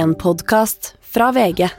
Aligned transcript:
En 0.00 0.14
podkast 0.14 0.94
fra 1.00 1.32
VG. 1.32 1.70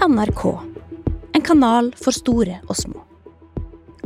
NRK. 0.00 0.58
En 1.32 1.42
kanal 1.42 1.94
for 1.96 2.12
store 2.12 2.60
og 2.68 2.76
små. 2.76 3.00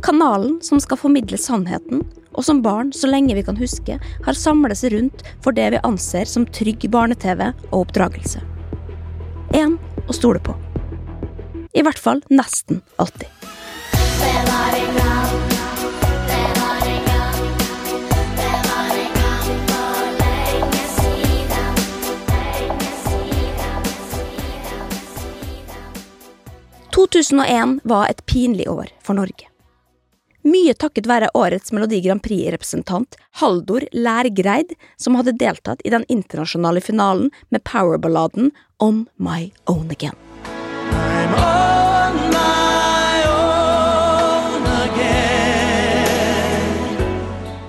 Kanalen 0.02 0.60
som 0.62 0.78
skal 0.78 0.98
formidle 0.98 1.38
sannheten, 1.38 2.06
og 2.42 2.46
som 2.46 2.62
barn, 2.62 2.88
så 2.90 3.06
lenge 3.06 3.36
vi 3.38 3.44
kan 3.46 3.54
huske, 3.54 4.00
har 4.02 4.34
samlet 4.34 4.80
seg 4.80 4.96
rundt 4.96 5.20
for 5.44 5.54
det 5.54 5.68
vi 5.76 5.82
anser 5.86 6.26
som 6.26 6.42
trygg 6.50 6.88
barne-TV 6.90 7.52
og 7.70 7.84
oppdragelse. 7.84 8.42
En 9.54 9.76
å 10.10 10.16
stole 10.16 10.42
på. 10.42 10.56
I 11.70 11.84
hvert 11.86 12.02
fall 12.02 12.24
nesten 12.34 12.82
alltid. 12.98 13.30
«2001 26.92 27.78
var 27.88 28.10
et 28.10 28.26
pinlig 28.26 28.66
år 28.70 28.90
for 29.02 29.14
Norge. 29.14 29.51
Mye 30.42 30.74
takket 30.74 31.06
være 31.06 31.28
årets 31.38 31.70
Melodi 31.70 32.00
Grand 32.02 32.22
Prix-representant 32.22 33.14
Haldor 33.38 33.84
Lærgreid, 33.94 34.72
som 34.98 35.14
hadde 35.14 35.36
deltatt 35.38 35.84
i 35.86 35.92
den 35.94 36.02
internasjonale 36.10 36.82
finalen 36.82 37.30
med 37.54 37.62
powerballaden 37.62 38.50
On 38.82 39.04
My 39.22 39.52
Own 39.70 39.94
Again. 39.94 40.18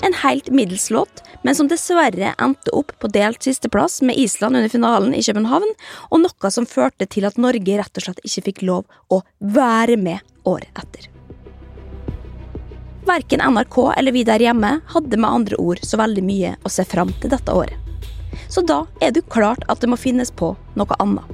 En 0.02 0.18
helt 0.24 0.50
middels 0.50 0.90
låt, 0.90 1.22
men 1.46 1.54
som 1.54 1.70
dessverre 1.70 2.34
endte 2.42 2.74
opp 2.74 2.98
på 2.98 3.14
delt 3.14 3.46
sisteplass 3.46 4.02
med 4.02 4.18
Island 4.18 4.58
under 4.58 4.74
finalen 4.74 5.14
i 5.14 5.22
København, 5.22 5.78
og 6.10 6.26
noe 6.26 6.56
som 6.58 6.66
førte 6.66 7.06
til 7.06 7.30
at 7.30 7.38
Norge 7.38 7.78
rett 7.78 8.02
og 8.02 8.10
slett 8.10 8.26
ikke 8.26 8.50
fikk 8.50 8.66
lov 8.66 9.02
å 9.14 9.22
være 9.38 10.02
med 10.02 10.26
året 10.50 10.74
etter. 10.74 11.13
Verken 13.06 13.42
NRK 13.54 13.94
eller 13.98 14.12
vi 14.12 14.24
der 14.24 14.40
hjemme 14.40 14.78
hadde 14.88 15.18
med 15.20 15.30
andre 15.30 15.58
ord 15.60 15.80
så 15.84 16.00
veldig 16.00 16.24
mye 16.24 16.54
å 16.64 16.72
se 16.72 16.86
fram 16.88 17.12
til 17.20 17.34
dette 17.34 17.52
året. 17.52 17.76
Så 18.50 18.64
da 18.64 18.84
er 19.02 19.12
det 19.12 19.24
jo 19.24 19.34
klart 19.34 19.66
at 19.68 19.82
det 19.82 19.90
må 19.92 20.00
finnes 20.00 20.32
på 20.32 20.54
noe 20.80 21.00
annet. 21.04 21.26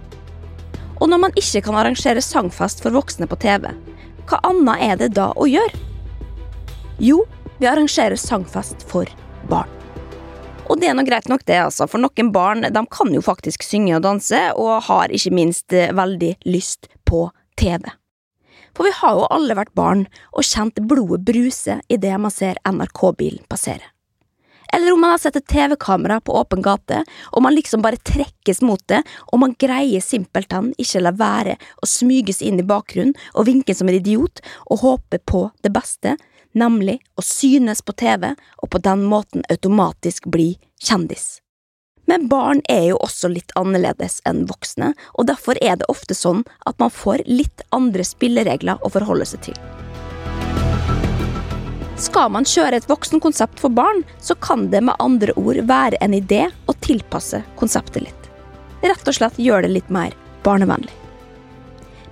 Og 0.99 1.07
når 1.11 1.21
man 1.23 1.37
ikke 1.39 1.61
kan 1.67 1.77
arrangere 1.79 2.23
sangfest 2.23 2.81
for 2.83 2.95
voksne 2.95 3.27
på 3.29 3.37
TV, 3.39 3.69
hva 4.29 4.39
annet 4.49 4.85
er 4.87 4.97
det 5.03 5.11
da 5.17 5.29
å 5.37 5.47
gjøre? 5.47 5.85
Jo, 6.99 7.21
vi 7.59 7.69
arrangerer 7.69 8.19
sangfest 8.19 8.83
for 8.89 9.07
barn. 9.51 9.69
Og 10.69 10.77
det 10.81 10.89
er 10.89 10.97
nå 10.97 11.05
greit 11.07 11.29
nok, 11.31 11.45
det, 11.49 11.57
altså, 11.63 11.87
for 11.89 12.01
noen 12.01 12.33
barn 12.33 12.65
de 12.65 12.83
kan 12.93 13.13
jo 13.13 13.23
faktisk 13.25 13.63
synge 13.65 13.95
og 13.97 14.03
danse, 14.05 14.41
og 14.57 14.85
har 14.89 15.13
ikke 15.13 15.33
minst 15.33 15.73
eh, 15.73 15.93
veldig 15.95 16.35
lyst 16.45 16.91
på 17.09 17.23
TV. 17.57 17.89
For 18.79 18.87
vi 18.87 18.95
har 18.95 19.17
jo 19.17 19.25
alle 19.27 19.57
vært 19.59 19.73
barn 19.75 20.05
og 20.31 20.45
kjent 20.47 20.77
blodet 20.87 21.25
bruse 21.27 21.81
idet 21.91 22.13
man 22.15 22.31
ser 22.31 22.55
NRK-bilen 22.63 23.41
passere. 23.51 23.83
Eller 24.71 24.93
om 24.93 25.01
man 25.03 25.11
har 25.11 25.19
sett 25.19 25.35
et 25.35 25.47
TV-kamera 25.51 26.21
på 26.23 26.37
åpen 26.39 26.61
gate, 26.63 27.01
og 27.35 27.43
man 27.43 27.57
liksom 27.57 27.83
bare 27.83 27.99
trekkes 28.07 28.61
mot 28.63 28.79
det, 28.87 29.01
og 29.33 29.41
man 29.43 29.57
greier 29.59 29.99
simpelthen 29.99 30.71
ikke 30.79 31.01
la 31.03 31.11
være 31.11 31.57
å 31.83 31.89
smyges 31.91 32.39
inn 32.39 32.61
i 32.63 32.67
bakgrunnen 32.71 33.17
og 33.33 33.49
vinke 33.49 33.75
som 33.75 33.91
en 33.91 33.99
idiot 33.99 34.39
og 34.69 34.85
håpe 34.85 35.19
på 35.27 35.43
det 35.59 35.73
beste, 35.75 36.15
nemlig 36.55 37.01
å 37.19 37.25
synes 37.25 37.83
på 37.83 37.97
TV 37.99 38.31
og 38.31 38.71
på 38.71 38.79
den 38.87 39.03
måten 39.11 39.43
automatisk 39.51 40.31
bli 40.31 40.53
kjendis. 40.79 41.38
Men 42.09 42.25
barn 42.27 42.61
er 42.65 42.87
jo 42.87 42.95
også 43.05 43.29
litt 43.29 43.51
annerledes 43.59 44.15
enn 44.25 44.47
voksne, 44.49 44.95
og 45.13 45.27
derfor 45.29 45.59
er 45.61 45.75
det 45.77 45.89
ofte 45.93 46.15
sånn 46.17 46.41
at 46.65 46.79
man 46.81 46.89
får 46.89 47.21
litt 47.29 47.61
andre 47.75 48.01
spilleregler 48.07 48.81
å 48.81 48.89
forholde 48.89 49.27
seg 49.29 49.43
til. 49.51 49.59
Skal 52.01 52.31
man 52.33 52.47
kjøre 52.49 52.79
et 52.79 52.87
voksenkonsept 52.89 53.61
for 53.61 53.69
barn, 53.75 54.01
så 54.23 54.33
kan 54.41 54.69
det 54.71 54.81
med 54.87 54.97
andre 55.03 55.35
ord 55.37 55.59
være 55.69 55.99
en 56.01 56.15
idé 56.17 56.47
å 56.65 56.73
tilpasse 56.81 57.43
konseptet 57.59 58.07
litt. 58.07 58.31
Rett 58.81 59.05
og 59.05 59.17
slett 59.19 59.37
gjøre 59.37 59.67
det 59.67 59.75
litt 59.75 59.93
mer 59.93 60.15
barnevennlig. 60.47 60.95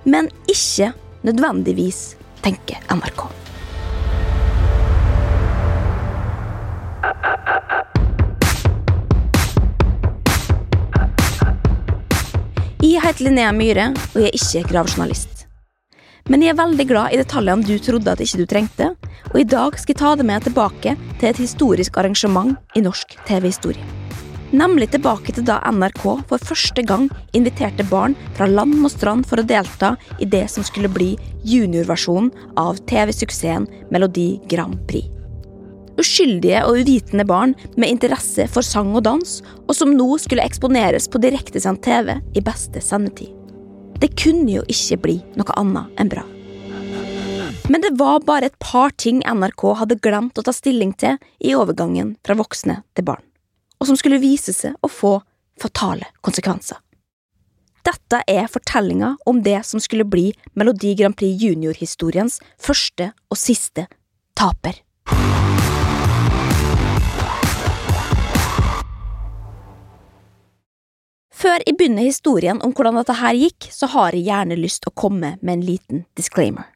Men 0.06 0.30
ikke 0.46 0.92
nødvendigvis, 1.26 2.12
tenker 2.44 2.78
NRK. 2.92 3.26
Jeg 12.88 13.02
heter 13.04 13.26
Linnea 13.26 13.50
Myhre, 13.52 13.90
og 14.14 14.22
jeg 14.22 14.30
er 14.30 14.36
ikke 14.38 14.68
gravjournalist. 14.70 15.42
Men 16.32 16.40
jeg 16.40 16.54
er 16.54 16.56
veldig 16.56 16.86
glad 16.88 17.12
i 17.12 17.18
detaljene 17.20 17.66
du 17.66 17.74
trodde 17.84 18.14
at 18.14 18.22
ikke 18.24 18.38
du 18.40 18.46
trengte, 18.48 18.86
og 19.28 19.36
i 19.36 19.44
dag 19.44 19.76
skal 19.76 19.92
jeg 19.92 19.98
ta 20.00 20.12
deg 20.16 20.28
med 20.30 20.46
tilbake 20.46 20.94
til 21.20 21.28
et 21.28 21.40
historisk 21.42 21.98
arrangement 22.00 22.56
i 22.78 22.84
norsk 22.86 23.12
TV-historie. 23.28 23.84
Nemlig 24.56 24.88
tilbake 24.94 25.36
til 25.36 25.44
da 25.44 25.58
NRK 25.68 26.00
for 26.30 26.48
første 26.48 26.86
gang 26.88 27.10
inviterte 27.36 27.84
barn 27.92 28.16
fra 28.38 28.48
land 28.48 28.78
og 28.80 28.94
strand 28.94 29.28
for 29.28 29.42
å 29.42 29.48
delta 29.52 29.92
i 30.16 30.30
det 30.38 30.46
som 30.48 30.64
skulle 30.64 30.88
bli 30.88 31.12
juniorversjonen 31.44 32.32
av 32.56 32.80
TV-suksessen 32.88 33.68
Melodi 33.92 34.30
Grand 34.48 34.80
Prix 34.88 35.17
uskyldige 35.98 36.62
og 36.66 36.80
uvitende 36.80 37.26
barn 37.28 37.54
med 37.76 37.90
interesse 37.90 38.46
for 38.50 38.66
sang 38.66 38.94
og 38.96 39.04
dans, 39.06 39.38
og 39.66 39.74
som 39.76 39.92
nå 39.96 40.08
skulle 40.22 40.44
eksponeres 40.46 41.08
på 41.10 41.20
direktesendt 41.22 41.82
TV 41.84 42.16
i 42.38 42.44
beste 42.44 42.82
sendetid. 42.84 43.34
Det 43.98 44.12
kunne 44.18 44.60
jo 44.60 44.64
ikke 44.70 45.00
bli 45.02 45.16
noe 45.38 45.54
annet 45.58 45.98
enn 45.98 46.12
bra. 46.12 46.24
Men 47.68 47.82
det 47.84 47.96
var 48.00 48.22
bare 48.24 48.48
et 48.48 48.58
par 48.62 48.94
ting 48.96 49.20
NRK 49.26 49.64
hadde 49.80 49.98
glemt 50.00 50.38
å 50.38 50.44
ta 50.46 50.54
stilling 50.56 50.94
til 50.96 51.18
i 51.44 51.54
overgangen 51.58 52.14
fra 52.24 52.36
voksne 52.38 52.80
til 52.96 53.08
barn, 53.10 53.24
og 53.82 53.90
som 53.90 53.98
skulle 53.98 54.22
vise 54.22 54.54
seg 54.56 54.78
å 54.80 54.88
få 54.88 55.18
fatale 55.60 56.08
konsekvenser. 56.24 56.78
Dette 57.88 58.20
er 58.28 58.48
fortellinga 58.52 59.14
om 59.26 59.40
det 59.42 59.60
som 59.66 59.80
skulle 59.80 60.06
bli 60.08 60.30
Melodi 60.58 60.94
Grand 60.98 61.16
Prix 61.16 61.40
Junior-historiens 61.40 62.40
første 62.60 63.12
og 63.30 63.40
siste 63.40 63.88
taper. 64.36 64.82
Før 71.38 71.62
jeg 71.62 71.76
begynner 71.78 72.02
historien 72.02 72.58
om 72.66 72.72
hvordan 72.74 72.98
dette 72.98 73.14
her 73.20 73.36
gikk, 73.38 73.68
så 73.70 73.86
har 73.92 74.16
jeg 74.16 74.26
gjerne 74.26 74.58
lyst 74.58 74.88
å 74.88 74.94
komme 74.98 75.36
med 75.38 75.52
en 75.52 75.62
liten 75.62 76.00
disclaimer. 76.18 76.66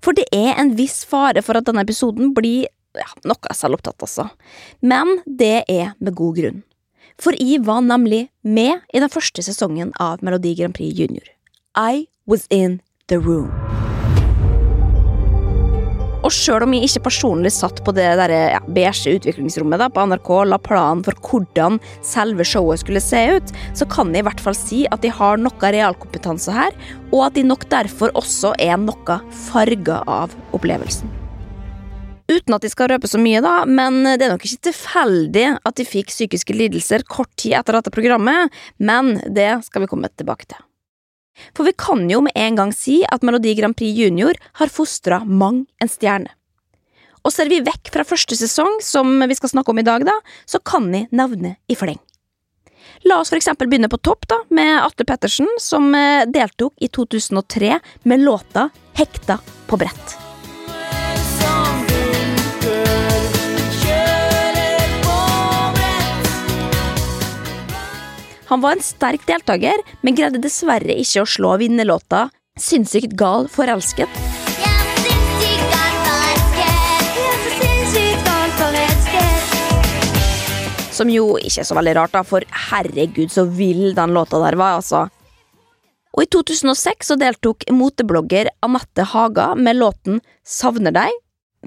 For 0.00 0.16
det 0.16 0.24
er 0.32 0.54
en 0.56 0.72
viss 0.78 1.02
fare 1.08 1.42
for 1.44 1.58
at 1.58 1.66
denne 1.66 1.82
episoden 1.84 2.32
blir 2.36 2.70
ja, 2.96 3.08
noe 3.28 3.56
selvopptatt, 3.58 4.00
altså. 4.06 4.30
Men 4.80 5.18
det 5.26 5.66
er 5.68 5.92
med 5.98 6.16
god 6.16 6.38
grunn. 6.40 6.62
For 7.20 7.36
jeg 7.36 7.66
var 7.66 7.82
nemlig 7.84 8.28
med 8.46 8.80
i 8.94 9.02
den 9.02 9.12
første 9.12 9.44
sesongen 9.44 9.92
av 10.00 10.24
Melodi 10.24 10.54
Grand 10.56 10.78
Prix 10.78 10.94
Junior. 10.96 11.26
I 11.76 12.06
was 12.24 12.46
in 12.48 12.80
the 13.08 13.20
room. 13.20 13.52
Og 16.26 16.32
sjøl 16.34 16.64
om 16.66 16.72
jeg 16.74 16.88
ikke 16.88 17.04
personlig 17.06 17.52
satt 17.54 17.78
på 17.86 17.92
det 17.94 18.08
der, 18.18 18.32
ja, 18.50 18.58
beige 18.74 19.14
utviklingsrommet 19.18 19.78
da, 19.78 19.86
på 19.92 20.02
NRK 20.10 20.30
la 20.50 20.58
planen 20.58 21.04
for 21.06 21.14
hvordan 21.22 21.78
selve 22.02 22.46
showet 22.48 22.82
skulle 22.82 23.02
se 23.02 23.20
ut, 23.38 23.52
så 23.78 23.86
kan 23.90 24.10
jeg 24.10 24.24
i 24.24 24.26
hvert 24.26 24.42
fall 24.42 24.56
si 24.58 24.82
at 24.90 25.04
de 25.04 25.12
har 25.14 25.38
noe 25.38 25.72
realkompetanse 25.78 26.54
her, 26.54 26.74
og 27.12 27.28
at 27.28 27.38
de 27.38 27.46
nok 27.46 27.68
derfor 27.70 28.12
også 28.18 28.52
er 28.58 28.76
noe 28.82 29.20
farga 29.46 30.02
av 30.10 30.34
opplevelsen. 30.56 31.14
Uten 32.28 32.52
at 32.52 32.64
de 32.66 32.68
skal 32.68 32.90
røpe 32.92 33.08
så 33.08 33.20
mye, 33.22 33.40
da, 33.40 33.62
men 33.64 34.02
det 34.04 34.26
er 34.26 34.34
nok 34.34 34.44
ikke 34.44 34.68
tilfeldig 34.68 35.46
at 35.62 35.78
de 35.78 35.86
fikk 35.88 36.10
psykiske 36.12 36.56
lidelser 36.56 37.06
kort 37.08 37.30
tid 37.40 37.56
etter 37.56 37.78
dette 37.78 37.94
programmet, 37.94 38.52
men 38.76 39.16
det 39.24 39.54
skal 39.70 39.86
vi 39.86 39.92
komme 39.94 40.10
tilbake 40.12 40.50
til. 40.50 40.60
For 41.56 41.68
vi 41.68 41.74
kan 41.78 42.06
jo 42.10 42.22
med 42.24 42.36
en 42.38 42.58
gang 42.58 42.74
si 42.74 43.00
at 43.08 43.24
Melodi 43.26 43.54
Grand 43.58 43.76
Prix 43.76 43.96
Junior 43.96 44.38
har 44.60 44.72
fostra 44.72 45.22
mang 45.24 45.64
en 45.82 45.90
stjerne. 45.90 46.32
Og 47.26 47.34
ser 47.34 47.50
vi 47.50 47.60
vekk 47.64 47.90
fra 47.92 48.06
første 48.06 48.38
sesong, 48.38 48.78
som 48.84 49.18
vi 49.28 49.36
skal 49.36 49.52
snakke 49.52 49.74
om 49.74 49.80
i 49.82 49.86
dag, 49.86 50.06
da, 50.06 50.14
så 50.48 50.62
kan 50.62 50.86
vi 50.92 51.06
nevne 51.10 51.56
i 51.68 51.76
fleng. 51.76 51.98
La 53.06 53.20
oss 53.20 53.30
for 53.30 53.38
eksempel 53.38 53.68
begynne 53.70 53.90
på 53.90 54.00
topp, 54.02 54.26
da, 54.30 54.40
med 54.54 54.78
Atle 54.80 55.06
Pettersen, 55.06 55.50
som 55.62 55.90
eh, 55.94 56.24
deltok 56.30 56.74
i 56.82 56.88
2003 56.88 57.76
med 58.10 58.24
låta 58.24 58.68
Hekta 58.98 59.38
på 59.68 59.78
brett. 59.78 60.27
Han 68.48 68.62
var 68.64 68.78
en 68.78 68.82
sterk 68.82 69.26
deltaker, 69.28 69.82
men 70.00 70.16
greide 70.16 70.40
dessverre 70.40 70.94
ikke 70.96 71.20
å 71.20 71.28
slå 71.28 71.58
vinnerlåta 71.60 72.30
Sinnssykt 72.58 73.12
gal 73.14 73.44
forelsket. 73.52 74.08
Som 80.96 81.12
jo 81.12 81.36
ikke 81.36 81.60
er 81.62 81.68
så 81.68 81.76
veldig 81.76 81.94
rart, 82.00 82.16
da, 82.16 82.24
for 82.26 82.42
herregud 82.72 83.30
så 83.30 83.44
vill 83.46 83.92
den 83.94 84.16
låta 84.16 84.40
der 84.42 84.56
var, 84.58 84.80
altså. 84.80 85.04
Og 86.16 86.24
i 86.24 86.30
2006 86.32 87.12
så 87.12 87.20
deltok 87.20 87.68
moteblogger 87.70 88.48
Anette 88.64 89.06
Haga 89.12 89.52
med 89.60 89.78
låten 89.78 90.22
Savner 90.42 90.96
deg, 90.96 91.12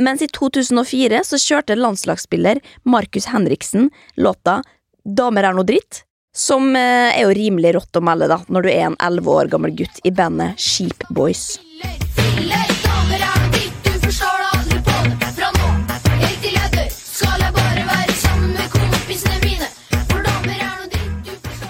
mens 0.01 0.25
i 0.25 0.33
2004 0.33 1.21
så 1.29 1.39
kjørte 1.39 1.77
landslagsspiller 1.77 2.59
Markus 2.89 3.29
Henriksen 3.31 3.91
låta 4.17 4.63
Damer 5.05 5.47
er 5.47 5.55
noe 5.55 5.69
dritt, 5.69 6.03
som 6.33 6.75
eh, 6.75 7.11
er 7.11 7.25
jo 7.25 7.35
rimelig 7.35 7.75
rått 7.75 7.99
å 7.99 8.03
melde 8.05 8.29
da, 8.31 8.39
når 8.47 8.67
du 8.67 8.71
er 8.71 8.85
en 8.87 8.99
elleve 9.03 9.35
år 9.41 9.51
gammel 9.51 9.75
gutt 9.75 10.01
i 10.07 10.13
bandet 10.15 10.59
Sheep 10.59 11.07
Boys. 11.09 11.59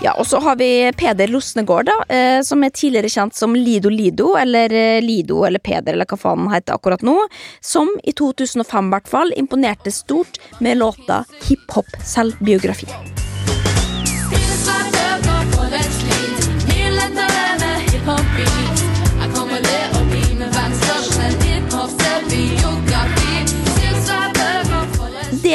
Ja, 0.02 0.16
og 0.18 0.25
så 0.25 0.40
har 0.42 0.56
vi 0.58 0.92
Peder 0.98 1.30
Losnegård, 1.30 1.86
da, 1.86 1.98
eh, 2.10 2.42
som 2.42 2.63
er 2.66 2.74
tidligere 2.74 3.10
kjent 3.10 3.38
som 3.38 3.54
Lido 3.54 3.90
Lido, 3.94 4.31
eller 4.38 4.74
eh, 4.74 4.98
Lido 5.02 5.44
eller 5.46 5.62
Peder, 5.62 5.94
eller 5.94 6.10
hva 6.10 6.18
faen 6.18 6.48
han 6.48 6.56
heter 6.56 6.74
akkurat 6.74 7.06
nå, 7.06 7.19
som 7.62 7.94
i 8.02 8.13
2005 8.18 8.66
i 8.66 8.96
hvert 8.96 9.13
fall 9.13 9.34
imponerte 9.38 9.94
stort 9.94 10.42
med 10.60 10.81
låta 10.81 11.22
Hiphop 11.46 12.02
selvbiografi. 12.02 12.90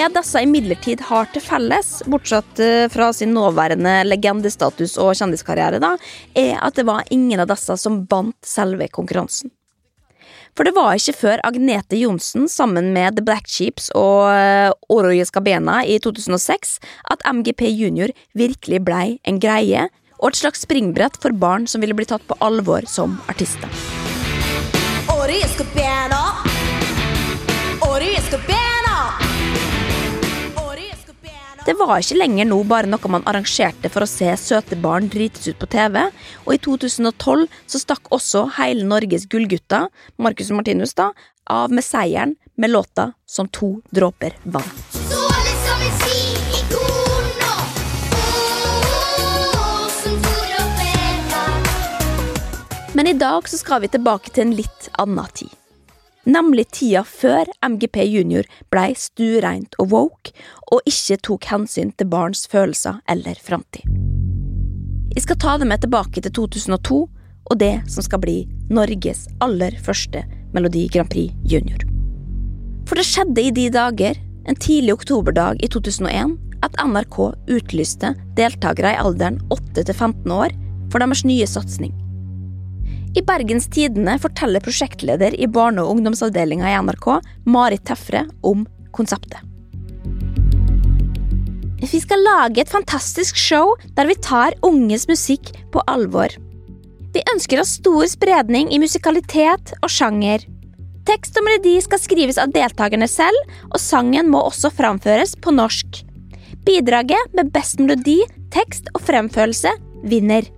Det 0.07 0.21
disse 0.21 0.39
imidlertid 0.39 1.01
har 1.09 1.27
til 1.35 1.43
felles, 1.43 1.89
bortsett 2.07 2.61
eh, 2.63 2.85
fra 2.93 3.09
sin 3.13 3.33
nåværende 3.35 4.05
legendestatus 4.07 4.93
og 5.03 5.17
kjendiskarriere, 5.19 5.81
da, 5.83 5.97
er 6.39 6.61
at 6.63 6.77
det 6.79 6.85
var 6.87 7.09
ingen 7.11 7.43
av 7.43 7.49
disse 7.51 7.75
som 7.83 8.05
bandt 8.07 8.47
selve 8.47 8.87
konkurransen. 8.87 9.51
For 10.55 10.63
det 10.63 10.77
var 10.77 10.95
ikke 10.95 11.17
før 11.19 11.43
Agnete 11.49 11.99
Johnsen 11.99 12.47
sammen 12.47 12.93
med 12.95 13.19
The 13.19 13.25
Black 13.27 13.51
Sheeps 13.51 13.91
og 13.99 14.31
Oroje 14.95 15.27
Skabena 15.27 15.81
i 15.83 15.99
2006 15.99 16.77
at 17.11 17.27
MGP 17.27 17.67
Junior 17.73 18.15
virkelig 18.39 18.85
blei 18.87 19.19
en 19.27 19.43
greie 19.43 19.89
og 20.21 20.31
et 20.31 20.39
slags 20.39 20.63
springbrett 20.63 21.19
for 21.19 21.35
barn 21.35 21.67
som 21.67 21.83
ville 21.83 21.99
bli 21.99 22.07
tatt 22.07 22.23
på 22.31 22.39
alvor 22.47 22.87
som 22.87 23.19
artister. 23.27 23.75
Oroje 25.19 25.51
Skabena. 25.57 26.23
Oroje 27.91 28.23
Skabena. 28.31 28.66
Det 31.67 31.75
var 31.75 31.99
ikke 31.99 32.15
lenger 32.21 32.47
nå 32.47 32.61
bare 32.71 32.87
noe 32.87 33.09
man 33.11 33.25
arrangerte 33.27 33.91
for 33.91 34.05
å 34.05 34.07
se 34.07 34.29
søte 34.39 34.77
barn 34.79 35.09
drites 35.11 35.49
ut 35.51 35.57
på 35.59 35.67
TV, 35.73 35.99
og 36.45 36.53
i 36.55 36.61
2012 36.63 37.43
så 37.67 37.81
stakk 37.83 38.07
også 38.15 38.45
hele 38.61 38.87
Norges 38.87 39.25
gullgutter, 39.27 39.89
Marcus 40.23 40.53
og 40.55 40.61
Martinus, 40.61 40.95
da, 40.95 41.09
av 41.51 41.75
med 41.75 41.83
seieren 41.83 42.37
med 42.55 42.71
låta 42.71 43.13
Som 43.27 43.51
to 43.51 43.81
dråper 43.91 44.39
vann. 44.45 44.71
Men 52.95 53.11
i 53.11 53.19
dag 53.19 53.51
så 53.51 53.59
skal 53.59 53.83
vi 53.83 53.91
tilbake 53.91 54.31
til 54.31 54.47
en 54.47 54.59
litt 54.63 54.93
annen 55.03 55.35
tid 55.35 55.51
nemlig 56.27 56.67
tida 56.75 57.05
før 57.07 57.49
MGP 57.65 58.03
Junior 58.05 58.47
blei 58.73 58.93
stuereint 58.99 59.77
og 59.83 59.93
woke, 59.93 60.35
og 60.73 60.83
ikke 60.89 61.19
tok 61.29 61.49
hensyn 61.53 61.93
til 61.97 62.11
barns 62.11 62.47
følelser 62.51 63.01
eller 63.11 63.39
framtid. 63.43 63.87
Jeg 65.17 65.25
skal 65.25 65.39
ta 65.41 65.57
det 65.57 65.69
med 65.71 65.81
tilbake 65.81 66.21
til 66.21 66.33
2002 66.35 66.99
og 67.47 67.59
det 67.61 67.75
som 67.91 68.05
skal 68.05 68.21
bli 68.23 68.41
Norges 68.75 69.27
aller 69.41 69.77
første 69.83 70.25
Melodi 70.55 70.87
Grand 70.93 71.09
Prix 71.13 71.33
Junior. 71.47 71.81
For 72.87 72.99
det 72.99 73.07
skjedde 73.07 73.43
i 73.43 73.55
de 73.55 73.69
dager, 73.73 74.19
en 74.47 74.59
tidlig 74.63 74.95
oktoberdag 74.95 75.63
i 75.65 75.71
2001, 75.71 76.37
at 76.67 76.77
NRK 76.83 77.19
utlyste 77.53 78.13
deltakere 78.39 78.95
i 78.95 79.01
alderen 79.03 79.39
8 79.55 79.87
til 79.87 79.95
15 79.95 80.35
år 80.35 80.55
for 80.93 81.03
deres 81.03 81.25
nye 81.27 81.47
satsing 81.51 81.95
i 83.17 83.23
Bergens 83.25 83.69
Tidende 83.73 84.19
forteller 84.21 84.61
prosjektleder 84.61 85.35
i 85.41 85.49
barne- 85.49 85.83
og 85.83 85.97
ungdomsavdelinga 85.97 86.69
i 86.69 86.79
NRK, 86.85 87.07
Marit 87.49 87.87
Tefre, 87.89 88.27
om 88.45 88.67
konseptet. 88.93 89.41
Vi 91.81 92.01
skal 92.01 92.25
lage 92.25 92.61
et 92.61 92.73
fantastisk 92.73 93.37
show 93.39 93.75
der 93.97 94.09
vi 94.09 94.17
tar 94.25 94.57
unges 94.67 95.07
musikk 95.09 95.53
på 95.73 95.85
alvor. 95.89 96.33
Vi 97.15 97.23
ønsker 97.33 97.61
oss 97.63 97.79
stor 97.79 98.05
spredning 98.11 98.73
i 98.73 98.81
musikalitet 98.83 99.73
og 99.81 99.93
sjanger. 99.93 100.45
Tekst 101.07 101.39
og 101.39 101.47
melodi 101.47 101.77
skal 101.85 102.03
skrives 102.03 102.41
av 102.43 102.53
deltakerne 102.53 103.07
selv, 103.09 103.37
og 103.71 103.81
sangen 103.81 104.29
må 104.33 104.43
også 104.49 104.73
framføres 104.75 105.37
på 105.41 105.55
norsk. 105.55 106.03
Bidraget 106.67 107.33
med 107.39 107.53
best 107.55 107.79
melodi, 107.81 108.19
tekst 108.53 108.91
og 108.93 109.05
fremførelse 109.07 109.73
vinner. 110.05 110.49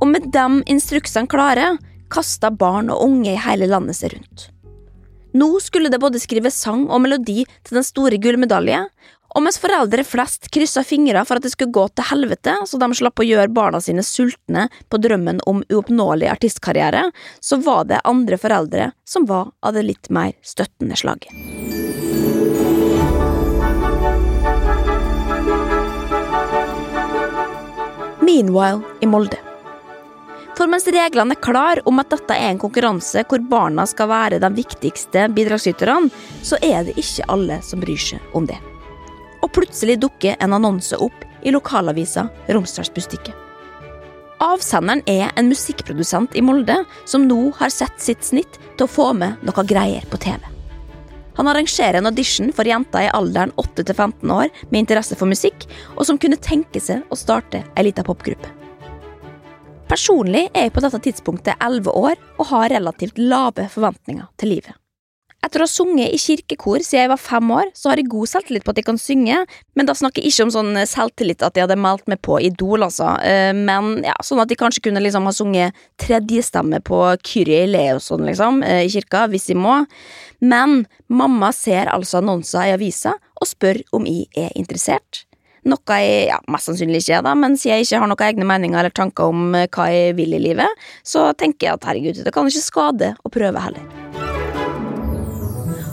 Og 0.00 0.08
med 0.08 0.30
de 0.32 0.46
instruksene 0.72 1.28
klare 1.30 1.74
kasta 2.10 2.50
barn 2.50 2.90
og 2.90 3.04
unge 3.04 3.34
i 3.34 3.40
hele 3.40 3.68
landet 3.70 3.98
seg 4.00 4.16
rundt. 4.16 4.48
Nå 5.36 5.52
skulle 5.62 5.92
det 5.92 6.00
både 6.02 6.18
skrives 6.18 6.56
sang 6.58 6.88
og 6.90 7.04
melodi 7.04 7.44
til 7.46 7.76
den 7.78 7.86
store 7.86 8.18
gullmedalje, 8.18 8.80
og 9.30 9.44
mens 9.44 9.60
foreldre 9.62 10.02
flest 10.02 10.48
kryssa 10.50 10.82
fingre 10.82 11.22
for 11.26 11.38
at 11.38 11.44
det 11.46 11.52
skulle 11.52 11.70
gå 11.70 11.84
til 11.94 12.08
helvete, 12.08 12.56
så 12.66 12.80
de 12.82 12.88
slapp 12.98 13.22
å 13.22 13.26
gjøre 13.26 13.52
barna 13.54 13.78
sine 13.82 14.02
sultne 14.02 14.66
på 14.90 14.98
drømmen 14.98 15.38
om 15.46 15.62
uoppnåelig 15.70 16.32
artistkarriere, 16.32 17.04
så 17.38 17.60
var 17.62 17.86
det 17.86 18.02
andre 18.02 18.40
foreldre 18.42 18.90
som 19.06 19.28
var 19.30 19.52
av 19.62 19.76
det 19.78 19.86
litt 19.86 20.10
mer 20.10 20.34
støttende 20.42 20.98
slaget. 20.98 21.30
Meanwhile 28.20 28.82
i 29.00 29.06
Molde. 29.06 29.49
For 30.60 30.68
mens 30.68 30.84
reglene 30.92 31.32
er 31.32 31.40
klare 31.40 31.80
om 31.88 32.02
at 32.02 32.10
dette 32.12 32.36
er 32.36 32.50
en 32.52 32.58
konkurranse 32.60 33.22
hvor 33.30 33.40
barna 33.48 33.86
skal 33.88 34.10
være 34.10 34.40
de 34.42 34.50
viktigste 34.58 35.22
bidragsyterne, 35.32 36.10
så 36.44 36.58
er 36.60 36.84
det 36.84 36.98
ikke 37.00 37.24
alle 37.32 37.56
som 37.64 37.80
bryr 37.80 38.02
seg 38.10 38.36
om 38.36 38.44
det. 38.44 38.58
Og 39.40 39.48
plutselig 39.56 39.96
dukker 40.02 40.36
en 40.36 40.58
annonse 40.58 40.98
opp 41.00 41.24
i 41.40 41.54
lokalavisa 41.54 42.26
Romsdalsbustikket. 42.52 43.32
Avsenderen 44.44 45.00
er 45.08 45.32
en 45.40 45.48
musikkprodusent 45.48 46.36
i 46.36 46.44
Molde 46.44 46.76
som 47.08 47.24
nå 47.24 47.40
har 47.56 47.72
sett 47.72 47.96
sitt 47.96 48.28
snitt 48.28 48.60
til 48.76 48.84
å 48.84 48.92
få 48.98 49.10
med 49.16 49.40
noe 49.40 49.64
greier 49.64 50.04
på 50.12 50.20
TV. 50.20 50.44
Han 51.40 51.48
arrangerer 51.48 52.02
en 52.02 52.12
audition 52.12 52.52
for 52.52 52.68
jenter 52.68 53.08
i 53.08 53.12
alderen 53.16 53.56
8-15 53.56 54.36
år 54.36 54.52
med 54.68 54.82
interesse 54.84 55.16
for 55.16 55.28
musikk, 55.30 55.64
og 55.96 56.04
som 56.04 56.20
kunne 56.20 56.36
tenke 56.36 56.84
seg 56.84 57.08
å 57.08 57.16
starte 57.16 57.64
ei 57.72 57.88
lita 57.88 58.04
popgruppe. 58.04 58.59
Personlig 59.90 60.44
er 60.54 60.68
jeg 60.68 60.70
på 60.70 60.82
dette 60.84 61.00
tidspunktet 61.02 61.58
elleve 61.66 61.90
år 61.98 62.20
og 62.38 62.46
har 62.52 62.70
relativt 62.70 63.16
lave 63.18 63.64
forventninger 63.72 64.28
til 64.38 64.52
livet. 64.54 64.76
Etter 65.42 65.62
å 65.62 65.66
ha 65.66 65.72
sunget 65.72 66.12
i 66.12 66.18
kirkekor 66.20 66.84
siden 66.84 67.06
jeg 67.06 67.10
var 67.10 67.18
fem 67.18 67.48
år, 67.56 67.70
så 67.74 67.90
har 67.90 67.98
jeg 67.98 68.10
god 68.12 68.28
selvtillit 68.30 68.62
på 68.66 68.70
at 68.70 68.78
jeg 68.78 68.86
kan 68.86 69.00
synge, 69.00 69.38
men 69.74 69.88
da 69.88 69.96
snakker 69.96 70.22
jeg 70.22 70.30
ikke 70.30 70.44
om 70.46 70.52
sånn 70.54 70.78
selvtillit 70.86 71.42
at 71.42 71.56
jeg 71.56 71.64
hadde 71.64 71.78
meldt 71.80 72.06
meg 72.12 72.20
på 72.22 72.36
Idol, 72.44 72.84
altså, 72.86 73.08
eh, 73.26 73.50
men 73.56 74.04
ja, 74.06 74.14
sånn 74.22 74.42
at 74.44 74.52
jeg 74.52 74.60
kanskje 74.60 74.84
kunne 74.84 75.02
liksom 75.02 75.26
ha 75.26 75.32
sunget 75.34 75.80
tredjestemme 76.04 76.82
på 76.86 77.00
Kyrie 77.26 77.64
Le 77.72 77.86
sånn, 78.04 78.28
liksom, 78.28 78.60
eh, 78.62 78.84
i 78.84 78.92
kirka, 78.92 79.24
hvis 79.32 79.48
jeg 79.50 79.58
må. 79.58 79.80
Men 80.44 80.84
mamma 81.08 81.50
ser 81.56 81.90
altså 81.90 82.20
annonser 82.20 82.68
i 82.68 82.76
avisa 82.76 83.16
og 83.40 83.48
spør 83.48 83.82
om 83.96 84.06
jeg 84.06 84.28
er 84.38 84.54
interessert. 84.60 85.24
Noe 85.68 85.96
jeg 86.00 86.28
ja, 86.30 86.38
mest 86.48 86.70
sannsynlig 86.70 87.02
ikke 87.02 87.18
er, 87.18 87.24
da, 87.26 87.34
men 87.36 87.56
siden 87.60 87.76
jeg 87.76 87.88
ikke 87.88 88.00
har 88.00 88.08
noen 88.08 88.26
egne 88.30 88.46
meninger 88.48 88.80
eller 88.80 88.94
tanker 88.96 89.28
om 89.28 89.54
eh, 89.58 89.68
hva 89.68 89.90
jeg 89.92 90.16
vil 90.16 90.32
i 90.38 90.40
livet, 90.40 90.84
så 91.04 91.26
tenker 91.36 91.66
jeg 91.66 91.76
at 91.76 91.88
herregud, 91.90 92.22
det 92.24 92.32
kan 92.32 92.48
ikke 92.48 92.64
skade 92.64 93.12
å 93.20 93.32
prøve 93.32 93.64
heller. 93.66 93.84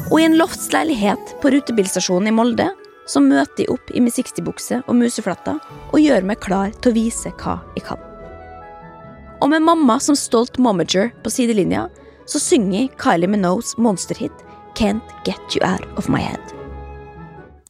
Og 0.07 0.21
i 0.21 0.25
en 0.27 0.37
loftsleilighet 0.39 1.35
på 1.43 1.51
rutebilstasjonen 1.51 2.31
i 2.31 2.35
Molde 2.35 2.69
så 3.11 3.19
møter 3.23 3.65
jeg 3.65 3.71
opp 3.75 3.91
i 3.91 4.03
min 4.03 4.13
60-bukse 4.13 4.81
og 4.85 4.99
museflatter 4.99 5.59
og 5.91 5.99
gjør 5.99 6.27
meg 6.27 6.39
klar 6.43 6.71
til 6.79 6.93
å 6.93 6.97
vise 6.97 7.31
hva 7.41 7.59
jeg 7.75 7.87
kan. 7.87 7.99
Og 9.43 9.51
med 9.51 9.67
mamma 9.67 9.99
som 10.01 10.17
stolt 10.17 10.57
momager 10.57 11.11
på 11.23 11.31
sidelinja, 11.33 11.87
så 12.27 12.39
synger 12.41 12.87
Kylie 12.99 13.29
Minogues 13.31 13.75
monsterhit 13.77 14.45
Can't 14.79 15.15
Get 15.27 15.55
You 15.55 15.63
Out 15.67 15.87
of 15.97 16.09
My 16.09 16.23
Head. 16.23 16.56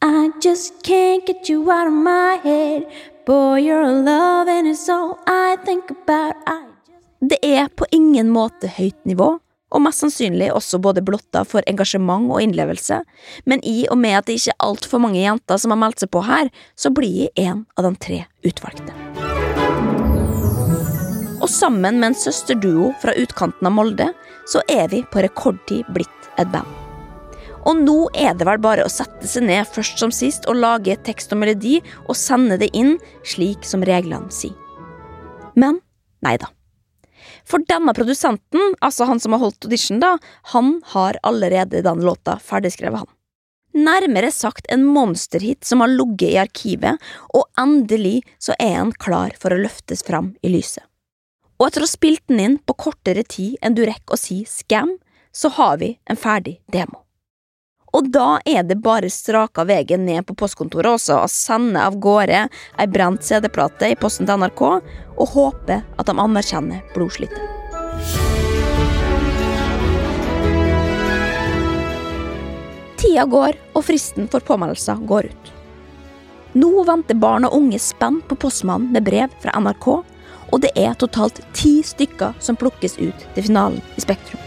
I 0.01 0.29
just 0.39 0.83
can't 0.83 1.25
get 1.25 1.49
you 1.49 1.71
out 1.71 1.87
of 1.87 1.93
my 1.93 2.39
head. 2.43 2.85
Boy, 3.25 3.61
you're 3.61 4.03
love 4.03 4.47
it's 4.47 4.87
all 4.89 5.17
I 5.25 5.57
think 5.65 5.89
about. 5.89 6.35
I 6.45 6.67
det 7.19 7.37
er 7.41 7.67
på 7.67 7.85
ingen 7.91 8.29
måte 8.29 8.69
høyt 8.69 8.99
nivå, 9.09 9.39
og 9.73 9.81
mest 9.81 10.03
sannsynlig 10.03 10.51
også 10.53 10.77
både 10.77 11.01
blotta 11.01 11.41
for 11.49 11.65
engasjement 11.65 12.29
og 12.29 12.43
innlevelse, 12.45 12.99
men 13.49 13.63
i 13.65 13.87
og 13.89 13.97
med 13.97 14.19
at 14.19 14.29
det 14.29 14.37
ikke 14.37 14.53
er 14.53 14.67
altfor 14.69 15.01
mange 15.01 15.23
jenter 15.23 15.57
som 15.57 15.73
har 15.73 15.81
meldt 15.81 16.05
seg 16.05 16.13
på 16.13 16.21
her, 16.29 16.51
så 16.77 16.93
blir 16.93 17.25
jeg 17.25 17.49
en 17.49 17.65
av 17.73 17.89
de 17.89 17.93
tre 18.05 18.19
utvalgte. 18.45 18.93
Og 21.41 21.49
sammen 21.49 21.97
med 21.97 22.11
en 22.11 22.21
søsterduo 22.21 22.93
fra 23.01 23.17
utkanten 23.17 23.65
av 23.65 23.73
Molde, 23.73 24.11
så 24.45 24.61
er 24.69 24.91
vi 24.93 25.01
på 25.09 25.25
rekordtid 25.25 25.89
blitt 25.89 26.29
et 26.37 26.53
band. 26.53 26.86
Og 27.67 27.81
nå 27.83 27.97
er 28.15 28.35
det 28.37 28.47
vel 28.47 28.61
bare 28.63 28.85
å 28.87 28.91
sette 28.91 29.27
seg 29.27 29.43
ned 29.49 29.67
først 29.67 29.99
som 29.99 30.13
sist 30.13 30.47
og 30.47 30.59
lage 30.61 30.95
tekst 31.03 31.33
og 31.35 31.41
melodi 31.41 31.81
og 32.05 32.15
sende 32.15 32.59
det 32.61 32.71
inn 32.77 32.95
slik 33.27 33.67
som 33.67 33.83
reglene 33.87 34.31
sier. 34.31 34.55
Men 35.57 35.81
nei 36.23 36.37
da. 36.39 36.51
For 37.47 37.63
denne 37.67 37.93
produsenten, 37.95 38.73
altså 38.83 39.07
han 39.07 39.19
som 39.23 39.35
har 39.35 39.41
holdt 39.43 39.67
audition, 39.67 40.01
da, 40.03 40.17
han 40.53 40.77
har 40.93 41.19
allerede 41.27 41.83
den 41.83 42.03
låta 42.03 42.37
ferdigskrevet, 42.43 43.03
han. 43.03 43.13
Nærmere 43.77 44.31
sagt 44.33 44.67
en 44.73 44.85
monsterhit 44.87 45.65
som 45.67 45.83
har 45.83 45.91
ligget 45.91 46.33
i 46.33 46.39
arkivet, 46.41 47.07
og 47.35 47.47
endelig 47.59 48.21
så 48.41 48.55
er 48.59 48.77
han 48.79 48.93
klar 48.95 49.35
for 49.39 49.53
å 49.53 49.59
løftes 49.61 50.03
fram 50.07 50.33
i 50.41 50.51
lyset. 50.55 50.83
Og 51.57 51.69
etter 51.69 51.83
å 51.83 51.87
ha 51.87 51.91
spilt 51.91 52.25
den 52.29 52.43
inn 52.43 52.59
på 52.59 52.77
kortere 52.77 53.23
tid 53.25 53.57
enn 53.61 53.77
du 53.77 53.83
rekker 53.87 54.17
å 54.17 54.21
si 54.21 54.43
scam, 54.49 54.97
så 55.31 55.51
har 55.57 55.77
vi 55.81 55.95
en 56.09 56.19
ferdig 56.19 56.59
demo. 56.73 57.06
Og 57.97 58.11
da 58.13 58.37
er 58.45 58.61
det 58.67 58.77
bare 58.85 59.09
straka 59.09 59.63
veien 59.65 60.03
ned 60.05 60.27
på 60.27 60.35
postkontoret 60.37 60.99
også 60.99 61.15
og 61.23 61.31
sende 61.33 61.81
av 61.81 61.95
gårde 61.97 62.43
ei 62.45 62.85
brent 62.93 63.23
CD-plate 63.25 63.89
i 63.89 63.97
posten 63.97 64.27
til 64.29 64.37
NRK, 64.37 64.61
og 65.17 65.31
håpe 65.33 65.79
at 65.81 66.09
de 66.09 66.13
anerkjenner 66.21 66.83
blodslitet. 66.93 67.41
Tida 72.97 73.25
går, 73.29 73.57
og 73.73 73.85
fristen 73.85 74.27
for 74.29 74.45
påmeldelser 74.45 75.01
går 75.09 75.31
ut. 75.31 75.49
Nå 76.57 76.83
venter 76.85 77.17
barn 77.17 77.47
og 77.49 77.55
unge 77.57 77.79
spent 77.81 78.27
på 78.29 78.37
postmannen 78.45 78.93
med 78.93 79.05
brev 79.09 79.33
fra 79.41 79.55
NRK, 79.57 79.87
og 80.47 80.61
det 80.61 80.69
er 80.77 80.93
totalt 81.01 81.41
ti 81.57 81.79
stykker 81.85 82.37
som 82.41 82.57
plukkes 82.61 82.99
ut 83.01 83.25
til 83.33 83.47
finalen 83.49 83.81
i 83.97 84.05
Spektrum. 84.05 84.41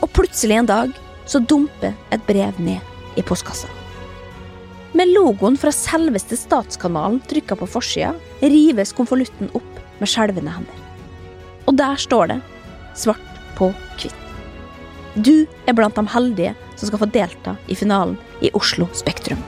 Og 0.00 0.08
plutselig 0.16 0.58
en 0.58 0.70
dag 0.70 0.96
så 1.28 1.40
dumper 1.44 1.94
et 2.10 2.24
brev 2.26 2.56
ned 2.62 3.18
i 3.18 3.22
postkassa. 3.22 3.68
Med 4.96 5.12
logoen 5.12 5.58
fra 5.60 5.72
selveste 5.74 6.38
Statskanalen 6.40 7.20
trykka 7.28 7.58
på 7.60 7.68
forsida, 7.68 8.14
rives 8.40 8.94
konvolutten 8.96 9.50
opp 9.52 9.82
med 10.00 10.08
skjelvende 10.08 10.54
hender. 10.54 10.86
Og 11.68 11.76
der 11.76 12.00
står 12.00 12.32
det, 12.32 12.38
svart 12.96 13.42
på 13.58 13.68
hvitt. 13.98 14.16
Du 15.18 15.44
er 15.66 15.76
blant 15.76 15.98
de 15.98 16.06
heldige 16.14 16.54
som 16.76 16.88
skal 16.88 17.02
få 17.02 17.12
delta 17.12 17.56
i 17.68 17.76
finalen 17.76 18.16
i 18.40 18.52
Oslo 18.56 18.88
Spektrum. 18.96 19.40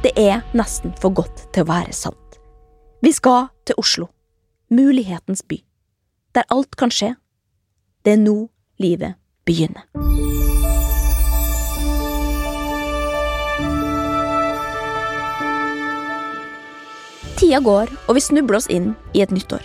Det 0.00 0.14
er 0.16 0.44
nesten 0.56 0.94
for 1.00 1.12
godt 1.12 1.48
til 1.52 1.66
å 1.66 1.72
være 1.74 1.92
sant. 1.96 2.29
Vi 3.00 3.12
skal 3.12 3.46
til 3.64 3.78
Oslo, 3.80 4.06
mulighetens 4.68 5.40
by, 5.48 5.56
der 6.34 6.44
alt 6.52 6.76
kan 6.76 6.90
skje. 6.92 7.14
Det 8.04 8.12
er 8.12 8.20
nå 8.20 8.50
livet 8.76 9.16
begynner. 9.48 9.86
Tida 17.40 17.62
går, 17.64 17.88
og 18.04 18.18
vi 18.18 18.20
snubler 18.20 18.60
oss 18.60 18.68
inn 18.68 18.92
i 19.16 19.24
et 19.24 19.32
nytt 19.32 19.48
år. 19.56 19.64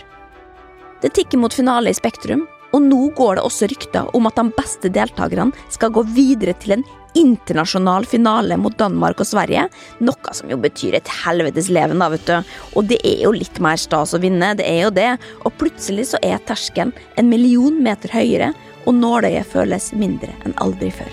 Det 1.04 1.12
tikker 1.12 1.36
mot 1.36 1.52
finale 1.52 1.92
i 1.92 1.98
Spektrum, 1.98 2.46
og 2.76 2.84
nå 2.84 3.08
går 3.16 3.38
det 3.38 3.46
også 3.46 3.70
rykter 3.72 4.12
om 4.16 4.28
at 4.28 4.36
de 4.36 4.52
beste 4.56 4.92
deltakerne 4.92 5.54
skal 5.72 5.94
gå 5.96 6.04
videre 6.12 6.52
til 6.60 6.76
en 6.76 6.86
internasjonal 7.16 8.04
finale 8.04 8.58
mot 8.60 8.76
Danmark 8.76 9.22
og 9.22 9.28
Sverige. 9.30 9.66
Noe 10.04 10.34
som 10.36 10.50
jo 10.52 10.58
betyr 10.60 10.98
et 10.98 11.12
helvetes 11.24 11.70
leven, 11.72 12.02
da, 12.02 12.10
vet 12.12 12.26
du. 12.28 12.52
Og 12.76 12.90
det 12.90 13.00
er 13.08 13.22
jo 13.24 13.32
litt 13.32 13.60
mer 13.64 13.80
stas 13.80 14.12
å 14.12 14.20
vinne, 14.20 14.52
det 14.58 14.68
er 14.68 14.82
jo 14.84 14.92
det. 14.92 15.10
Og 15.48 15.56
plutselig 15.56 16.10
så 16.12 16.20
er 16.20 16.42
terskelen 16.44 16.92
en 17.16 17.30
million 17.32 17.80
meter 17.82 18.12
høyere, 18.12 18.52
og 18.86 19.00
nåløyet 19.00 19.48
føles 19.48 19.90
mindre 19.96 20.34
enn 20.44 20.54
aldri 20.62 20.92
før. 20.94 21.08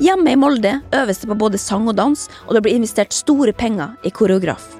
Hjemme 0.00 0.32
i 0.32 0.38
Molde 0.38 0.78
øves 0.96 1.18
det 1.20 1.28
på 1.28 1.36
både 1.42 1.60
sang 1.60 1.90
og 1.90 1.98
dans, 1.98 2.22
og 2.46 2.54
det 2.56 2.62
blir 2.64 2.78
investert 2.78 3.12
store 3.12 3.52
penger 3.52 3.98
i 4.06 4.14
koreograf. 4.14 4.79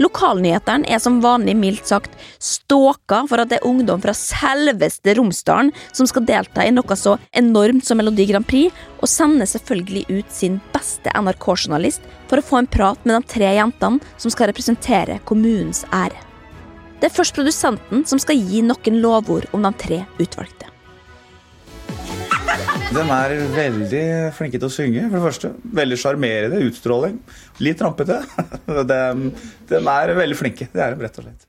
Lokalnyhetene 0.00 0.88
er 0.88 1.00
som 1.02 1.18
vanlig 1.20 1.54
mildt 1.60 1.90
sagt 1.90 2.14
ståka 2.40 3.22
for 3.28 3.42
at 3.42 3.50
det 3.50 3.58
er 3.58 3.68
ungdom 3.68 4.00
fra 4.00 4.14
selveste 4.16 5.12
Romsdalen 5.18 5.72
som 5.92 6.08
skal 6.08 6.24
delta 6.28 6.64
i 6.64 6.72
noe 6.72 6.96
så 6.96 7.18
enormt 7.36 7.84
som 7.84 8.00
Melodi 8.00 8.24
Grand 8.30 8.48
Prix, 8.48 8.72
og 9.00 9.08
sender 9.08 9.48
selvfølgelig 9.48 10.06
ut 10.08 10.32
sin 10.32 10.58
beste 10.72 11.12
NRK-journalist 11.12 12.04
for 12.30 12.40
å 12.40 12.46
få 12.46 12.62
en 12.62 12.70
prat 12.70 13.04
med 13.04 13.18
de 13.18 13.34
tre 13.34 13.52
jentene 13.58 14.00
som 14.16 14.32
skal 14.32 14.50
representere 14.52 15.20
kommunens 15.28 15.84
ære. 15.92 16.16
Det 17.00 17.08
er 17.08 17.16
først 17.16 17.36
produsenten 17.36 18.04
som 18.08 18.20
skal 18.20 18.40
gi 18.40 18.64
noen 18.64 19.00
lovord 19.04 19.48
om 19.56 19.64
de 19.64 19.72
tre 19.84 20.02
utvalgte. 20.20 20.69
De 22.90 23.02
er 23.06 23.32
veldig 23.54 24.04
flinke 24.34 24.58
til 24.58 24.66
å 24.66 24.72
synge, 24.72 25.04
for 25.06 25.16
det 25.16 25.22
første. 25.22 25.50
Veldig 25.78 25.98
sjarmerende 26.02 26.62
utstråling. 26.66 27.20
Litt 27.62 27.82
rampete. 27.84 28.16
De, 28.66 28.96
de, 29.70 29.78
er 29.78 30.14
veldig 30.18 30.38
flinke. 30.38 30.66
Det 30.72 30.82
er 30.82 30.96
de 30.96 31.06
rett 31.06 31.20
og 31.20 31.28
slett. 31.28 31.46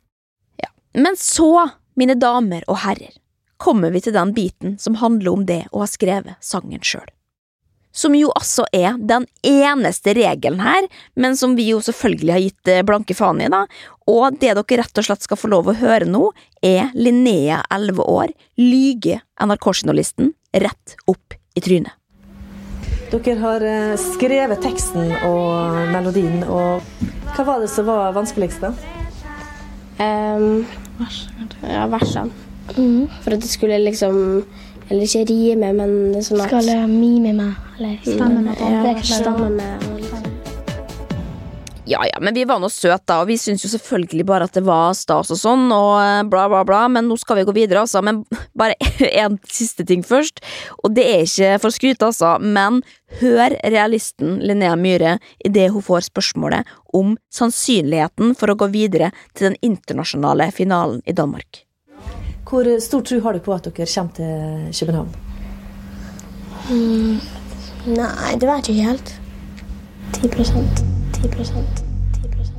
Ja. 0.62 0.70
Men 0.94 1.18
så, 1.18 1.50
mine 1.98 2.14
damer 2.20 2.68
og 2.70 2.84
herrer, 2.84 3.16
kommer 3.62 3.94
vi 3.94 4.04
til 4.06 4.14
den 4.14 4.36
biten 4.38 4.78
som 4.82 5.00
handler 5.02 5.34
om 5.34 5.48
det 5.50 5.64
å 5.72 5.82
ha 5.82 5.88
skrevet 5.90 6.38
sangen 6.46 6.84
sjøl. 6.86 7.10
Som 7.92 8.14
jo 8.16 8.30
altså 8.38 8.64
er 8.72 8.96
den 8.96 9.26
eneste 9.44 10.14
regelen 10.16 10.62
her, 10.64 10.86
men 11.20 11.34
som 11.36 11.58
vi 11.58 11.66
jo 11.74 11.82
selvfølgelig 11.84 12.32
har 12.32 12.44
gitt 12.46 12.72
eh, 12.72 12.84
blanke 12.88 13.18
faen 13.18 13.42
i, 13.44 13.50
da. 13.52 13.66
Og 14.08 14.38
det 14.40 14.54
dere 14.56 14.78
rett 14.80 15.02
og 15.02 15.08
slett 15.10 15.26
skal 15.26 15.42
få 15.42 15.50
lov 15.52 15.74
å 15.74 15.76
høre 15.82 16.08
nå, 16.08 16.30
er 16.64 16.94
Linnea, 16.96 17.64
11 17.74 18.06
år, 18.06 18.32
lyge 18.62 19.20
NRK-journalisten 19.42 20.32
rett 20.54 20.96
opp 21.08 21.34
i 21.56 21.62
trynet. 21.64 21.94
Dere 23.12 23.36
har 23.42 23.64
eh, 23.68 23.98
skrevet 24.00 24.62
teksten 24.64 25.12
og 25.28 25.82
melodien, 25.92 26.46
og 26.48 26.86
hva 27.36 27.48
var 27.48 27.64
det 27.64 27.68
som 27.72 27.88
var 27.90 28.14
vanskeligst, 28.16 28.64
da? 28.64 28.72
Um, 30.02 30.64
ja, 31.68 31.86
versene. 31.92 32.32
Mm. 32.78 33.10
For 33.24 33.36
at 33.36 33.44
det 33.44 33.50
skulle 33.52 33.78
liksom 33.84 34.16
Eller 34.90 35.04
ikke 35.04 35.26
rime, 35.28 35.74
men 35.76 36.22
sånn 36.24 36.40
at 36.44 36.52
Skal 36.52 36.88
mime 36.88 37.34
med, 37.36 37.58
eller 37.78 37.98
stemme 38.06 38.44
med. 38.46 38.60
Ja, 38.60 38.94
stemme 39.04 39.50
med. 39.56 39.91
Ja 41.86 42.06
ja, 42.06 42.18
men 42.22 42.34
vi 42.34 42.44
var 42.46 42.60
nå 42.62 42.70
søte, 42.70 43.02
da, 43.10 43.16
og 43.24 43.30
vi 43.32 43.40
syntes 43.42 43.64
jo 43.66 43.72
selvfølgelig 43.74 44.26
bare 44.30 44.46
at 44.46 44.54
det 44.54 44.62
var 44.68 44.94
stas 44.98 45.32
og 45.34 45.40
sånn, 45.40 45.64
og 45.74 45.96
eh, 45.98 46.22
bla, 46.30 46.44
bla, 46.52 46.62
bla, 46.68 46.82
men 46.94 47.08
nå 47.10 47.16
skal 47.18 47.40
vi 47.40 47.46
gå 47.48 47.54
videre, 47.58 47.82
altså. 47.82 48.04
Men 48.06 48.22
bare 48.60 48.76
en 49.24 49.40
siste 49.50 49.86
ting 49.90 50.02
først, 50.06 50.44
og 50.84 50.94
det 50.98 51.06
er 51.10 51.22
ikke 51.26 51.60
for 51.64 51.70
å 51.72 51.78
skryte, 51.78 52.06
altså, 52.12 52.30
men 52.38 52.82
hør 53.22 53.50
realisten 53.66 54.30
Linnea 54.46 54.76
Myhre 54.78 55.14
idet 55.46 55.72
hun 55.74 55.86
får 55.86 56.02
spørsmålet 56.12 56.70
om 56.94 57.18
sannsynligheten 57.34 58.36
for 58.38 58.48
å 58.54 58.60
gå 58.62 58.68
videre 58.72 59.12
til 59.34 59.50
den 59.50 59.58
internasjonale 59.66 60.52
finalen 60.54 61.02
i 61.10 61.18
Danmark. 61.18 61.66
Hvor 62.52 62.68
stor 62.84 63.02
tro 63.08 63.18
har 63.24 63.34
du 63.34 63.40
på 63.44 63.54
at 63.56 63.64
dere 63.70 63.88
kommer 63.88 64.14
til 64.18 64.32
København? 64.76 65.12
Mm, 66.70 67.16
nei, 67.98 68.32
det 68.38 68.48
vet 68.52 68.66
jeg 68.70 68.76
ikke 68.78 68.90
helt. 68.92 69.08
10 71.22 71.30
10 71.30 72.54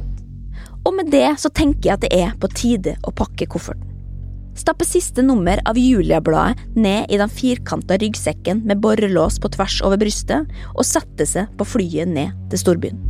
Og 0.87 0.95
med 0.95 1.11
det 1.11 1.26
så 1.42 1.50
tenker 1.50 1.88
jeg 1.88 1.97
at 1.97 2.04
det 2.04 2.12
er 2.14 2.37
på 2.38 2.50
tide 2.54 2.95
å 3.02 3.14
pakke 3.14 3.49
kofferten. 3.50 3.88
Stappe 4.54 4.85
siste 4.85 5.23
nummer 5.25 5.59
av 5.66 5.78
Julia-bladet 5.81 6.76
ned 6.76 7.09
i 7.09 7.19
den 7.19 7.31
firkanta 7.33 7.97
ryggsekken 7.99 8.61
med 8.69 8.83
borrelås 8.85 9.40
på 9.40 9.49
tvers 9.54 9.81
over 9.83 9.99
brystet, 9.99 10.50
og 10.76 10.85
sette 10.87 11.26
seg 11.26 11.49
på 11.57 11.66
flyet 11.66 12.12
ned 12.12 12.37
til 12.52 12.61
storbyen. 12.61 13.00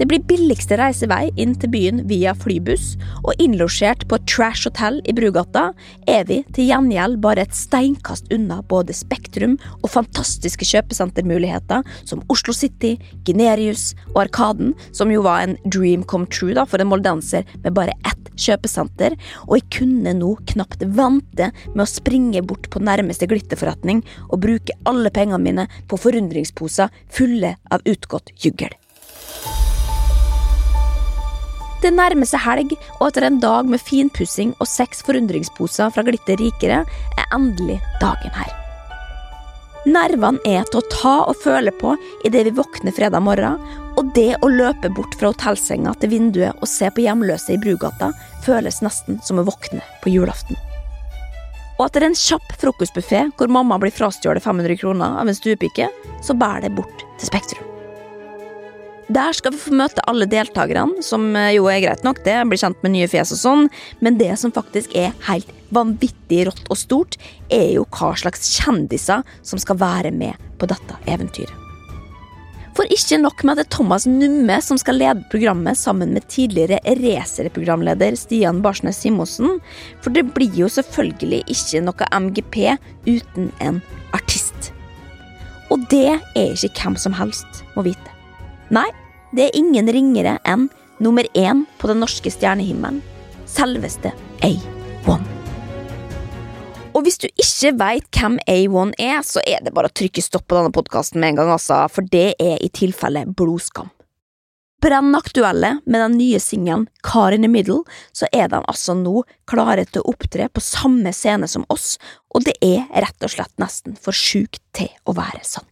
Det 0.00 0.06
blir 0.08 0.22
billigste 0.24 0.78
reisevei 0.80 1.26
inn 1.36 1.50
til 1.60 1.68
byen 1.74 1.98
via 2.08 2.32
flybuss, 2.32 2.94
og 3.20 3.36
innlosjert 3.42 4.06
på 4.08 4.16
et 4.16 4.24
trash 4.32 4.64
hotell 4.64 4.96
i 5.04 5.12
Brugata 5.12 5.66
er 6.08 6.24
vi 6.24 6.38
til 6.56 6.70
gjengjeld 6.70 7.18
bare 7.20 7.44
et 7.44 7.52
steinkast 7.52 8.32
unna 8.32 8.62
både 8.70 8.96
Spektrum 8.96 9.58
og 9.82 9.92
fantastiske 9.92 10.64
kjøpesentermuligheter 10.70 11.84
som 12.08 12.24
Oslo 12.32 12.56
City, 12.56 12.94
Generius 13.28 13.90
og 14.14 14.22
Arkaden, 14.24 14.72
som 14.96 15.12
jo 15.12 15.20
var 15.28 15.44
en 15.44 15.58
dream 15.68 16.08
come 16.08 16.24
true 16.32 16.56
da, 16.56 16.64
for 16.64 16.80
en 16.80 16.88
moldanser 16.88 17.44
med 17.60 17.76
bare 17.76 17.92
ett 18.00 18.32
kjøpesenter, 18.40 19.20
og 19.50 19.58
jeg 19.58 19.68
kunne 19.82 20.16
nå 20.16 20.32
knapt 20.54 20.80
vente 20.96 21.52
med 21.74 21.84
å 21.84 21.92
springe 21.92 22.40
bort 22.40 22.72
på 22.72 22.80
nærmeste 22.80 23.28
glitterforretning 23.28 24.00
og 24.30 24.46
bruke 24.48 24.80
alle 24.88 25.12
pengene 25.12 25.44
mine 25.44 25.72
på 25.92 26.00
forundringsposer 26.00 26.88
fulle 27.12 27.58
av 27.68 27.84
utgått 27.84 28.32
juggel. 28.40 28.79
Det 31.80 31.92
nærmer 31.96 32.28
seg 32.28 32.42
helg, 32.44 32.72
og 32.98 33.06
etter 33.08 33.24
en 33.24 33.40
dag 33.40 33.68
med 33.68 33.80
finpussing 33.80 34.52
og 34.60 34.68
seks 34.68 35.00
forundringsposer 35.06 35.92
fra 35.94 36.04
Glitter 36.04 36.36
Rikere, 36.40 36.82
er 36.84 37.36
endelig 37.36 37.78
dagen 38.02 38.34
her. 38.36 38.56
Nervene 39.88 40.42
er 40.44 40.66
til 40.68 40.82
å 40.82 40.88
ta 40.92 41.14
og 41.30 41.38
føle 41.40 41.72
på 41.72 41.94
idet 42.28 42.44
vi 42.50 42.52
våkner 42.58 42.92
fredag 42.92 43.24
morgen, 43.24 43.56
og 43.96 44.12
det 44.16 44.34
å 44.44 44.50
løpe 44.52 44.90
bort 44.92 45.16
fra 45.16 45.32
hotellsenga 45.32 45.94
til 46.02 46.12
vinduet 46.12 46.60
og 46.60 46.68
se 46.68 46.90
på 46.92 47.06
hjemløse 47.06 47.56
i 47.56 47.60
Brugata 47.60 48.10
føles 48.44 48.82
nesten 48.84 49.22
som 49.24 49.40
å 49.40 49.46
våkne 49.48 49.80
på 50.04 50.12
julaften. 50.12 50.60
Og 51.78 51.86
etter 51.86 52.04
en 52.04 52.18
kjapp 52.18 52.52
frokostbuffé 52.60 53.24
hvor 53.40 53.48
mamma 53.48 53.80
blir 53.80 53.94
frastjålet 53.96 54.44
500 54.44 54.76
kroner 54.84 55.16
av 55.22 55.32
en 55.32 55.40
stuepike, 55.40 55.88
så 56.20 56.36
bærer 56.36 56.68
det 56.68 56.76
bort 56.76 57.08
til 57.16 57.32
Spektrum. 57.32 57.69
Der 59.10 59.32
skal 59.34 59.50
vi 59.50 59.58
få 59.58 59.72
møte 59.74 60.02
alle 60.06 60.26
deltakerne, 60.30 61.02
som 61.02 61.24
eh, 61.34 61.56
jo 61.56 61.64
er 61.66 61.80
greit 61.82 62.04
nok, 62.06 62.20
det, 62.22 62.36
blir 62.46 62.60
kjent 62.60 62.78
med 62.84 62.92
nye 62.94 63.08
fjes 63.10 63.32
og 63.34 63.40
sånn, 63.40 63.64
men 63.98 64.20
det 64.20 64.36
som 64.38 64.52
faktisk 64.54 64.92
er 64.94 65.16
helt 65.26 65.48
vanvittig 65.74 66.44
rått 66.46 66.70
og 66.70 66.78
stort, 66.78 67.16
er 67.50 67.72
jo 67.74 67.86
hva 67.90 68.12
slags 68.18 68.46
kjendiser 68.60 69.24
som 69.42 69.58
skal 69.62 69.80
være 69.80 70.12
med 70.14 70.38
på 70.62 70.68
dette 70.70 70.98
eventyret. 71.10 71.56
For 72.78 72.86
ikke 72.94 73.18
nok 73.18 73.42
med 73.42 73.56
at 73.56 73.58
det 73.58 73.64
er 73.66 73.72
Thomas 73.74 74.06
Numme 74.06 74.60
som 74.62 74.78
skal 74.78 75.00
lede 75.00 75.26
programmet 75.32 75.76
sammen 75.76 76.14
med 76.14 76.28
tidligere 76.30 76.78
racerprogramleder 77.00 78.14
Stian 78.16 78.62
Barsnes 78.62 79.02
Simonsen, 79.02 79.58
for 80.04 80.14
det 80.14 80.28
blir 80.36 80.54
jo 80.54 80.70
selvfølgelig 80.70 81.42
ikke 81.50 81.82
noe 81.82 82.12
MGP 82.28 82.60
uten 83.10 83.50
en 83.58 83.82
artist. 84.14 84.70
Og 85.74 85.82
det 85.90 86.14
er 86.14 86.54
ikke 86.54 86.76
hvem 86.78 86.98
som 87.08 87.18
helst 87.18 87.64
må 87.74 87.88
vite. 87.90 88.19
Nei, 88.70 88.86
det 89.34 89.48
er 89.48 89.56
ingen 89.58 89.90
ringere 89.90 90.36
enn 90.46 90.68
nummer 91.02 91.26
én 91.34 91.64
på 91.80 91.90
den 91.90 91.98
norske 92.04 92.30
stjernehimmelen. 92.30 93.00
Selveste 93.50 94.12
A1. 94.46 95.30
Og 96.94 97.02
hvis 97.06 97.18
du 97.22 97.26
ikke 97.30 97.72
veit 97.80 98.06
hvem 98.14 98.36
A1 98.50 98.92
er, 99.00 99.22
så 99.26 99.42
er 99.46 99.64
det 99.64 99.72
bare 99.74 99.90
å 99.90 99.94
trykke 99.94 100.22
stopp 100.22 100.46
på 100.46 100.58
denne 100.58 100.74
podkasten 100.74 101.18
med 101.22 101.32
en 101.32 101.40
gang, 101.40 101.50
altså, 101.54 101.80
for 101.90 102.06
det 102.12 102.34
er 102.38 102.60
i 102.62 102.70
tilfelle 102.70 103.24
blodskam. 103.26 103.90
Brennaktuelle 104.80 105.74
med 105.84 106.00
den 106.00 106.14
nye 106.16 106.38
singelen 106.40 106.86
Car 107.04 107.34
in 107.36 107.42
the 107.42 107.50
Middle, 107.50 107.82
så 108.16 108.30
er 108.32 108.48
de 108.52 108.62
altså 108.62 108.94
nå 108.96 109.24
klare 109.50 109.84
til 109.88 110.04
å 110.04 110.14
opptre 110.14 110.46
på 110.48 110.62
samme 110.64 111.12
scene 111.16 111.50
som 111.50 111.66
oss, 111.74 111.98
og 112.32 112.46
det 112.46 112.54
er 112.64 112.86
rett 112.94 113.26
og 113.26 113.34
slett 113.34 113.52
nesten 113.60 113.98
for 113.98 114.16
sjukt 114.16 114.62
til 114.78 114.88
å 115.04 115.16
være 115.18 115.42
sant. 115.44 115.69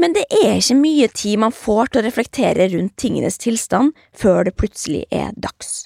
Men 0.00 0.14
det 0.16 0.24
er 0.32 0.56
ikke 0.56 0.78
mye 0.80 1.08
tid 1.12 1.40
man 1.42 1.52
får 1.52 1.90
til 1.92 2.00
å 2.00 2.06
reflektere 2.06 2.70
rundt 2.72 2.96
tingenes 3.00 3.36
tilstand 3.40 3.92
før 4.16 4.46
det 4.48 4.56
plutselig 4.56 5.02
er 5.12 5.34
dags. 5.36 5.82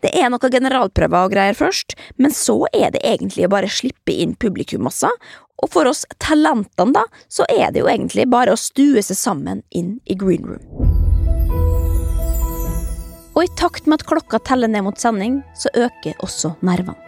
Det 0.00 0.12
er 0.16 0.30
noen 0.32 0.54
generalprøver 0.54 1.26
og 1.26 1.34
greier 1.34 1.56
først, 1.58 1.92
men 2.16 2.32
så 2.32 2.62
er 2.72 2.94
det 2.94 3.02
egentlig 3.04 3.44
å 3.44 3.52
bare 3.52 3.68
slippe 3.68 4.14
inn 4.16 4.32
publikummasser, 4.40 5.12
og 5.60 5.70
for 5.74 5.90
oss 5.90 6.04
talentene, 6.22 6.94
da, 6.96 7.04
så 7.28 7.44
er 7.52 7.74
det 7.74 7.82
jo 7.82 7.90
egentlig 7.90 8.26
bare 8.32 8.54
å 8.54 8.60
stue 8.60 9.02
seg 9.04 9.18
sammen 9.18 9.62
inn 9.76 9.98
i 10.08 10.16
green 10.16 10.48
room. 10.48 10.64
Og 13.34 13.42
i 13.44 13.54
takt 13.58 13.88
med 13.90 14.00
at 14.00 14.08
klokka 14.08 14.40
teller 14.46 14.70
ned 14.70 14.86
mot 14.86 15.00
sending, 15.00 15.42
så 15.58 15.72
øker 15.74 16.16
også 16.24 16.54
nervene. 16.64 17.03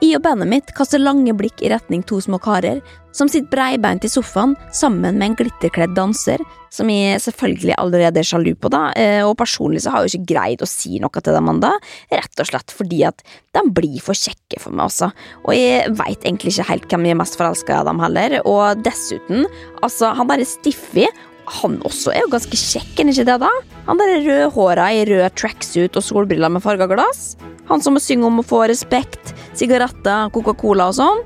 Jeg 0.00 0.16
og 0.16 0.22
bandet 0.24 0.48
mitt 0.48 0.70
kaster 0.72 1.00
lange 1.00 1.34
blikk 1.36 1.60
i 1.60 1.68
retning 1.68 2.00
to 2.08 2.16
små 2.24 2.38
karer 2.40 2.78
som 3.12 3.28
sitter 3.28 3.50
breibeint 3.52 4.04
i 4.06 4.08
sofaen 4.08 4.54
sammen 4.72 5.18
med 5.18 5.26
en 5.26 5.36
glitterkledd 5.36 5.92
danser, 5.96 6.40
som 6.72 6.88
jeg 6.88 7.18
selvfølgelig 7.20 7.74
allerede 7.76 8.22
er 8.22 8.28
sjalu 8.28 8.54
på, 8.56 8.70
da, 8.72 8.86
eh, 8.96 9.20
og 9.26 9.34
personlig 9.36 9.82
så 9.84 9.92
har 9.92 10.04
jeg 10.06 10.14
jo 10.14 10.20
ikke 10.20 10.32
greid 10.32 10.64
å 10.64 10.68
si 10.70 11.00
noe 11.02 11.20
til 11.20 11.36
dem 11.36 11.50
ennå, 11.52 11.72
rett 12.14 12.42
og 12.42 12.48
slett 12.48 12.72
fordi 12.72 13.02
at 13.10 13.24
de 13.56 13.64
blir 13.76 13.98
for 14.00 14.16
kjekke 14.16 14.62
for 14.62 14.72
meg, 14.72 14.86
altså, 14.86 15.10
og 15.44 15.52
jeg 15.58 15.92
veit 15.98 16.24
egentlig 16.24 16.54
ikke 16.54 16.68
helt 16.70 16.88
hvem 16.88 17.08
jeg 17.08 17.16
er 17.16 17.20
mest 17.20 17.40
forelska 17.40 17.80
i 17.82 17.88
dem 17.90 18.04
heller, 18.06 18.38
og 18.46 18.84
dessuten, 18.86 19.44
altså, 19.82 20.14
han 20.16 20.30
derre 20.30 20.48
Stiffy 20.48 21.10
han 21.50 21.78
også 21.86 22.12
er 22.14 22.24
jo 22.24 22.32
ganske 22.32 22.58
kjekk, 22.58 22.92
er 23.00 23.12
ikke 23.12 23.26
det, 23.28 23.38
da? 23.42 23.50
Han 23.88 24.00
der 24.00 24.20
rødhåra 24.26 24.90
i 24.94 25.04
rød 25.08 25.36
tracksuit 25.38 25.96
og 25.98 26.04
solbriller 26.04 26.52
med 26.52 26.62
farga 26.64 26.86
glass? 26.90 27.34
Han 27.70 27.82
som 27.82 27.94
må 27.96 28.02
synge 28.02 28.26
om 28.26 28.42
å 28.42 28.46
få 28.46 28.64
respekt, 28.70 29.32
sigaretter, 29.58 30.30
Coca-Cola 30.34 30.90
og 30.90 30.98
sånn? 30.98 31.24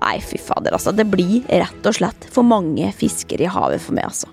Nei, 0.00 0.16
fy 0.20 0.40
fader, 0.40 0.76
altså. 0.76 0.92
Det 0.92 1.06
blir 1.08 1.44
rett 1.48 1.88
og 1.88 1.96
slett 1.96 2.28
for 2.32 2.46
mange 2.46 2.90
fisker 2.96 3.40
i 3.40 3.48
havet 3.50 3.84
for 3.84 3.96
meg, 3.96 4.08
altså. 4.10 4.28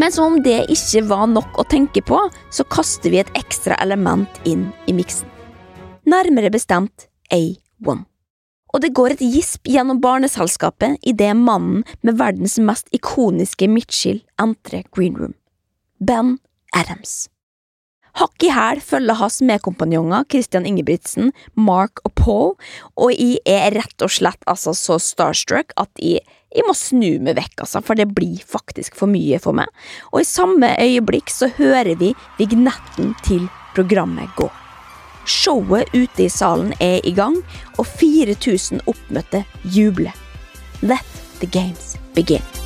Men 0.00 0.12
som 0.14 0.34
om 0.34 0.42
det 0.44 0.62
ikke 0.72 1.02
var 1.10 1.26
nok 1.28 1.58
å 1.60 1.66
tenke 1.68 2.04
på, 2.06 2.20
så 2.52 2.64
kaster 2.72 3.12
vi 3.12 3.20
et 3.20 3.32
ekstra 3.36 3.76
element 3.84 4.40
inn 4.48 4.68
i 4.88 4.94
miksen. 4.96 5.28
Nærmere 6.08 6.52
bestemt 6.52 7.08
A1. 7.32 8.06
Og 8.74 8.84
det 8.84 8.92
går 8.94 9.16
et 9.16 9.24
gisp 9.24 9.66
gjennom 9.68 10.00
barneselskapet 10.02 11.00
idet 11.02 11.34
mannen 11.36 11.82
med 12.06 12.20
verdens 12.20 12.58
mest 12.62 12.90
ikoniske 12.96 13.68
midtskill 13.70 14.22
entrer 14.40 14.86
green 14.94 15.18
room. 15.18 15.34
Ben 15.98 16.38
Adams. 16.76 17.28
Hakk 18.18 18.42
i 18.42 18.50
hæl 18.50 18.80
følger 18.82 19.18
hans 19.20 19.38
medkompanjonger 19.46 20.26
Christian 20.32 20.66
Ingebrigtsen, 20.66 21.30
Mark 21.54 22.02
og 22.04 22.14
Paul, 22.18 22.50
og 22.98 23.14
jeg 23.14 23.38
er 23.46 23.76
rett 23.78 24.02
og 24.02 24.10
slett 24.10 24.42
altså 24.50 24.74
så 24.74 24.98
starstruck 25.02 25.74
at 25.80 25.90
jeg, 26.02 26.24
jeg 26.50 26.66
må 26.66 26.74
snu 26.74 27.20
meg 27.22 27.38
vekk, 27.38 27.62
altså, 27.62 27.82
for 27.86 27.98
det 27.98 28.10
blir 28.16 28.42
faktisk 28.42 28.98
for 28.98 29.10
mye 29.10 29.38
for 29.42 29.56
meg. 29.56 29.70
Og 30.10 30.24
i 30.24 30.28
samme 30.28 30.74
øyeblikk 30.82 31.30
så 31.30 31.52
hører 31.60 31.94
vi 32.00 32.10
vignetten 32.40 33.14
til 33.26 33.46
programmet 33.76 34.34
gå. 34.36 34.50
Showet 35.30 35.94
ute 35.94 36.26
i 36.26 36.28
salen 36.32 36.72
er 36.82 36.98
i 37.06 37.14
gang, 37.14 37.38
og 37.78 37.86
4000 37.86 38.82
oppmøtte 38.90 39.44
jubler. 39.64 40.16
Let 40.82 41.06
the 41.40 41.46
games 41.46 41.94
begin. 42.14 42.59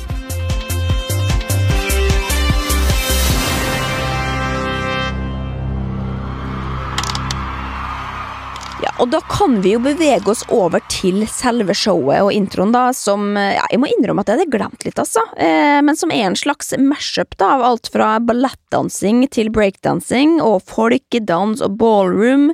Og 9.01 9.09
da 9.11 9.19
kan 9.27 9.57
vi 9.63 9.73
jo 9.73 9.81
bevege 9.83 10.29
oss 10.31 10.43
over 10.53 10.83
til 10.91 11.25
selve 11.31 11.75
showet 11.75 12.23
og 12.23 12.31
introen, 12.33 12.71
da, 12.75 12.87
som 12.95 13.35
ja, 13.35 13.65
Jeg 13.71 13.81
må 13.81 13.89
innrømme 13.91 14.23
at 14.23 14.31
jeg 14.31 14.39
hadde 14.39 14.53
glemt 14.53 14.85
litt, 14.87 14.99
altså. 15.01 15.23
Eh, 15.35 15.81
men 15.85 15.99
som 15.99 16.13
er 16.13 16.27
en 16.29 16.37
slags 16.39 16.71
mashup 16.79 17.35
da, 17.39 17.55
av 17.57 17.65
alt 17.69 17.89
fra 17.91 18.15
ballettdansing 18.23 19.25
til 19.35 19.51
breakdansing 19.55 20.37
og 20.43 20.61
folkedans 20.69 21.63
og 21.65 21.75
ballroom. 21.81 22.51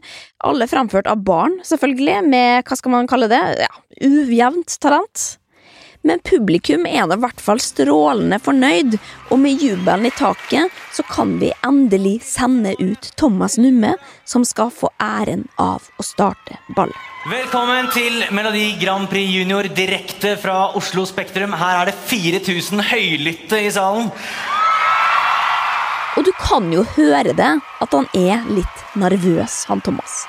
Alle 0.48 0.70
framført 0.70 1.10
av 1.12 1.22
barn, 1.28 1.60
selvfølgelig, 1.68 2.18
med 2.32 2.66
hva 2.66 2.80
skal 2.80 2.96
man 2.96 3.12
kalle 3.12 3.30
det, 3.32 3.44
ja, 3.62 3.72
ujevnt 4.02 4.80
talent. 4.82 5.28
Men 6.02 6.20
publikum 6.26 6.88
er 6.90 7.06
da 7.06 7.14
i 7.14 7.22
hvert 7.22 7.42
fall 7.44 7.60
strålende 7.62 8.40
fornøyd, 8.42 8.96
og 9.30 9.38
med 9.44 9.62
jubelen 9.62 10.08
i 10.10 10.14
taket 10.18 10.74
så 10.96 11.06
kan 11.06 11.36
vi 11.42 11.52
endelig 11.68 12.16
sende 12.26 12.74
ut 12.80 13.12
Thomas 13.22 13.60
Numme, 13.62 13.94
som 14.26 14.46
skal 14.48 14.72
få 14.74 14.90
æren 14.98 15.46
av 15.62 15.86
å 16.02 16.06
starte 16.06 16.58
ballet. 16.74 16.98
Velkommen 17.30 17.92
til 17.94 18.24
Melodi 18.34 18.72
Grand 18.82 19.06
Prix 19.12 19.30
Junior 19.30 19.70
direkte 19.78 20.34
fra 20.42 20.72
Oslo 20.78 21.06
Spektrum. 21.06 21.54
Her 21.54 21.84
er 21.84 21.92
det 21.92 21.98
4000 22.10 22.82
høylytte 22.90 23.62
i 23.62 23.70
salen. 23.70 24.10
Og 26.18 26.26
du 26.26 26.34
kan 26.42 26.74
jo 26.74 26.82
høre 26.98 27.38
det, 27.38 27.54
at 27.62 27.94
han 27.94 28.10
er 28.18 28.42
litt 28.50 28.86
nervøs, 28.98 29.62
han 29.70 29.86
Thomas. 29.86 30.24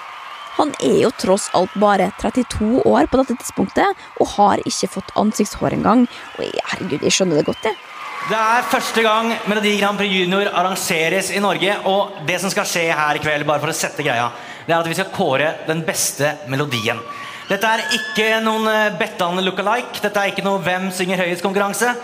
Han 0.58 0.74
er 0.84 0.98
jo 1.04 1.10
tross 1.16 1.48
alt 1.56 1.72
bare 1.80 2.10
32 2.20 2.82
år 2.84 3.08
på 3.08 3.22
dette 3.22 3.38
tidspunktet 3.40 4.04
og 4.20 4.30
har 4.36 4.62
ikke 4.68 4.90
fått 4.98 5.14
ansiktshår 5.18 5.78
engang. 5.78 6.04
Og 6.36 6.44
herregud, 6.44 7.00
jeg 7.00 7.16
skjønner 7.16 7.40
det 7.40 7.46
godt, 7.48 7.70
jeg. 7.70 7.78
Det 8.22 8.38
er 8.38 8.68
første 8.70 9.02
gang 9.02 9.32
Melodi 9.50 9.72
Grand 9.80 9.98
Prix 9.98 10.12
Junior 10.14 10.52
arrangeres 10.54 11.32
i 11.34 11.40
Norge. 11.42 11.74
Og 11.90 12.20
det 12.28 12.38
som 12.42 12.52
skal 12.52 12.68
skje 12.68 12.84
her 12.94 13.18
i 13.18 13.22
kveld, 13.24 13.46
bare 13.48 13.64
for 13.64 13.72
å 13.72 13.76
sette 13.76 14.04
greia, 14.06 14.28
det 14.66 14.70
er 14.70 14.78
at 14.78 14.90
vi 14.90 14.94
skal 14.98 15.10
kåre 15.14 15.48
den 15.66 15.82
beste 15.88 16.36
melodien. 16.52 17.00
Dette 17.48 17.66
er 17.66 17.82
ikke 17.96 18.28
noen 18.44 18.94
Bettan 19.00 19.40
look-alike. 19.42 19.98
Dette 20.04 20.20
er 20.20 20.30
ikke 20.30 20.44
noe 20.46 20.62
Hvem 20.62 20.92
synger 20.94 21.24
høyest-konkurranse. 21.24 21.96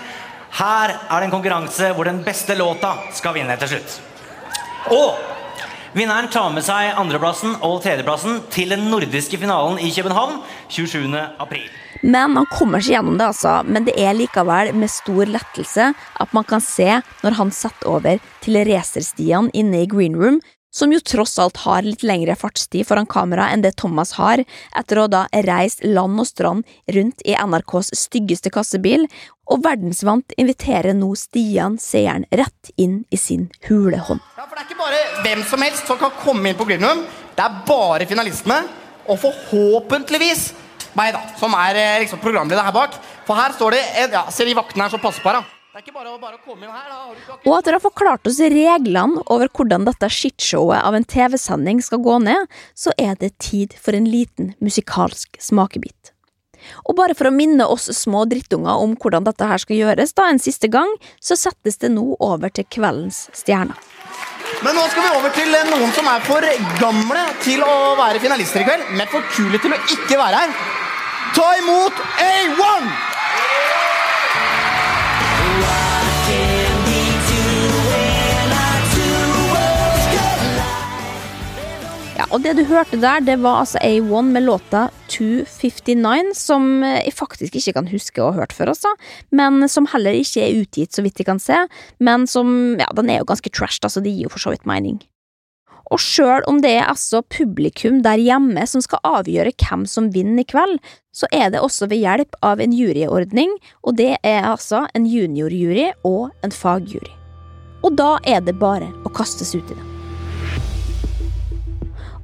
Her 0.59 0.95
er 0.97 1.21
det 1.21 1.29
en 1.29 1.37
konkurranse 1.37 1.93
hvor 1.95 2.09
den 2.09 2.23
beste 2.27 2.57
låta 2.59 2.97
skal 3.15 3.37
vinne 3.37 3.55
til 3.61 3.77
slutt. 3.77 3.99
Og 4.97 5.38
vinneren 5.97 6.29
tar 6.33 6.51
med 6.53 6.65
seg 6.67 6.97
andreplassen 7.01 7.57
og 7.65 7.81
tredjeplassen 7.85 8.43
til 8.53 8.75
den 8.75 8.89
nordiske 8.93 9.41
finalen 9.41 9.79
i 9.81 9.91
København 9.95 10.41
27. 10.69 11.09
april. 11.41 11.69
Men 12.03 12.37
han 12.37 12.47
kommer 12.53 12.83
seg 12.85 12.99
gjennom 12.99 13.17
det, 13.19 13.31
altså. 13.33 13.55
Men 13.67 13.89
det 13.89 13.97
er 13.99 14.17
likevel 14.17 14.75
med 14.77 14.93
stor 14.93 15.31
lettelse 15.31 15.91
at 15.95 16.37
man 16.37 16.47
kan 16.47 16.63
se 16.63 17.01
når 17.25 17.39
han 17.41 17.51
setter 17.55 17.91
over 17.91 18.23
til 18.45 18.61
racerstiene 18.69 19.53
inne 19.57 19.83
i 19.83 19.91
green 19.91 20.17
room, 20.19 20.41
som 20.71 20.93
jo 20.93 21.01
tross 21.01 21.39
alt 21.39 21.63
har 21.65 21.87
litt 21.87 22.05
lengre 22.07 22.37
fartstid 22.39 22.87
foran 22.89 23.09
kamera 23.09 23.49
enn 23.53 23.65
det 23.65 23.75
Thomas 23.81 24.15
har, 24.19 24.43
etter 24.77 25.01
å 25.01 25.09
da 25.11 25.25
reist 25.47 25.85
land 25.85 26.21
og 26.21 26.29
strand 26.29 26.77
rundt 26.95 27.25
i 27.25 27.37
NRKs 27.39 27.93
styggeste 27.97 28.53
kassebil, 28.55 29.09
og 29.49 29.65
verdensvant 29.65 30.35
inviterer 30.37 30.97
nå 30.97 31.15
Stian 31.17 31.79
seeren 31.81 32.27
rett 32.31 32.73
inn 32.77 33.01
i 33.11 33.17
sin 33.21 33.49
hulehånd. 33.69 34.21
Ja, 34.37 34.45
for 34.45 34.57
Det 34.57 34.65
er 34.65 34.69
ikke 34.69 34.83
bare 34.83 35.03
hvem 35.25 35.45
som 35.49 35.65
helst 35.65 35.89
som 35.89 36.01
kan 36.01 36.13
komme 36.21 36.51
inn 36.51 36.59
på 36.59 36.69
Green 36.69 36.85
Det 36.85 37.45
er 37.45 37.61
bare 37.67 38.07
finalistene, 38.07 38.63
og 39.09 39.19
forhåpentligvis 39.23 40.51
meg, 40.99 41.15
da, 41.15 41.23
som 41.39 41.55
er 41.57 41.79
eh, 41.79 42.01
liksom, 42.03 42.21
programleder 42.23 42.65
her 42.65 42.75
bak. 42.75 42.97
For 43.27 43.39
her 43.39 43.55
står 43.57 43.77
det 43.77 43.85
ja, 44.13 44.25
Ser 44.33 44.49
de 44.49 44.57
vaktene 44.59 44.87
her 44.87 44.93
som 44.93 45.03
passer 45.03 45.25
på 45.25 45.33
her, 45.33 45.41
da. 45.41 45.58
Bare, 45.79 46.19
bare 46.19 46.39
her. 46.43 46.95
Og 47.47 47.53
at 47.55 47.67
dere 47.69 47.77
har 47.77 47.83
forklart 47.83 48.27
oss 48.27 48.41
reglene 48.43 49.23
over 49.31 49.47
hvordan 49.55 49.85
dette 49.87 50.09
shitshowet 50.11 50.83
av 50.83 50.97
en 50.99 51.07
TV-sending 51.07 51.79
skal 51.87 52.01
gå 52.03 52.17
ned, 52.25 52.49
så 52.75 52.91
er 52.99 53.15
det 53.21 53.37
tid 53.39 53.77
for 53.79 53.95
en 53.95 54.09
liten 54.11 54.57
musikalsk 54.59 55.39
smakebit. 55.39 56.11
Og 56.91 56.97
bare 56.99 57.15
for 57.15 57.31
å 57.31 57.35
minne 57.35 57.63
oss 57.71 57.87
små 57.95 58.25
drittunger 58.27 58.83
om 58.83 58.97
hvordan 58.99 59.29
dette 59.29 59.47
her 59.47 59.63
skal 59.63 59.79
gjøres 59.79 60.17
da 60.19 60.27
en 60.27 60.43
siste 60.43 60.67
gang, 60.67 60.91
så 61.23 61.39
settes 61.39 61.79
det 61.79 61.93
nå 61.95 62.17
over 62.19 62.51
til 62.51 62.67
kveldens 62.67 63.29
stjerner. 63.39 63.79
Men 64.67 64.75
nå 64.75 64.83
skal 64.91 65.05
vi 65.05 65.13
over 65.15 65.37
til 65.37 65.55
eh, 65.55 65.71
noen 65.71 65.95
som 65.95 66.09
er 66.11 66.25
for 66.27 66.43
gamle 66.83 67.23
til 67.45 67.63
å 67.63 67.95
være 68.01 68.19
finalister 68.25 68.65
i 68.65 68.67
kveld, 68.67 68.91
men 68.99 69.07
for 69.13 69.23
kule 69.37 69.63
til 69.63 69.77
å 69.77 69.79
ikke 69.95 70.19
være 70.19 70.43
her. 70.43 70.59
Ta 71.39 71.53
imot 71.61 72.03
A1! 72.25 72.91
Og 82.29 82.43
det 82.45 82.59
du 82.59 82.65
hørte 82.69 82.99
der, 83.01 83.23
det 83.25 83.39
var 83.41 83.63
altså 83.63 83.81
A1 83.81 84.33
med 84.35 84.45
låta 84.45 84.89
259, 85.09 86.35
som 86.37 86.83
jeg 86.85 87.15
faktisk 87.17 87.57
ikke 87.57 87.73
kan 87.79 87.89
huske 87.89 88.21
å 88.21 88.33
ha 88.35 88.43
hørt 88.43 88.53
før, 88.53 88.75
altså. 88.75 88.93
Men 89.33 89.65
som 89.73 89.89
heller 89.89 90.17
ikke 90.19 90.45
er 90.45 90.59
utgitt, 90.61 90.93
så 90.93 91.05
vidt 91.07 91.23
jeg 91.23 91.29
kan 91.31 91.41
se. 91.41 91.63
Men 92.05 92.29
som, 92.29 92.77
ja, 92.77 92.91
den 92.99 93.09
er 93.09 93.23
jo 93.23 93.31
ganske 93.33 93.49
trashed, 93.49 93.89
altså. 93.89 94.05
Det 94.05 94.13
gir 94.13 94.29
jo 94.29 94.35
for 94.35 94.45
så 94.45 94.53
vidt 94.53 94.69
mening. 94.69 95.01
Og 95.89 96.05
sjøl 96.05 96.45
om 96.51 96.61
det 96.61 96.75
er 96.77 96.91
altså 96.91 97.23
publikum 97.33 98.03
der 98.05 98.21
hjemme 98.21 98.67
som 98.69 98.85
skal 98.85 99.01
avgjøre 99.09 99.57
hvem 99.57 99.89
som 99.89 100.13
vinner 100.13 100.45
i 100.45 100.49
kveld, 100.53 100.77
så 101.17 101.33
er 101.33 101.49
det 101.55 101.65
også 101.65 101.89
ved 101.89 102.05
hjelp 102.05 102.37
av 102.45 102.61
en 102.61 102.77
juryordning, 102.77 103.57
og 103.81 103.97
det 103.97 104.19
er 104.21 104.45
altså 104.53 104.85
en 104.93 105.09
juniorjury 105.09 105.95
og 106.05 106.29
en 106.45 106.53
fagjury. 106.53 107.15
Og 107.81 107.95
da 107.97 108.19
er 108.29 108.45
det 108.45 108.59
bare 108.61 108.93
å 109.07 109.17
kastes 109.17 109.57
ut 109.57 109.65
i 109.65 109.79
det. 109.79 109.88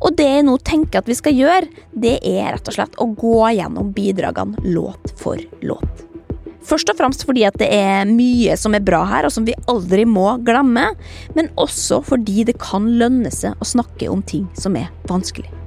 Og 0.04 0.16
det 0.18 0.26
jeg 0.28 0.44
nå 0.44 0.58
tenker 0.60 1.00
at 1.00 1.08
vi 1.08 1.16
skal 1.16 1.36
gjøre, 1.36 1.68
det 1.96 2.18
er 2.28 2.52
rett 2.52 2.68
og 2.68 2.76
slett 2.76 2.98
å 3.00 3.08
gå 3.16 3.38
gjennom 3.56 3.92
bidragene 3.96 4.60
låt 4.74 5.14
for 5.20 5.40
låt. 5.64 6.04
Først 6.64 6.88
og 6.88 6.96
fremst 6.96 7.26
fordi 7.28 7.44
at 7.44 7.56
det 7.60 7.68
er 7.76 8.08
mye 8.08 8.56
som 8.60 8.76
er 8.76 8.84
bra 8.84 9.02
her, 9.08 9.26
og 9.28 9.34
som 9.34 9.44
vi 9.48 9.56
aldri 9.68 10.06
må 10.08 10.30
glemme, 10.44 10.90
men 11.36 11.50
også 11.60 12.00
fordi 12.04 12.46
det 12.48 12.56
kan 12.60 12.88
lønne 13.00 13.32
seg 13.32 13.56
å 13.60 13.68
snakke 13.68 14.08
om 14.12 14.24
ting 14.24 14.48
som 14.56 14.76
er 14.80 14.88
vanskelig. 15.10 15.63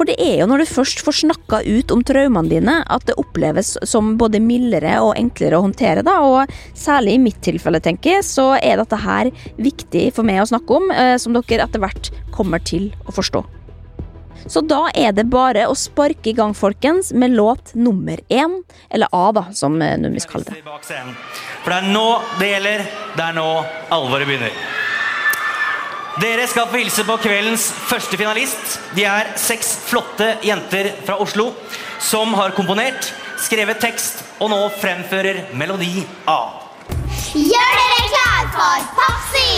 For 0.00 0.08
det 0.08 0.16
er 0.16 0.38
jo 0.40 0.46
når 0.48 0.62
du 0.62 0.70
først 0.70 1.02
får 1.04 1.18
snakka 1.18 1.58
ut 1.66 1.90
om 1.92 2.00
traumene 2.08 2.48
dine, 2.48 2.78
at 2.88 3.02
det 3.04 3.18
oppleves 3.20 3.74
som 3.84 4.14
både 4.16 4.40
mildere 4.40 4.94
og 5.04 5.12
enklere 5.20 5.58
å 5.58 5.66
håndtere, 5.66 6.00
da, 6.06 6.14
og 6.24 6.54
særlig 6.72 7.18
i 7.18 7.20
mitt 7.20 7.42
tilfelle, 7.44 7.82
tenker 7.84 8.14
jeg, 8.16 8.24
så 8.24 8.54
er 8.56 8.80
dette 8.80 8.96
her 8.96 9.28
viktig 9.60 10.06
for 10.16 10.24
meg 10.24 10.40
å 10.40 10.48
snakke 10.48 10.78
om, 10.78 10.88
eh, 10.88 11.18
som 11.20 11.36
dere 11.36 11.68
etter 11.68 11.84
hvert 11.84 12.08
kommer 12.32 12.64
til 12.64 12.88
å 13.04 13.12
forstå. 13.12 13.44
Så 14.48 14.64
da 14.64 14.86
er 14.96 15.12
det 15.12 15.28
bare 15.28 15.68
å 15.68 15.76
sparke 15.76 16.32
i 16.32 16.36
gang, 16.38 16.56
folkens, 16.56 17.12
med 17.12 17.36
låt 17.36 17.74
nummer 17.76 18.24
én, 18.32 18.62
eller 18.88 19.12
A, 19.12 19.26
da, 19.36 19.50
som 19.52 19.76
eh, 19.84 19.98
Nummis 20.00 20.24
kaller 20.24 20.48
det. 20.48 20.64
For 21.60 21.76
det 21.76 21.82
er 21.82 21.92
nå 21.92 22.08
det 22.40 22.54
gjelder. 22.54 22.88
Det 23.20 23.26
er 23.28 23.36
nå 23.36 23.50
alvoret 23.92 24.32
begynner. 24.32 24.79
Dere 26.20 26.44
skal 26.50 26.66
få 26.68 26.82
hilse 26.82 27.00
på 27.08 27.14
kveldens 27.22 27.62
første 27.88 28.18
finalist. 28.20 28.74
De 28.92 29.06
er 29.08 29.30
seks 29.40 29.70
flotte 29.88 30.26
jenter 30.44 30.90
fra 31.06 31.14
Oslo 31.22 31.46
som 32.02 32.34
har 32.36 32.52
komponert, 32.52 33.08
skrevet 33.40 33.80
tekst 33.80 34.18
og 34.42 34.50
nå 34.52 34.58
fremfører 34.82 35.46
melodi 35.56 36.02
A. 36.28 36.66
Gjør 37.32 37.72
dere 37.78 38.02
klar 38.10 38.50
for 38.52 38.90
Papsi! 38.98 39.54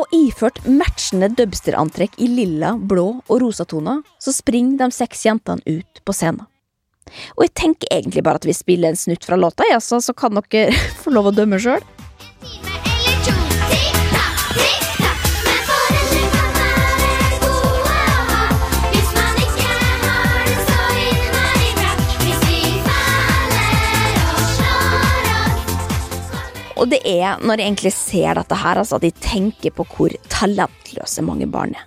Og 0.00 0.16
iført 0.16 0.62
matchende 0.64 1.28
dubsterantrekk 1.36 2.16
i 2.24 2.30
lilla, 2.30 2.72
blå 2.80 3.10
og 3.20 3.36
rosa 3.42 3.68
toner, 3.68 4.00
så 4.16 4.32
springer 4.32 4.86
de 4.86 4.96
seks 4.96 5.26
jentene 5.26 5.60
ut 5.68 6.00
på 6.06 6.16
scenen. 6.16 6.48
Og 7.36 7.44
jeg 7.44 7.52
tenker 7.60 7.92
egentlig 7.92 8.24
bare 8.24 8.40
at 8.40 8.48
vi 8.48 8.56
spiller 8.56 8.94
en 8.94 8.96
snutt 8.96 9.28
fra 9.28 9.36
låta, 9.36 9.68
ja, 9.68 9.76
så, 9.76 10.00
så 10.00 10.16
kan 10.16 10.40
dere 10.40 10.72
få 11.04 11.12
lov 11.12 11.34
å 11.34 11.36
dømme 11.36 11.60
sjøl. 11.60 11.84
Og 26.80 26.90
det 26.90 27.00
er 27.06 27.40
når 27.40 27.60
jeg 27.60 27.70
egentlig 27.70 27.94
ser 27.96 28.38
dette 28.40 28.58
her, 28.58 28.80
altså 28.80 28.98
at 28.98 29.06
jeg 29.06 29.18
tenker 29.22 29.74
på 29.74 29.86
hvor 29.94 30.14
talentløse 30.32 31.24
mange 31.26 31.46
barn 31.50 31.76
er. 31.78 31.86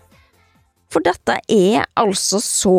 For 0.93 1.04
dette 1.04 1.36
er 1.52 1.84
altså 2.00 2.39
så 2.43 2.78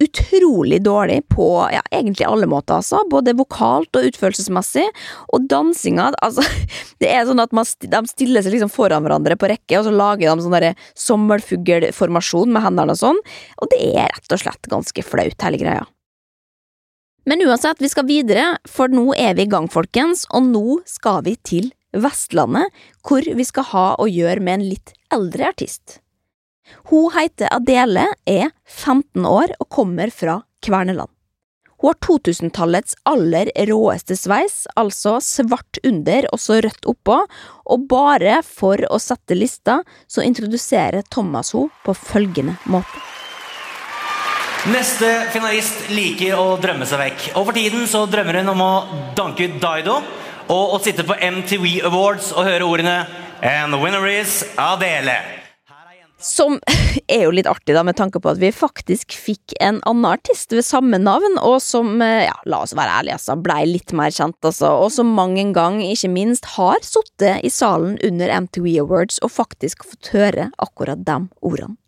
utrolig 0.00 0.78
dårlig 0.82 1.18
på 1.28 1.46
ja, 1.72 1.82
egentlig 1.92 2.24
alle 2.26 2.48
måter, 2.48 2.78
altså. 2.80 3.02
Både 3.10 3.34
vokalt 3.36 3.96
og 3.98 4.08
utførelsesmessig. 4.08 4.86
Og 5.36 5.44
dansinga, 5.50 6.10
altså 6.24 6.44
Det 7.00 7.10
er 7.12 7.26
sånn 7.28 7.42
at 7.42 7.52
man, 7.56 7.68
de 7.68 8.02
stiller 8.08 8.44
seg 8.44 8.56
liksom 8.56 8.72
foran 8.72 9.04
hverandre 9.04 9.36
på 9.40 9.52
rekke, 9.52 9.78
og 9.78 9.86
så 9.86 9.94
lager 9.94 10.32
de 10.32 10.44
sånn 10.46 10.82
sommerfuglformasjon 11.04 12.52
med 12.52 12.64
hendene 12.64 12.96
og 12.96 13.00
sånn. 13.00 13.20
Og 13.60 13.72
det 13.72 13.80
er 13.92 14.08
rett 14.08 14.36
og 14.36 14.42
slett 14.42 14.72
ganske 14.72 15.04
flaut, 15.04 15.36
hele 15.44 15.60
greia. 15.60 15.84
Men 17.28 17.42
uansett, 17.44 17.80
vi 17.82 17.88
skal 17.88 18.08
videre, 18.08 18.54
for 18.68 18.88
nå 18.92 19.12
er 19.18 19.36
vi 19.36 19.44
i 19.44 19.50
gang, 19.50 19.68
folkens, 19.68 20.24
og 20.32 20.46
nå 20.48 20.80
skal 20.88 21.20
vi 21.26 21.36
til 21.44 21.68
Vestlandet, 21.92 22.70
hvor 23.04 23.24
vi 23.24 23.44
skal 23.44 23.66
ha 23.72 23.86
å 24.00 24.06
gjøre 24.08 24.40
med 24.40 24.60
en 24.60 24.68
litt 24.70 24.94
eldre 25.12 25.50
artist. 25.50 25.98
Hun 26.88 27.10
heter 27.16 27.50
Adele, 27.52 28.06
er 28.24 28.52
15 28.64 29.26
år 29.26 29.56
og 29.58 29.68
kommer 29.74 30.12
fra 30.14 30.40
Kverneland. 30.64 31.10
Hun 31.80 31.94
har 31.94 32.00
2000-tallets 32.04 32.96
aller 33.08 33.48
råeste 33.70 34.16
sveis, 34.16 34.66
altså 34.76 35.16
svart 35.24 35.80
under 35.84 36.28
og 36.28 36.40
så 36.42 36.58
rødt 36.60 36.88
oppå, 36.92 37.22
og 37.72 37.86
bare 37.88 38.42
for 38.44 38.84
å 38.92 39.00
sette 39.00 39.36
lista, 39.36 39.80
så 40.06 40.24
introduserer 40.26 41.08
Thomas 41.08 41.54
henne 41.56 41.72
på 41.84 41.96
følgende 41.96 42.58
måte. 42.68 43.19
Neste 44.68 45.08
finalist 45.32 45.86
liker 45.88 46.36
å 46.36 46.58
drømme 46.60 46.84
seg 46.84 47.00
vekk. 47.00 47.22
Og 47.40 47.46
for 47.48 47.56
tiden 47.56 47.86
så 47.88 48.02
drømmer 48.04 48.42
hun 48.42 48.52
om 48.52 48.60
å 48.60 48.72
danke 49.16 49.46
ut 49.48 49.56
Dido 49.56 49.94
og 50.52 50.74
å 50.76 50.80
sitte 50.84 51.06
på 51.08 51.16
MTV 51.16 51.78
Awards 51.88 52.28
og 52.34 52.44
høre 52.44 52.68
ordene 52.68 52.98
And 53.40 53.72
the 53.72 53.80
winner 53.80 54.04
is 54.04 54.42
Adele. 54.60 55.16
Som 56.20 56.60
er 57.08 57.24
jo 57.24 57.32
litt 57.32 57.48
artig, 57.48 57.72
da, 57.72 57.86
med 57.88 57.96
tanke 57.96 58.20
på 58.20 58.34
at 58.34 58.42
vi 58.42 58.52
faktisk 58.52 59.16
fikk 59.16 59.56
en 59.64 59.80
annen 59.88 60.10
artist 60.10 60.52
ved 60.52 60.66
samme 60.68 61.00
navn, 61.00 61.40
og 61.40 61.56
som, 61.64 61.96
eh, 62.04 62.26
ja, 62.26 62.36
la 62.44 62.60
oss 62.66 62.76
være 62.76 63.00
ærlige, 63.00 63.16
altså, 63.16 63.40
blei 63.40 63.62
litt 63.64 63.96
mer 63.96 64.12
kjent, 64.12 64.36
altså, 64.44 64.74
og 64.84 64.92
som 64.92 65.16
mange 65.16 65.40
en 65.40 65.56
gang, 65.56 65.80
ikke 65.80 66.12
minst, 66.12 66.52
har 66.58 66.84
sittet 66.84 67.40
i 67.40 67.48
salen 67.48 67.96
under 68.04 68.36
MTV 68.44 68.74
Awards 68.84 69.22
og 69.24 69.32
faktisk 69.40 69.88
fått 69.88 70.12
høre 70.12 70.50
akkurat 70.60 71.00
de 71.08 71.22
ordene. 71.40 71.80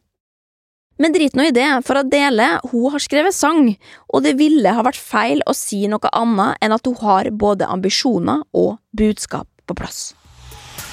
Men 1.02 1.10
drit 1.10 1.34
nå 1.34 1.48
i 1.48 1.54
det, 1.54 1.66
for 1.82 1.98
Adele 1.98 2.44
hun 2.70 2.92
har 2.94 3.02
skrevet 3.02 3.34
sang, 3.34 3.72
og 4.06 4.22
det 4.22 4.36
ville 4.38 4.70
ha 4.70 4.84
vært 4.86 5.00
feil 5.02 5.42
å 5.50 5.54
si 5.56 5.80
noe 5.90 6.10
annet 6.14 6.62
enn 6.62 6.74
at 6.76 6.86
hun 6.86 6.94
har 7.00 7.26
både 7.34 7.66
ambisjoner 7.66 8.44
og 8.54 8.76
budskap 8.94 9.48
på 9.66 9.74
plass. 9.80 10.12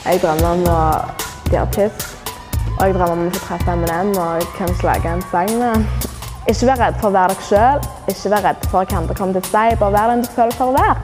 Jeg 0.07 0.23
drømmer 0.23 0.49
om 0.49 0.63
å 0.65 0.79
bli 1.51 1.59
artist, 1.61 2.07
og 2.79 2.81
jeg 2.87 2.95
drømmer 2.97 3.13
om 3.19 3.27
å 3.27 3.33
få 3.35 3.43
treffe 3.51 3.75
Eminem 3.75 4.09
og 4.17 4.49
kanskje 4.57 4.89
lage 4.89 5.13
en 5.13 5.21
sang 5.29 5.53
med. 5.61 5.77
Ikke 6.49 6.71
vær 6.71 6.81
redd 6.87 6.97
for 6.97 7.11
å 7.11 7.17
være 7.19 7.35
deg 7.35 7.45
sjøl, 7.51 7.79
ikke 8.09 8.33
vær 8.33 8.47
redd 8.47 8.65
for 8.65 8.79
hva 8.79 9.03
andre 9.03 9.19
kommer 9.19 9.37
til 9.37 9.45
å 9.45 9.51
si, 9.51 9.77
bare 9.83 9.93
vær 9.99 10.15
den 10.15 10.25
du 10.25 10.29
føler 10.39 10.57
for 10.57 10.73
å 10.73 10.77
være. 10.79 10.97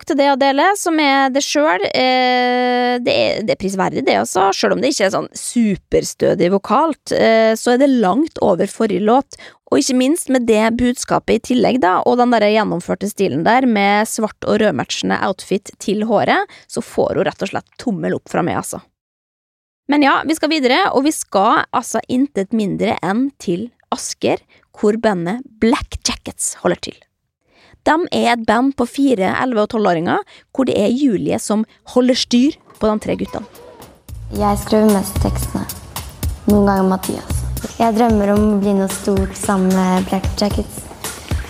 Til 0.00 0.16
det 0.16 0.26
Adele, 0.32 0.64
som 0.80 0.96
er 1.02 1.28
det 1.32 1.42
sjøl. 1.44 1.82
Eh, 1.92 2.96
det, 3.04 3.16
det 3.44 3.52
er 3.52 3.58
prisverdig, 3.60 4.04
det, 4.06 4.14
også. 4.22 4.46
Sjøl 4.56 4.76
om 4.76 4.80
det 4.80 4.92
ikke 4.94 5.04
er 5.10 5.12
sånn 5.12 5.28
superstødig 5.36 6.48
vokalt, 6.54 7.12
eh, 7.12 7.52
så 7.58 7.74
er 7.74 7.82
det 7.82 7.90
langt 7.92 8.40
over 8.40 8.70
forrige 8.70 9.04
låt. 9.04 9.36
Og 9.68 9.80
ikke 9.80 9.98
minst 10.00 10.32
med 10.32 10.48
det 10.48 10.64
budskapet 10.80 11.36
i 11.36 11.44
tillegg, 11.52 11.82
da, 11.84 11.98
og 12.08 12.16
den 12.20 12.32
der 12.32 12.48
gjennomførte 12.48 13.10
stilen 13.12 13.44
der, 13.44 13.68
med 13.68 14.08
svart 14.08 14.48
og 14.48 14.62
rødmatchende 14.64 15.20
outfit 15.28 15.74
til 15.82 16.06
håret, 16.08 16.48
så 16.64 16.80
får 16.84 17.20
hun 17.20 17.28
rett 17.28 17.44
og 17.44 17.52
slett 17.52 17.78
tommel 17.80 18.16
opp 18.16 18.32
fra 18.32 18.44
meg, 18.44 18.62
altså. 18.64 18.80
Men 19.92 20.04
ja, 20.06 20.18
vi 20.24 20.36
skal 20.38 20.52
videre, 20.52 20.86
og 20.96 21.04
vi 21.04 21.12
skal 21.12 21.66
altså 21.68 22.00
intet 22.08 22.56
mindre 22.56 22.96
enn 23.04 23.28
til 23.42 23.68
Asker, 23.92 24.40
hvor 24.72 24.96
bandet 24.96 25.44
Black 25.60 26.00
Jackets 26.00 26.54
holder 26.62 26.80
til. 26.88 27.00
De 27.82 27.94
er 28.14 28.28
et 28.36 28.44
band 28.46 28.76
på 28.78 28.86
fire, 28.86 29.32
elleve 29.42 29.64
og 29.64 29.72
tolvåringer, 29.74 30.22
hvor 30.54 30.68
det 30.68 30.76
er 30.78 30.92
Julie 30.94 31.38
som 31.42 31.64
holder 31.94 32.18
styr 32.18 32.58
på 32.78 32.90
de 32.90 32.98
tre 33.02 33.16
guttene. 33.18 33.46
Jeg 34.38 34.60
skriver 34.62 34.92
mest 34.94 35.18
tekstene. 35.24 35.66
Noen 36.46 36.68
ganger 36.70 36.86
Mathias. 36.94 37.42
Jeg 37.78 37.94
drømmer 37.98 38.32
om 38.34 38.46
å 38.54 38.60
bli 38.62 38.72
noe 38.78 38.90
stort 38.90 39.34
sammen 39.38 39.74
med 39.74 40.06
Black 40.08 40.26
Jackets. 40.38 40.80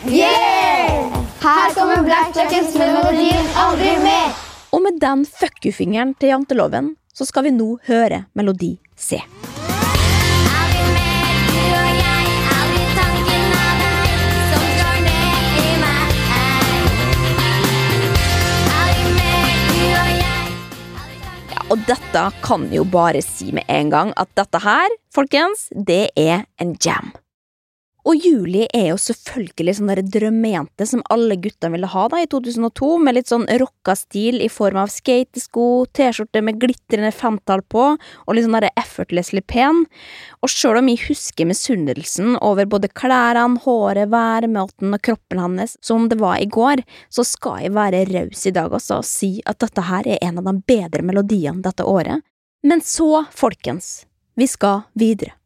Yeah! 0.09 1.13
Her 1.43 1.75
kommer 1.77 2.03
Black 2.07 2.37
Jackets 2.37 2.75
med 2.81 2.93
melodien 2.97 3.53
Aldri 3.59 3.95
mer. 4.03 4.33
Og 4.73 4.83
med 4.85 5.01
den 5.05 5.25
fuck 5.29 5.61
you-fingeren 5.65 6.17
til 6.19 6.33
janteloven, 6.33 6.95
så 7.13 7.29
skal 7.29 7.49
vi 7.49 7.57
nå 7.57 7.75
høre 7.89 8.25
melodi 8.39 8.79
C. 8.97 9.21
og 21.73 21.81
dette 21.89 22.23
kan 22.45 22.67
jo 22.75 22.85
bare 22.85 23.23
si 23.25 23.49
med 23.57 23.65
en 23.73 23.89
gang 23.93 24.13
at 24.21 24.29
dette 24.37 24.61
her, 24.61 24.93
folkens, 25.15 25.71
det 25.73 26.11
er 26.21 26.45
en 26.61 26.77
jam. 26.85 27.15
Og 28.03 28.19
Julie 28.19 28.67
er 28.75 28.89
jo 28.89 28.97
selvfølgelig 28.99 29.77
sånn 29.79 29.91
der 29.93 30.01
drømmejente 30.03 30.87
som 30.91 31.05
alle 31.15 31.37
guttene 31.39 31.77
ville 31.77 31.91
ha 31.93 32.07
da 32.11 32.19
i 32.19 32.27
2002, 32.27 32.89
med 32.99 33.15
litt 33.15 33.31
sånn 33.31 33.45
rocka 33.63 33.95
stil 33.99 34.41
i 34.43 34.49
form 34.51 34.81
av 34.83 34.91
skatesko, 34.91 35.67
T-skjorte 35.95 36.43
med 36.43 36.59
glitrende 36.63 37.13
femtall 37.15 37.63
på, 37.71 37.85
og 37.95 38.35
litt 38.35 38.49
sånn 38.49 38.57
der 38.59 38.73
effortlessly 38.81 39.45
pen. 39.47 39.85
Og 40.43 40.51
sjøl 40.51 40.81
om 40.81 40.91
jeg 40.91 41.05
husker 41.05 41.47
misunnelsen 41.47 42.35
over 42.43 42.67
både 42.73 42.91
klærne, 42.91 43.61
håret, 43.63 44.11
væremåten 44.11 44.97
og 44.99 45.05
kroppen 45.07 45.43
hennes 45.43 45.77
som 45.79 46.03
om 46.03 46.09
det 46.11 46.19
var 46.19 46.41
i 46.43 46.49
går, 46.51 46.83
så 47.07 47.23
skal 47.27 47.69
jeg 47.69 47.77
være 47.77 48.03
raus 48.11 48.43
i 48.51 48.55
dag 48.57 48.75
også 48.75 48.99
og 48.99 49.07
si 49.07 49.37
at 49.47 49.63
dette 49.63 49.85
her 49.87 50.09
er 50.11 50.19
en 50.27 50.43
av 50.43 50.51
de 50.51 50.57
bedre 50.75 51.07
melodiene 51.07 51.63
dette 51.63 51.87
året. 51.87 52.27
Men 52.67 52.83
så, 52.83 53.29
folkens, 53.31 54.03
vi 54.35 54.51
skal 54.51 54.83
videre 54.99 55.37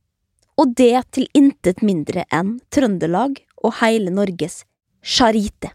og 0.56 0.72
det 0.76 0.94
til 1.12 1.26
intet 1.36 1.82
mindre 1.84 2.24
enn 2.32 2.56
Trøndelag 2.72 3.42
og 3.62 3.76
hele 3.82 4.12
Norges 4.14 4.62
Charite. 5.04 5.72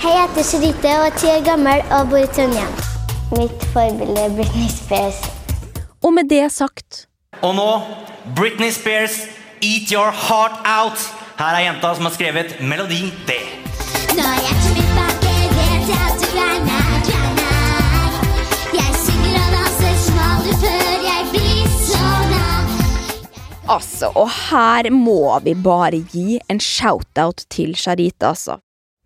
Hei, 0.00 0.10
jeg 0.10 0.28
heter 0.28 0.46
Charite 0.48 0.94
og 1.00 1.06
er 1.08 1.18
ti 1.20 1.30
år 1.30 1.44
gammel 1.46 1.84
og 1.92 2.10
bor 2.12 2.22
i 2.22 2.28
Trondheim. 2.36 2.72
Mitt 3.34 3.66
forbilde 3.72 4.20
er 4.20 4.32
Britney 4.36 4.70
Spears. 4.72 5.20
Og 6.04 6.12
med 6.12 6.28
det 6.28 6.44
sagt 6.52 7.06
Og 7.42 7.54
nå 7.56 7.68
Britney 8.36 8.70
Spears, 8.70 9.16
Eat 9.62 9.92
Your 9.92 10.12
Heart 10.12 10.60
Out. 10.64 11.04
Her 11.38 11.56
er 11.58 11.64
jenta 11.66 11.94
som 11.96 12.08
har 12.08 12.14
skrevet 12.14 12.56
Melodi 12.60 13.10
D. 13.28 13.38
Når 14.14 14.40
hjertet 14.44 14.72
mitt 14.78 14.96
bakke, 15.00 15.36
vet 15.58 15.92
jeg 15.92 16.02
at 16.08 16.20
du 16.20 16.26
kverner, 16.30 16.90
kverner. 17.08 17.23
Altså, 23.64 24.10
og 24.12 24.28
her 24.28 24.90
må 24.92 25.38
vi 25.44 25.54
bare 25.56 26.02
gi 26.12 26.36
en 26.52 26.60
shout-out 26.60 27.46
til 27.48 27.72
Sharita, 27.80 28.34
altså. 28.34 28.58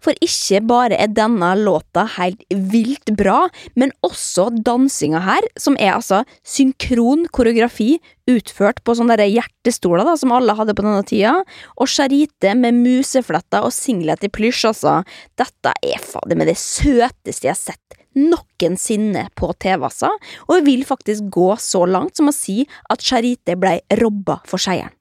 For 0.02 0.14
ikke 0.22 0.60
bare 0.66 0.98
er 0.98 1.10
denne 1.10 1.48
låta 1.58 2.04
helt 2.16 2.42
vilt 2.50 3.10
bra, 3.18 3.48
men 3.78 3.90
også 4.06 4.48
dansinga 4.66 5.22
her, 5.26 5.46
som 5.58 5.78
er 5.78 5.96
altså 5.96 6.24
synkron 6.46 7.26
koreografi 7.34 7.96
utført 8.30 8.82
på 8.86 8.94
sånne 8.98 9.18
hjertestoler 9.18 10.06
da, 10.06 10.14
som 10.18 10.34
alle 10.34 10.54
hadde 10.58 10.74
på 10.78 10.86
denne 10.86 11.06
tida, 11.06 11.36
og 11.78 11.90
Charite 11.90 12.54
med 12.58 12.78
musefletter 12.82 13.66
og 13.66 13.74
singlet 13.74 14.26
i 14.26 14.30
plysj, 14.30 14.68
altså. 14.70 15.00
Dette 15.38 15.74
er 15.82 16.02
fader 16.02 16.38
meg 16.38 16.50
det 16.50 16.58
søteste 16.62 17.46
jeg 17.46 17.54
har 17.54 17.62
sett 17.62 17.97
noensinne 18.16 19.26
på 19.38 19.52
TV, 19.60 19.84
altså, 19.90 20.12
og 20.46 20.54
jeg 20.56 20.66
vil 20.66 20.84
faktisk 20.88 21.28
gå 21.34 21.50
så 21.60 21.84
langt 21.86 22.16
som 22.18 22.30
å 22.30 22.34
si 22.34 22.62
at 22.90 23.04
Charite 23.04 23.56
blei 23.60 23.78
robba 24.00 24.40
for 24.48 24.62
seieren. 24.62 24.94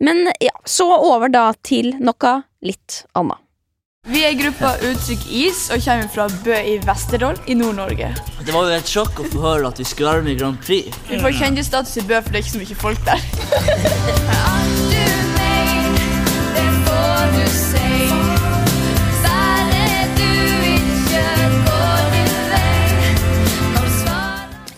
Men 0.00 0.30
ja, 0.40 0.54
så 0.64 0.86
over 0.96 1.28
da 1.28 1.50
til 1.66 1.92
noe 2.00 2.42
litt 2.64 3.02
annet. 3.12 3.36
Vi 4.08 4.22
er 4.24 4.32
gruppa 4.32 4.78
Uttrykk 4.80 5.26
Is 5.28 5.66
og 5.74 5.82
kommer 5.84 6.08
fra 6.08 6.24
Bø 6.40 6.56
i 6.56 6.78
Vesterålen 6.86 7.42
i 7.52 7.54
Nord-Norge. 7.60 8.08
Det 8.40 8.54
var 8.54 8.70
jo 8.70 8.78
et 8.78 8.88
sjokk 8.88 9.20
å 9.20 9.28
få 9.28 9.44
høre 9.44 9.68
at 9.68 9.76
vi 9.82 9.84
skulle 9.84 10.14
være 10.16 10.24
med 10.24 10.32
i 10.32 10.40
Grand 10.40 10.56
Prix. 10.64 10.88
Vi 11.10 11.20
får 11.20 11.36
kjendisstatus 11.42 12.00
i 12.00 12.06
Bø, 12.08 12.22
for 12.24 12.32
det 12.32 12.40
er 12.40 12.46
ikke 12.46 12.56
så 12.56 12.62
mye 12.64 12.80
folk 12.86 13.00
der. 13.10 13.20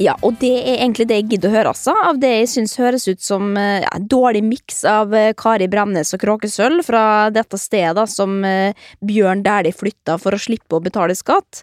Ja, 0.02 0.14
og 0.26 0.38
det 0.40 0.50
er 0.56 0.80
egentlig 0.80 1.04
det 1.10 1.18
jeg 1.20 1.28
gidder 1.34 1.50
å 1.50 1.54
høre, 1.54 1.72
altså. 1.74 1.92
Av 2.08 2.18
det 2.18 2.30
jeg 2.32 2.48
syns 2.50 2.74
høres 2.80 3.04
ut 3.06 3.22
som 3.22 3.52
eh, 3.60 3.84
ja, 3.84 3.90
en 3.94 4.08
dårlig 4.10 4.40
miks 4.46 4.80
av 4.88 5.12
eh, 5.14 5.30
Kari 5.38 5.68
Bremnes 5.70 6.10
og 6.16 6.22
Kråkesølv 6.24 6.82
fra 6.86 7.04
dette 7.34 7.60
stedet 7.60 8.08
som 8.10 8.40
eh, 8.48 8.78
Bjørn 9.04 9.44
Dæhlie 9.46 9.76
flytta 9.76 10.16
for 10.22 10.34
å 10.34 10.40
slippe 10.42 10.78
å 10.78 10.82
betale 10.82 11.14
skatt. 11.18 11.62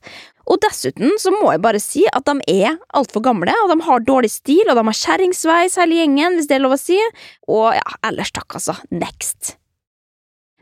Og 0.50 0.62
dessuten 0.64 1.18
så 1.22 1.34
må 1.36 1.52
jeg 1.52 1.64
bare 1.66 1.84
si 1.84 2.06
at 2.08 2.30
de 2.30 2.64
er 2.64 2.80
altfor 2.96 3.26
gamle, 3.28 3.54
og 3.66 3.74
de 3.74 3.80
har 3.90 4.08
dårlig 4.08 4.32
stil, 4.34 4.64
og 4.70 4.80
de 4.80 4.88
har 4.88 5.00
kjerringsveis 5.02 5.76
hele 5.82 6.00
gjengen, 6.00 6.40
hvis 6.40 6.48
det 6.50 6.60
er 6.60 6.64
lov 6.64 6.78
å 6.78 6.82
si. 6.82 6.98
Og 7.52 7.68
ja, 7.76 7.86
ellers 8.08 8.32
takk, 8.36 8.56
altså. 8.62 8.78
Next. 8.94 9.58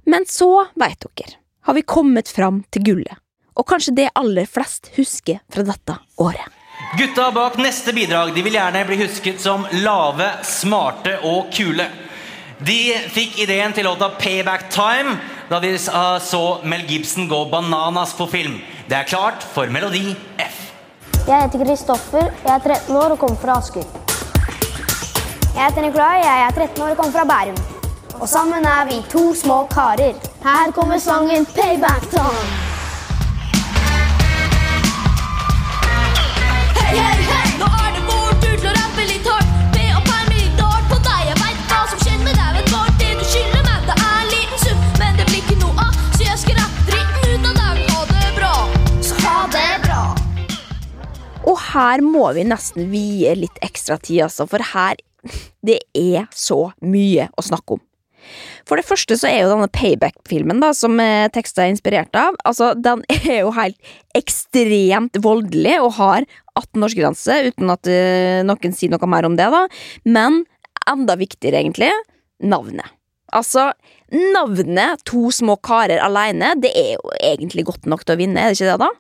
Men 0.10 0.26
så, 0.26 0.66
veit 0.80 1.04
dere, 1.06 1.38
har 1.68 1.78
vi 1.78 1.86
kommet 1.86 2.32
fram 2.32 2.64
til 2.74 2.90
gullet. 2.90 3.24
Og 3.58 3.70
kanskje 3.70 3.96
det 4.02 4.14
aller 4.18 4.50
flest 4.50 4.92
husker 4.98 5.44
fra 5.52 5.66
dette 5.68 6.02
året. 6.22 6.57
Gutta 6.96 7.32
bak 7.32 7.58
neste 7.58 7.92
bidrag 7.94 8.30
de 8.34 8.42
vil 8.46 8.54
gjerne 8.56 8.86
bli 8.88 8.96
husket 9.02 9.42
som 9.44 9.66
lave, 9.84 10.30
smarte 10.48 11.18
og 11.28 11.50
kule. 11.52 11.84
De 12.64 12.78
fikk 13.12 13.42
ideen 13.44 13.76
til 13.76 13.86
låta 13.86 14.08
Payback 14.16 14.70
Time 14.72 15.18
da 15.50 15.60
de 15.60 15.74
uh, 15.76 16.16
så 16.24 16.62
Mel 16.64 16.86
Gibson 16.88 17.28
gå 17.28 17.42
bananas 17.52 18.14
på 18.16 18.28
film. 18.32 18.62
Det 18.88 18.96
er 19.02 19.10
klart 19.10 19.44
for 19.44 19.68
Melodi 19.68 20.16
F. 20.40 20.64
Jeg 21.28 21.42
heter 21.44 21.66
Kristoffer, 21.66 22.32
jeg 22.46 22.54
er 22.56 22.64
13 22.64 22.96
år 22.96 23.18
og 23.18 23.20
kommer 23.20 23.42
fra 23.42 23.60
Asker. 23.60 23.84
Jeg 25.58 25.60
heter 25.66 25.84
Nikolai, 25.84 26.24
jeg 26.24 26.46
er 26.48 26.56
13 26.56 26.86
år 26.86 26.96
og 26.96 27.04
kommer 27.04 27.18
fra 27.20 27.28
Bærum. 27.34 27.60
Og 28.22 28.32
sammen 28.32 28.66
er 28.66 28.88
vi 28.88 29.04
to 29.12 29.28
små 29.36 29.66
karer. 29.76 30.16
Her 30.48 30.72
kommer 30.72 31.04
sangen 31.04 31.46
Payback 31.52 32.10
Time. 32.16 32.77
Her 51.78 52.04
må 52.06 52.26
vi 52.36 52.46
nesten 52.48 52.90
vie 52.92 53.34
litt 53.38 53.62
ekstra 53.66 53.98
tid, 54.02 54.26
altså, 54.28 54.48
for 54.50 54.64
her 54.74 55.00
Det 55.68 55.82
er 55.98 56.30
så 56.36 56.70
mye 56.86 57.28
å 57.36 57.44
snakke 57.44 57.78
om. 57.78 57.87
For 58.68 58.80
det 58.80 58.88
første 58.88 59.18
så 59.20 59.30
er 59.30 59.42
jo 59.44 59.54
denne 59.54 59.70
Payback-filmen, 59.74 60.62
da, 60.64 60.74
som 60.76 61.00
eh, 61.04 61.30
teksten 61.34 61.66
er 61.66 61.72
inspirert 61.74 62.20
av, 62.20 62.38
altså, 62.48 62.74
den 62.76 63.04
er 63.18 63.42
jo 63.44 63.54
helt 63.58 63.96
ekstremt 64.18 65.20
voldelig 65.24 65.78
og 65.84 65.96
har 66.00 66.28
18-årsgrense, 66.58 67.40
uten 67.52 67.74
at 67.74 67.90
eh, 67.92 68.44
noen 68.48 68.76
sier 68.76 68.94
noe 68.94 69.10
mer 69.10 69.28
om 69.30 69.38
det, 69.40 69.50
da. 69.54 69.66
Men 70.08 70.44
enda 70.88 71.18
viktigere, 71.20 71.62
egentlig, 71.64 71.92
navnet. 72.44 72.94
Altså, 73.36 73.74
navnet 74.14 75.02
To 75.10 75.28
små 75.36 75.58
karer 75.60 76.00
alene, 76.00 76.54
det 76.64 76.72
er 76.80 76.94
jo 76.96 77.12
egentlig 77.20 77.68
godt 77.68 77.90
nok 77.92 78.06
til 78.06 78.16
å 78.16 78.22
vinne, 78.22 78.40
er 78.40 78.54
det 78.54 78.60
ikke 78.62 78.72
det, 78.72 78.80
da? 78.88 78.94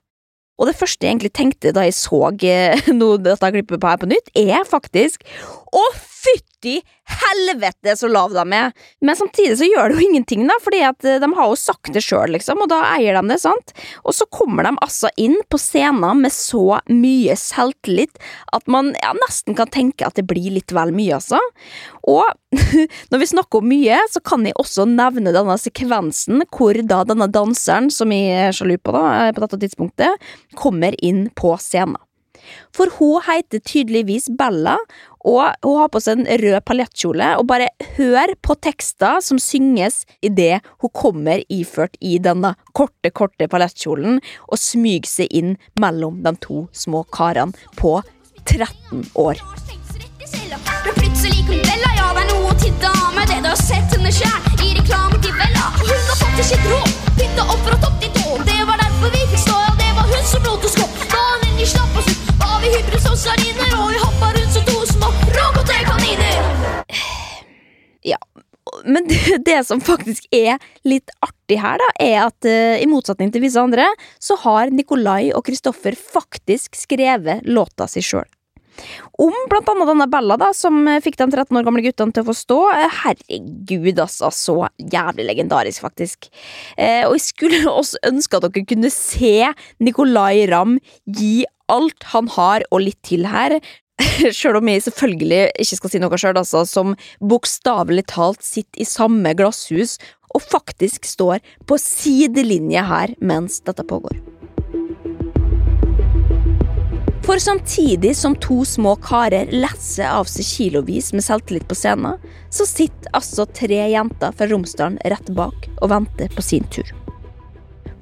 Og 0.57 0.65
det 0.69 0.77
første 0.77 1.05
jeg 1.05 1.13
egentlig 1.13 1.33
tenkte 1.37 1.73
da 1.75 1.85
jeg 1.85 1.95
så 1.97 2.19
eh, 2.33 2.89
noe, 2.99 3.19
dette 3.21 3.51
klippet 3.53 3.81
på 3.81 3.91
her 3.91 4.01
på 4.01 4.09
nytt, 4.09 4.31
er 4.37 4.65
faktisk 4.67 5.25
Å, 5.67 5.83
fytti 5.93 6.79
helvete 7.08 7.96
så 7.98 8.10
lav 8.12 8.34
de 8.36 8.43
er! 8.56 8.74
Men 9.02 9.15
samtidig 9.15 9.58
så 9.60 9.67
gjør 9.67 9.89
det 9.89 9.98
jo 9.98 10.08
ingenting, 10.08 10.46
da, 10.50 10.58
fordi 10.63 10.82
at 10.88 11.08
eh, 11.08 11.20
de 11.24 11.30
har 11.38 11.52
jo 11.52 11.60
sagt 11.60 11.91
det 11.96 12.04
sjøl, 12.06 12.34
liksom, 12.36 12.63
og 12.63 12.72
da 12.72 12.82
eier 12.93 13.17
de 13.17 13.34
det, 13.34 13.39
sant? 13.41 13.74
Og 14.04 14.15
så 14.17 14.28
kommer 14.34 14.67
de 14.67 14.74
altså 14.84 15.12
inn 15.20 15.38
på 15.50 15.60
scenen 15.62 16.24
med 16.24 16.34
så 16.34 16.80
mye 16.91 17.38
selvtillit 17.39 18.20
at 18.56 18.67
man 18.72 18.93
ja, 19.02 19.13
nesten 19.24 19.58
kan 19.58 19.72
tenke 19.74 20.08
at 20.08 20.17
det 20.20 20.28
blir 20.30 20.52
litt 20.58 20.74
vel 20.76 20.93
mye, 20.96 21.20
altså. 21.20 21.41
Og 22.08 22.26
når 23.12 23.24
vi 23.24 23.30
snakker 23.34 23.62
om 23.62 23.72
mye, 23.72 24.02
så 24.12 24.24
kan 24.24 24.46
jeg 24.48 24.58
også 24.60 24.88
nevne 24.89 25.36
denne 25.36 25.58
sekvensen 25.62 26.43
hvor 26.54 26.78
da 26.88 27.04
denne 27.08 27.30
danseren, 27.32 27.91
som 27.93 28.12
jeg 28.13 28.50
er 28.50 28.56
sjalu 28.56 28.78
på 28.82 28.96
da, 28.96 29.06
eh, 29.28 29.32
på 29.36 29.43
dette 29.46 29.62
tidspunktet, 29.63 30.28
kommer 30.58 30.98
inn 31.04 31.28
på 31.38 31.56
scenen. 31.62 32.00
For 32.76 32.91
hun 33.00 33.24
heter 33.26 33.60
tydeligvis 33.60 34.30
Bella, 34.39 34.78
og 35.27 35.43
hun 35.65 35.79
har 35.81 35.91
på 35.91 36.01
seg 36.03 36.21
en 36.21 36.29
rød 36.41 36.59
paljettkjole, 36.67 37.33
og 37.39 37.47
bare 37.49 37.69
hør 37.97 38.33
på 38.45 38.55
tekster 38.63 39.19
som 39.23 39.39
synges 39.41 40.03
idet 40.23 40.61
hun 40.81 40.93
kommer 40.95 41.43
iført 41.51 41.97
i 41.99 42.17
denne 42.23 42.53
korte, 42.77 43.11
korte 43.11 43.49
paljettkjolen 43.51 44.21
og 44.47 44.61
smyger 44.61 45.11
seg 45.11 45.33
inn 45.35 45.57
mellom 45.81 46.21
de 46.23 46.35
to 46.43 46.67
små 46.71 47.03
karene 47.11 47.55
på 47.79 47.99
13 48.47 49.03
år. 49.19 49.41
Men 50.87 50.95
plutselig 50.95 51.43
kom 51.47 51.59
Bella, 51.63 51.91
ja 51.97 52.07
det 52.15 52.23
er 52.23 52.29
noe 52.31 52.53
til 52.59 52.73
dame 52.81 53.23
Det 53.27 53.37
du 53.43 53.47
har 53.47 53.59
sett 53.59 53.93
henne 53.95 54.11
sjæl 54.11 54.63
i 54.63 54.73
reklame 54.77 55.19
til 55.23 55.35
Bella. 55.35 55.67
Hun 55.81 55.91
har 55.91 56.19
faktisk 56.21 56.55
ikke 56.57 56.71
råd, 56.71 56.95
pynta 57.19 57.45
opp 57.47 57.61
fra 57.67 57.79
topp 57.83 57.99
til 58.03 58.13
tå. 58.17 58.37
Det 58.47 58.59
var 58.69 58.79
derfor 58.83 59.15
vi 59.15 59.23
fikk 59.33 59.43
stå, 59.43 59.59
ja 59.65 59.73
det 59.83 59.91
var 59.99 60.11
hun 60.11 60.27
som 60.31 60.47
lot 60.47 60.67
oss 60.69 60.77
gå. 60.79 60.87
Da 61.11 61.23
hun 61.23 61.47
endelig 61.49 61.71
slapp 61.73 61.99
oss 62.01 62.11
ut, 62.11 62.35
var 62.43 62.59
vi 62.63 62.75
hybre 62.75 63.03
som 63.03 63.15
sardiner 63.19 63.79
Og 63.79 63.91
vi 63.91 64.03
hoppa 64.03 64.31
rundt 64.35 64.46
men 68.86 69.08
det, 69.10 69.41
det 69.45 69.60
som 69.67 69.82
faktisk 69.84 70.27
er 70.36 70.62
litt 70.88 71.12
artig 71.25 71.60
her, 71.62 71.82
da, 71.82 71.91
er 72.03 72.17
at 72.27 72.47
uh, 72.47 72.77
i 72.80 72.88
motsetning 72.89 73.34
til 73.34 73.43
visse 73.45 73.62
andre, 73.62 73.88
så 74.19 74.38
har 74.45 74.73
Nikolai 74.73 75.32
og 75.34 75.45
Kristoffer 75.47 75.97
faktisk 75.97 76.77
skrevet 76.77 77.45
låta 77.47 77.89
si 77.91 78.03
sjøl. 78.06 78.27
Om 79.17 79.34
blant 79.49 79.69
annet 79.71 79.89
denne 79.89 80.08
Bella, 80.12 80.38
da, 80.39 80.51
som 80.56 80.80
eh, 80.89 80.99
fikk 81.03 81.17
de 81.19 81.27
13 81.32 81.58
år 81.58 81.65
gamle 81.65 81.84
guttene 81.86 82.13
til 82.13 82.25
å 82.25 82.30
få 82.30 82.36
stå. 82.38 82.60
Eh, 82.75 82.99
Herregud, 83.01 84.01
altså. 84.03 84.30
Så 84.34 84.58
jævlig 84.77 85.25
legendarisk, 85.32 85.86
faktisk. 85.88 86.30
Eh, 86.77 87.03
og 87.08 87.17
jeg 87.17 87.25
skulle 87.25 87.63
også 87.82 88.01
ønske 88.08 88.38
at 88.38 88.47
dere 88.47 88.67
kunne 88.69 88.93
se 88.93 89.51
Nicolay 89.84 90.45
Ramm 90.51 90.77
gi 91.06 91.47
alt 91.71 92.12
han 92.13 92.30
har 92.38 92.63
og 92.71 92.86
litt 92.86 93.01
til 93.08 93.27
her. 93.27 93.58
Sjøl 94.38 94.60
om 94.60 94.72
jeg 94.72 94.86
selvfølgelig 94.88 95.41
ikke 95.63 95.80
skal 95.80 95.93
si 95.93 96.02
noe 96.02 96.20
sjøl, 96.20 96.39
altså, 96.39 96.63
som 96.67 96.96
bokstavelig 97.20 98.08
talt 98.13 98.46
sitter 98.46 98.84
i 98.84 98.88
samme 98.88 99.34
glasshus 99.38 99.98
og 100.36 100.43
faktisk 100.43 101.08
står 101.08 101.43
på 101.67 101.78
sidelinje 101.82 102.84
her 102.84 103.13
mens 103.24 103.62
dette 103.65 103.86
pågår. 103.88 104.20
For 107.28 107.41
samtidig 107.43 108.13
som 108.15 108.38
to 108.39 108.62
små 108.65 108.93
karer 109.04 109.50
lesser 109.52 110.08
av 110.08 110.30
seg 110.32 110.48
kilovis 110.48 111.12
med 111.12 111.26
selvtillit 111.26 111.67
på 111.67 111.76
scenen, 111.76 112.22
så 112.48 112.63
sitter 112.63 113.12
altså 113.17 113.43
tre 113.52 113.82
jenter 113.91 114.32
fra 114.32 114.48
Romsdalen 114.48 114.96
rett 115.04 115.34
bak 115.36 115.67
og 115.82 115.91
venter 115.91 116.32
på 116.32 116.46
sin 116.46 116.63
tur. 116.72 116.88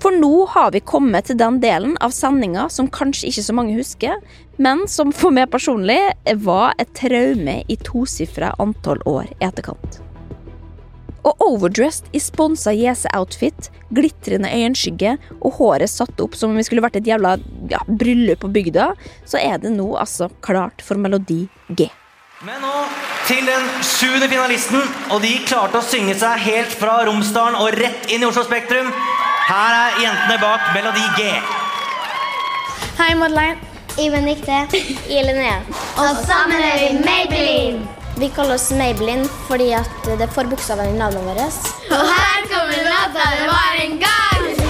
For 0.05 0.13
nå 0.13 0.43
har 0.53 0.69
vi 0.69 0.83
kommet 0.85 1.25
til 1.25 1.37
den 1.39 1.55
delen 1.63 1.95
av 2.05 2.11
sendinga 2.13 2.67
som 2.69 2.85
kanskje 2.93 3.31
ikke 3.31 3.43
så 3.47 3.53
mange 3.57 3.73
husker, 3.73 4.19
men 4.61 4.83
som 4.85 5.09
for 5.09 5.33
meg 5.33 5.49
personlig 5.49 5.97
var 6.45 6.75
et 6.77 6.91
traume 6.93 7.55
i 7.65 7.77
tosifra 7.81 8.51
antall 8.61 9.01
år 9.09 9.31
i 9.31 9.47
etterkant. 9.47 9.97
Og 11.25 11.41
overdressed 11.41 12.13
i 12.13 12.21
sponsa 12.21 12.75
Jese-outfit, 12.77 13.71
glitrende 13.97 14.53
øyenskygge 14.53 15.15
og 15.39 15.57
håret 15.57 15.89
satt 15.89 16.21
opp 16.21 16.37
som 16.37 16.53
om 16.53 16.61
vi 16.61 16.67
skulle 16.69 16.85
vært 16.85 17.01
et 17.01 17.09
jævla 17.09 17.39
ja, 17.73 17.81
bryllup 17.89 18.45
på 18.45 18.53
bygda, 18.59 18.91
så 19.25 19.41
er 19.41 19.57
det 19.65 19.73
nå 19.73 19.89
altså 19.97 20.29
klart 20.45 20.85
for 20.85 21.01
Melodi 21.01 21.47
G. 21.73 21.89
Men 22.45 22.61
nå 22.61 22.77
til 23.25 23.41
den 23.49 23.69
sjuende 23.81 24.29
finalisten, 24.29 24.85
og 25.09 25.25
de 25.25 25.33
klarte 25.49 25.81
å 25.81 25.85
synge 25.89 26.13
seg 26.19 26.45
helt 26.45 26.77
fra 26.77 26.99
Romsdalen 27.07 27.57
og 27.57 27.73
rett 27.73 28.11
inn 28.13 28.21
i 28.21 28.29
Oslo 28.29 28.45
Spektrum. 28.45 28.93
Her 29.45 29.73
er 29.77 29.97
jentene 30.01 30.37
bak 30.41 30.61
Melodi 30.73 31.03
G. 31.17 31.25
Hei, 32.97 33.13
Madeleine. 33.19 33.57
Jeg 33.97 34.11
Benedikte. 34.11 34.57
I 35.07 35.21
Linnea. 35.27 35.59
Og 36.01 36.17
sammen 36.25 36.57
er 36.57 36.81
vi 36.81 36.89
Maybelline. 37.05 37.85
Vi 38.17 38.31
kaller 38.35 38.57
oss 38.57 38.71
Maybelline 38.75 39.29
fordi 39.47 39.69
at 39.77 40.09
det 40.19 40.29
får 40.33 40.49
bokstavene 40.51 40.95
i 40.95 40.97
navnet 40.99 41.23
vårt. 41.29 41.71
Og 41.91 42.05
her 42.11 42.47
kommer 42.51 42.83
låta 42.89 43.29
Det 43.39 43.49
var 43.53 43.81
en 43.85 43.99
gang! 44.01 44.64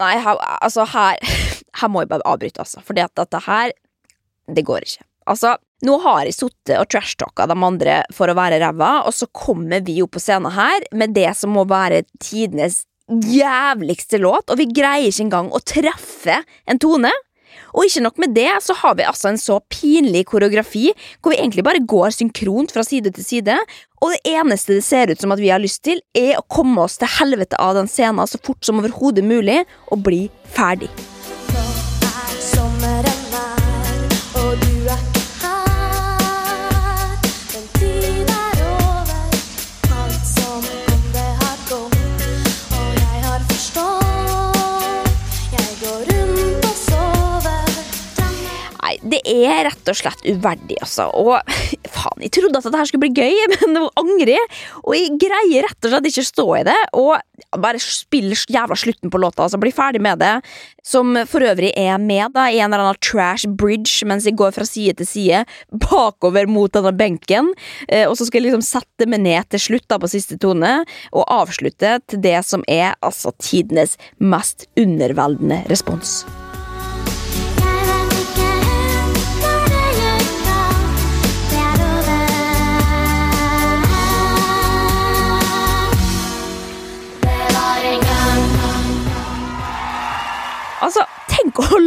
Nei, 0.00 0.16
her, 0.24 0.40
altså 0.60 0.88
her 0.94 1.20
Her 1.80 1.86
må 1.92 2.02
jeg 2.02 2.10
bare 2.10 2.26
avbryte, 2.26 2.64
altså. 2.64 2.82
At 2.82 3.12
dette 3.14 3.38
her 3.46 3.70
Det 4.50 4.64
går 4.66 4.82
ikke. 4.82 5.04
Altså, 5.30 5.54
nå 5.86 5.96
har 6.02 6.24
jeg 6.26 6.34
sittet 6.34 6.80
og 6.80 6.88
trashtalka 6.90 7.46
de 7.46 7.54
andre 7.54 8.00
for 8.12 8.28
å 8.28 8.34
være 8.34 8.58
ræva, 8.60 9.04
og 9.06 9.14
så 9.14 9.28
kommer 9.30 9.84
vi 9.86 10.00
opp 10.02 10.16
på 10.16 10.22
scenen 10.22 10.50
her 10.56 10.82
med 10.96 11.14
det 11.14 11.28
som 11.38 11.54
må 11.54 11.62
være 11.70 12.02
tidenes 12.18 12.82
jævligste 13.10 14.20
låt, 14.22 14.50
og 14.50 14.58
vi 14.58 14.68
greier 14.70 15.08
ikke 15.08 15.26
engang 15.28 15.50
å 15.54 15.62
treffe 15.62 16.40
en 16.66 16.82
tone. 16.82 17.10
Og 17.74 17.86
ikke 17.86 18.04
nok 18.04 18.18
med 18.22 18.34
det, 18.36 18.50
så 18.64 18.76
har 18.82 18.96
vi 18.98 19.06
altså 19.06 19.30
en 19.30 19.40
så 19.40 19.60
pinlig 19.70 20.24
koreografi 20.30 20.90
hvor 21.20 21.34
vi 21.34 21.40
egentlig 21.40 21.66
bare 21.66 21.84
går 21.84 22.16
synkront 22.16 22.74
fra 22.74 22.84
side 22.86 23.12
til 23.14 23.26
side, 23.26 23.58
og 24.00 24.14
det 24.14 24.20
eneste 24.32 24.78
det 24.78 24.84
ser 24.86 25.12
ut 25.12 25.20
som 25.20 25.34
at 25.34 25.42
vi 25.42 25.52
har 25.52 25.60
lyst 25.62 25.84
til, 25.84 26.00
er 26.16 26.38
å 26.38 26.46
komme 26.48 26.86
oss 26.86 26.96
til 27.00 27.10
helvete 27.20 27.60
av 27.60 27.76
den 27.76 27.90
scenen 27.90 28.28
så 28.28 28.40
fort 28.42 28.64
som 28.64 28.80
overhodet 28.80 29.26
mulig 29.26 29.62
og 29.92 30.04
bli 30.06 30.26
ferdig. 30.56 30.90
Er 49.28 49.64
rett 49.68 49.90
og 49.90 49.98
slett 49.98 50.22
uverdig, 50.26 50.78
altså. 50.82 51.08
Og 51.20 51.38
faen, 51.96 52.24
jeg 52.24 52.34
trodde 52.36 52.60
at 52.60 52.68
dette 52.68 52.86
skulle 52.90 53.06
bli 53.08 53.24
gøy, 53.24 53.40
men 53.54 53.74
nå 53.76 53.86
angrer 54.00 54.36
jeg. 54.36 54.50
Og 54.84 54.96
jeg 54.96 55.16
greier 55.20 55.66
rett 55.68 55.88
og 55.88 55.94
slett 55.94 56.10
ikke 56.10 56.26
stå 56.26 56.46
i 56.60 56.64
det. 56.70 56.78
Og 57.00 57.14
bare 57.60 57.80
spill 57.82 58.32
jævla 58.34 58.76
slutten 58.78 59.12
på 59.12 59.20
låta, 59.20 59.44
altså. 59.46 59.60
Bli 59.60 59.72
ferdig 59.74 60.02
med 60.04 60.20
det. 60.22 60.34
Som 60.86 61.14
for 61.28 61.44
øvrig 61.44 61.72
er 61.76 62.00
med 62.00 62.34
da, 62.34 62.48
i 62.48 62.60
en 62.60 62.70
eller 62.72 62.86
annen 62.86 63.02
trash 63.04 63.48
bridge 63.48 64.06
mens 64.08 64.24
jeg 64.24 64.38
går 64.40 64.54
fra 64.56 64.64
side 64.64 64.96
til 65.00 65.08
side 65.08 65.42
bakover 65.86 66.48
mot 66.50 66.72
denne 66.72 66.94
benken. 66.96 67.52
Eh, 67.88 68.06
og 68.08 68.16
så 68.18 68.26
skal 68.26 68.40
jeg 68.40 68.50
liksom 68.50 68.64
sette 68.66 69.08
meg 69.10 69.24
ned 69.26 69.50
til 69.52 69.66
slutt 69.68 69.88
da 69.90 70.00
på 70.00 70.10
siste 70.10 70.38
tone, 70.40 70.80
og 71.12 71.28
avslutte 71.30 71.98
til 72.08 72.22
det 72.24 72.38
som 72.48 72.64
er 72.70 72.94
altså 73.04 73.34
tidenes 73.40 73.98
mest 74.18 74.68
underveldende 74.80 75.64
respons. 75.70 76.22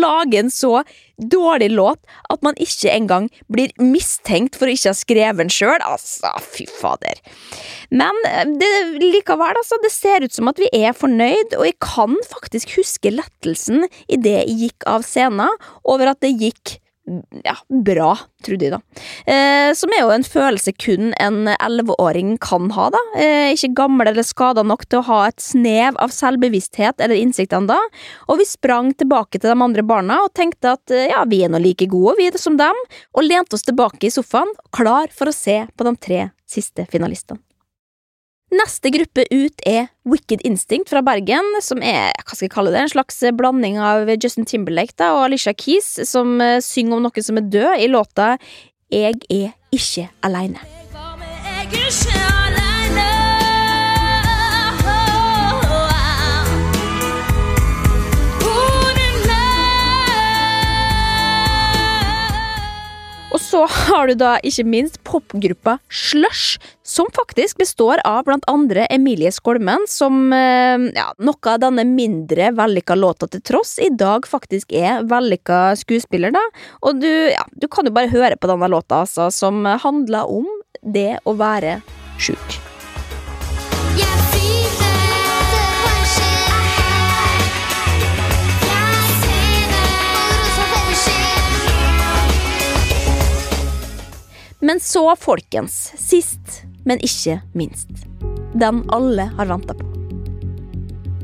Lage 0.03 0.39
en 0.43 0.51
så 0.53 0.81
dårlig 1.17 1.71
låt 1.71 1.99
at 2.33 2.41
man 2.45 2.57
ikke 2.61 2.91
engang 2.91 3.29
blir 3.51 3.71
mistenkt 3.81 4.57
for 4.59 4.67
å 4.67 4.75
ikke 4.75 4.91
ha 4.91 4.97
skrevet 4.97 5.41
den 5.41 5.53
sjøl. 5.53 5.79
Altså, 5.85 6.31
fy 6.53 6.67
fader. 6.69 7.21
Men 7.93 8.17
eh, 8.29 8.45
det, 8.59 8.71
likevel, 9.01 9.55
altså, 9.59 9.79
det 9.83 9.93
ser 9.93 10.25
ut 10.25 10.35
som 10.35 10.49
at 10.51 10.61
vi 10.61 10.69
er 10.73 10.95
fornøyd, 10.97 11.57
og 11.59 11.67
jeg 11.69 11.77
kan 11.83 12.17
faktisk 12.31 12.77
huske 12.79 13.13
lettelsen 13.13 13.87
idet 14.07 14.39
jeg 14.43 14.59
gikk 14.65 14.89
av 14.89 15.05
scenen 15.07 15.61
over 15.83 16.13
at 16.13 16.23
det 16.23 16.35
gikk 16.41 16.77
ja, 17.43 17.55
bra, 17.83 18.13
trodde 18.45 18.67
jeg 18.67 18.73
da. 18.73 18.79
Eh, 19.27 19.71
som 19.75 19.91
er 19.91 20.05
jo 20.05 20.11
en 20.13 20.23
følelse 20.23 20.71
kun 20.79 21.11
en 21.19 21.49
elleveåring 21.51 22.37
kan 22.43 22.71
ha, 22.75 22.87
da. 22.93 23.01
Eh, 23.19 23.51
ikke 23.51 23.73
gammel 23.81 24.11
eller 24.13 24.23
skada 24.23 24.63
nok 24.63 24.85
til 24.87 25.01
å 25.01 25.07
ha 25.09 25.19
et 25.27 25.43
snev 25.43 25.99
av 26.03 26.13
selvbevissthet 26.15 27.03
eller 27.03 27.19
innsikt 27.19 27.55
ennå. 27.57 27.79
Og 28.31 28.39
vi 28.39 28.47
sprang 28.47 28.93
tilbake 28.95 29.39
til 29.39 29.51
de 29.51 29.67
andre 29.67 29.83
barna 29.87 30.21
og 30.23 30.33
tenkte 30.37 30.77
at 30.77 30.95
eh, 30.95 31.09
ja, 31.11 31.25
vi 31.27 31.43
er 31.43 31.51
nå 31.51 31.61
like 31.63 31.89
gode, 31.91 32.15
vi, 32.21 32.31
som 32.39 32.55
dem, 32.59 32.83
og 33.13 33.27
lente 33.27 33.59
oss 33.59 33.67
tilbake 33.67 34.07
i 34.07 34.13
sofaen, 34.13 34.51
klar 34.75 35.11
for 35.11 35.29
å 35.29 35.35
se 35.35 35.63
på 35.75 35.89
de 35.89 35.97
tre 35.99 36.27
siste 36.49 36.87
finalistene. 36.91 37.43
Neste 38.53 38.91
gruppe 38.93 39.23
ut 39.31 39.63
er 39.65 39.87
Wicked 40.05 40.43
Instinct 40.45 40.91
fra 40.91 41.01
Bergen, 41.05 41.47
som 41.63 41.81
er 41.81 42.11
hva 42.21 42.35
skal 42.35 42.45
jeg 42.45 42.53
kalle 42.53 42.73
det, 42.73 42.83
en 42.83 42.91
slags 42.91 43.17
blanding 43.33 43.79
av 43.81 44.11
Justin 44.13 44.45
Timberlake 44.49 44.93
da, 44.99 45.13
og 45.17 45.25
Alicia 45.29 45.55
Keys, 45.57 45.95
som 46.09 46.37
eh, 46.43 46.59
synger 46.61 46.99
om 46.99 47.07
noen 47.07 47.25
som 47.25 47.41
er 47.41 47.49
død 47.49 47.81
i 47.81 47.89
låta 47.89 48.35
Jeg 48.93 49.17
er 49.31 49.57
ikke 49.73 50.09
aleine. 50.21 50.61
Så 63.53 63.67
har 63.69 64.09
du 64.09 64.15
da 64.17 64.37
ikke 64.41 64.63
minst 64.65 64.95
popgruppa 65.05 65.75
Slush, 65.93 66.57
som 66.81 67.09
faktisk 67.13 67.59
består 67.61 68.01
av 68.07 68.23
blant 68.25 68.47
andre 68.49 68.87
Emilie 68.89 69.29
Skolmen, 69.35 69.85
som 69.89 70.33
eh, 70.33 70.87
ja, 70.97 71.11
noe 71.21 71.51
av 71.51 71.61
denne 71.61 71.85
mindre 71.85 72.49
vellykka 72.57 72.97
låta 72.97 73.29
til 73.29 73.45
tross 73.45 73.75
i 73.77 73.91
dag 73.93 74.25
faktisk 74.25 74.73
er 74.73 75.05
vellykka 75.05 75.61
skuespiller, 75.83 76.33
da. 76.33 76.41
Og 76.81 77.03
du, 77.03 77.11
ja, 77.29 77.45
du 77.53 77.69
kan 77.69 77.85
jo 77.85 77.93
bare 77.93 78.09
høre 78.13 78.41
på 78.41 78.49
denne 78.49 78.73
låta, 78.73 79.03
altså, 79.05 79.29
som 79.29 79.61
handler 79.85 80.33
om 80.33 80.49
det 80.81 81.19
å 81.29 81.37
være 81.37 81.77
sjuk. 82.17 82.62
Men 94.63 94.79
så, 94.79 95.01
folkens, 95.19 95.91
sist, 95.99 96.61
men 96.87 97.01
ikke 97.03 97.41
minst. 97.51 97.89
Den 98.55 98.79
alle 98.95 99.25
har 99.35 99.49
venta 99.49 99.75
på. 99.75 99.89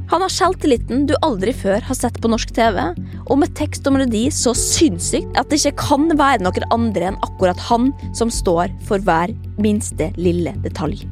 Han 0.10 0.26
har 0.26 0.34
selvtilliten 0.34 1.06
du 1.08 1.14
aldri 1.24 1.54
før 1.56 1.80
har 1.88 1.96
sett 1.96 2.18
på 2.20 2.28
norsk 2.34 2.52
TV, 2.58 2.82
og 3.30 3.40
med 3.40 3.54
tekst 3.56 3.88
og 3.88 3.96
melodi 3.96 4.26
så 4.34 4.52
sinnssykt 4.58 5.40
at 5.40 5.48
det 5.48 5.62
ikke 5.62 5.86
kan 5.86 6.10
være 6.20 6.44
noen 6.44 6.68
andre 6.76 7.12
enn 7.14 7.22
akkurat 7.30 7.64
han 7.70 7.94
som 8.18 8.34
står 8.34 8.74
for 8.90 9.00
hver 9.08 9.32
minste 9.62 10.10
lille 10.20 10.58
detalj. 10.66 11.06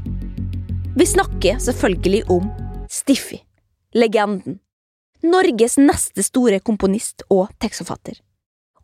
Vi 0.99 1.07
snakker 1.07 1.63
selvfølgelig 1.63 2.25
om 2.33 2.51
Stiffy, 2.91 3.39
legenden. 3.95 4.59
Norges 5.23 5.79
neste 5.79 6.27
store 6.27 6.59
komponist 6.59 7.23
og 7.31 7.53
tekstforfatter. 7.63 8.19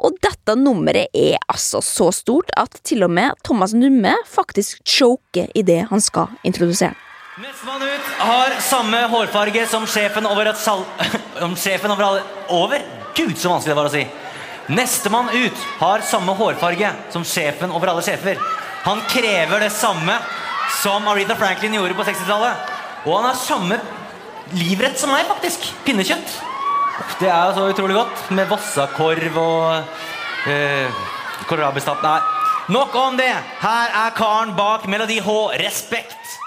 Og 0.02 0.18
dette 0.24 0.56
nummeret 0.58 1.14
er 1.14 1.38
altså 1.52 1.82
så 1.86 2.10
stort 2.16 2.50
at 2.58 2.80
til 2.86 3.06
og 3.06 3.12
med 3.14 3.38
Thomas 3.46 3.76
Numme 3.78 4.16
faktisk 4.30 4.82
choker 4.88 5.52
i 5.54 5.64
det 5.66 5.84
han 5.92 6.02
skal 6.02 6.34
introdusere. 6.44 6.96
Nestemann 7.42 7.82
ut 7.82 8.10
har 8.20 8.54
samme 8.62 8.98
hårfarge 9.10 9.66
som 9.68 9.88
sjefen 9.90 10.28
over 10.30 10.52
et 10.52 10.60
sal... 10.62 10.84
om 11.46 11.56
sjefen 11.58 11.90
over 11.90 12.06
alle 12.06 12.26
Over? 12.54 12.84
Gud, 13.18 13.34
så 13.38 13.50
vanskelig 13.50 13.74
det 13.74 13.80
var 13.80 13.90
å 13.90 13.94
si. 13.94 14.04
Nestemann 14.74 15.32
ut 15.34 15.66
har 15.80 16.06
samme 16.06 16.36
hårfarge 16.38 16.94
som 17.14 17.26
sjefen 17.26 17.74
over 17.74 17.90
alle 17.90 18.06
sjefer. 18.06 18.38
Han 18.86 19.02
krever 19.10 19.66
det 19.66 19.74
samme 19.74 20.20
som 20.82 21.10
Aretha 21.10 21.36
Franklin 21.40 21.78
gjorde 21.78 21.98
på 21.98 22.06
60-tallet. 22.08 22.74
Og 23.04 23.18
han 23.18 23.30
har 23.32 23.40
samme 23.40 23.82
livrett 24.54 25.00
som 25.00 25.12
meg, 25.14 25.26
faktisk. 25.30 25.66
Pinnekjøtt. 25.88 26.53
Det 27.20 27.30
er 27.30 27.54
så 27.56 27.68
utrolig 27.72 27.96
godt 27.96 28.24
med 28.36 28.50
Vossakorv 28.52 29.38
og 29.40 30.50
eh, 30.50 31.04
kålrabistapp. 31.50 32.02
Nei, 32.04 32.20
nok 32.74 32.96
om 33.00 33.20
det. 33.20 33.32
Her 33.62 33.94
er 34.04 34.16
karen 34.18 34.56
bak 34.58 34.88
Melodi 34.92 35.20
H. 35.24 35.38
Respekt. 35.62 36.38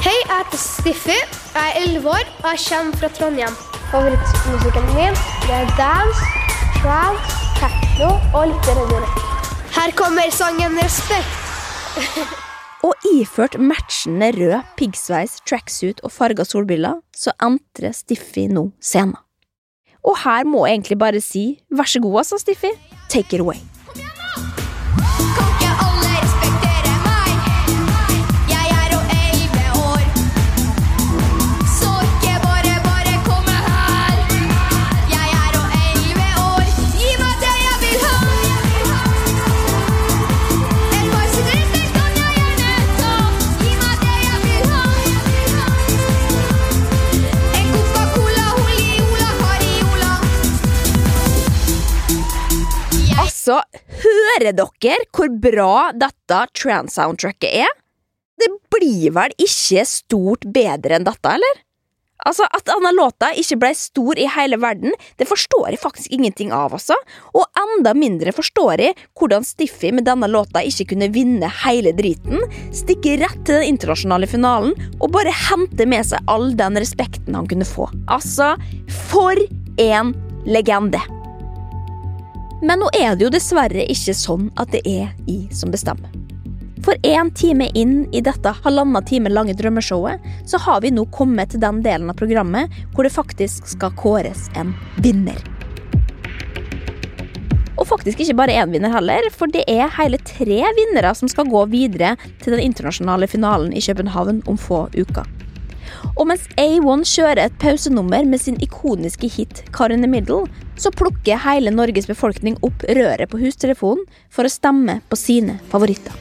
Hei, 0.00 0.16
jeg 0.16 0.30
heter 0.32 0.60
Stiffy. 0.60 1.18
Jeg 1.54 1.72
er 1.74 1.80
11 1.82 2.08
år 2.08 2.28
og 2.42 2.46
jeg 2.52 2.62
kommer 2.68 3.00
fra 3.02 3.10
Trondheim. 3.18 3.56
Favorittmusikken 3.90 4.86
min 4.94 5.18
det 5.46 5.56
er 5.56 5.72
dance, 5.76 6.28
trance, 6.78 7.40
techno 7.58 8.12
og 8.30 8.52
litt 8.52 8.70
reggae. 8.70 9.10
Her 9.74 9.96
kommer 9.98 10.30
sangen 10.34 10.78
Respekt. 10.80 11.36
Og 12.86 12.94
iført 13.04 13.58
matchende 13.60 14.30
rød 14.32 14.62
piggsveis, 14.78 15.40
tracksuit 15.44 16.00
og 16.06 16.14
farga 16.14 16.46
solbriller, 16.48 17.02
så 17.12 17.34
entrer 17.44 17.92
Stiffy 17.92 18.46
nå 18.48 18.70
scenen. 18.80 19.18
Og 20.04 20.16
her 20.24 20.44
må 20.48 20.66
jeg 20.66 20.78
egentlig 20.78 20.98
bare 20.98 21.20
si 21.20 21.60
vær 21.70 21.88
så 21.88 22.00
god, 22.00 22.18
altså, 22.24 22.38
Stiffy. 22.38 22.72
Take 23.10 23.36
it 23.36 23.40
away. 23.40 23.60
Altså, 53.40 53.62
hører 54.02 54.52
dere 54.52 54.96
hvor 55.16 55.30
bra 55.40 55.74
dette 55.96 56.40
trans-soundtracket 56.60 57.62
er? 57.62 57.70
Det 58.36 58.48
blir 58.68 59.14
vel 59.16 59.32
ikke 59.40 59.84
stort 59.88 60.42
bedre 60.44 60.98
enn 60.98 61.06
dette, 61.06 61.30
eller? 61.38 61.60
Altså, 62.28 62.44
At 62.52 62.66
denne 62.68 62.90
låta 62.92 63.30
ikke 63.32 63.56
ble 63.62 63.70
stor 63.80 64.20
i 64.20 64.26
hele 64.28 64.58
verden, 64.60 64.92
det 65.16 65.24
forstår 65.24 65.70
jeg 65.70 65.80
faktisk 65.80 66.12
ingenting 66.12 66.52
av, 66.52 66.74
altså. 66.76 66.98
Og 67.32 67.46
enda 67.62 67.94
mindre 67.96 68.34
forstår 68.36 68.82
jeg 68.84 68.98
hvordan 69.16 69.46
Stiffy 69.48 69.88
med 69.96 70.04
denne 70.04 70.28
låta 70.28 70.60
ikke 70.60 70.90
kunne 70.90 71.08
vinne 71.14 71.48
hele 71.62 71.94
driten, 71.96 72.44
stikke 72.76 73.16
rett 73.22 73.40
til 73.46 73.56
den 73.62 73.70
internasjonale 73.72 74.28
finalen 74.28 74.76
og 74.98 75.14
bare 75.16 75.32
hente 75.46 75.88
med 75.88 76.10
seg 76.10 76.28
all 76.28 76.52
den 76.60 76.76
respekten 76.76 77.40
han 77.40 77.48
kunne 77.48 77.68
få. 77.68 77.88
Altså, 78.12 78.52
for 79.08 79.40
en 79.80 80.12
legende! 80.44 81.00
Men 82.60 82.82
nå 82.82 82.90
er 82.92 83.14
det 83.16 83.24
jo 83.24 83.32
dessverre 83.32 83.86
ikke 83.88 84.12
sånn 84.16 84.50
at 84.60 84.72
det 84.74 84.82
er 84.84 85.14
jeg 85.24 85.46
som 85.56 85.72
bestemmer. 85.72 86.12
For 86.84 86.96
én 87.04 87.28
time 87.36 87.68
inn 87.76 88.06
i 88.16 88.22
dette 88.24 88.52
halvannen 88.64 89.04
time 89.04 89.32
lange 89.32 89.54
drømmeshowet, 89.56 90.20
så 90.48 90.60
har 90.64 90.80
vi 90.84 90.92
nå 90.92 91.06
kommet 91.12 91.52
til 91.52 91.60
den 91.60 91.82
delen 91.84 92.12
av 92.12 92.20
programmet 92.20 92.72
hvor 92.94 93.04
det 93.04 93.12
faktisk 93.12 93.68
skal 93.68 93.96
kåres 94.00 94.48
en 94.60 94.72
vinner. 95.04 95.40
Og 97.80 97.86
faktisk 97.88 98.20
ikke 98.20 98.36
bare 98.36 98.56
én 98.60 98.72
vinner 98.72 98.92
heller, 98.92 99.28
for 99.32 99.48
det 99.48 99.64
er 99.68 99.92
hele 99.96 100.20
tre 100.20 100.60
vinnere 100.76 101.14
som 101.16 101.28
skal 101.32 101.48
gå 101.48 101.64
videre 101.72 102.16
til 102.42 102.56
den 102.56 102.64
internasjonale 102.64 103.28
finalen 103.28 103.72
i 103.72 103.84
København 103.84 104.42
om 104.48 104.60
få 104.60 104.86
uker. 104.96 105.24
Og 106.16 106.26
mens 106.28 106.46
A1 106.60 107.04
kjører 107.08 107.44
et 107.46 107.58
pausenummer 107.62 108.26
med 108.28 108.40
sin 108.42 108.58
ikoniske 108.60 109.30
hit 109.30 109.62
Car 109.72 109.92
in 109.94 110.04
the 110.04 110.10
Middle, 110.10 110.46
så 110.76 110.92
plukker 110.92 111.40
hele 111.44 111.72
Norges 111.74 112.08
befolkning 112.08 112.56
opp 112.66 112.84
røret 112.88 113.28
på 113.30 113.40
hustelefonen 113.40 114.06
for 114.32 114.48
å 114.48 114.52
stemme 114.52 115.00
på 115.08 115.18
sine 115.20 115.60
favoritter. 115.72 116.12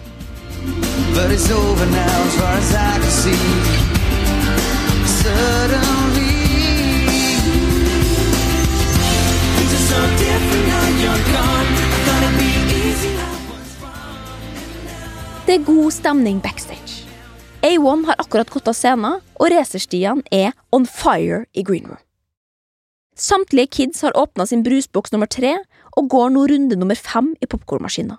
But 1.16 1.32
it's 1.32 1.50
over 1.52 1.86
now 1.86 2.20
as 2.28 2.36
far 2.36 2.54
as 2.54 2.74
I 2.76 3.00
can 3.00 3.12
see. 3.12 3.40
Suddenly, 5.20 6.36
things 9.56 9.74
are 9.74 9.86
so 9.92 10.00
different 10.22 10.66
now 10.68 10.86
you're 11.02 11.24
gone. 11.34 11.68
I 11.76 12.00
thought 12.06 12.24
it'd 12.24 12.40
be 12.40 12.52
easy. 12.84 13.16
Det 15.48 15.56
er 15.56 15.64
god 15.66 15.92
stemning 15.92 16.42
backstage. 16.42 16.59
A1 17.62 18.06
har 18.06 18.16
akkurat 18.18 18.50
gått 18.50 18.70
av 18.72 18.76
scenen, 18.78 19.20
og 19.36 19.50
racerstiene 19.52 20.24
er 20.32 20.54
on 20.72 20.86
fire 20.88 21.42
i 21.52 21.64
green 21.68 21.90
room. 21.90 22.00
Samtlige 23.20 23.68
kids 23.76 24.00
har 24.02 24.16
åpna 24.16 24.46
sin 24.48 24.64
brusboks 24.64 25.12
nummer 25.12 25.28
tre 25.28 25.58
og 26.00 26.08
går 26.08 26.30
nå 26.32 26.46
runde 26.48 26.78
nummer 26.80 26.96
fem 26.96 27.34
i 27.44 27.50
popkornmaskina. 27.52 28.16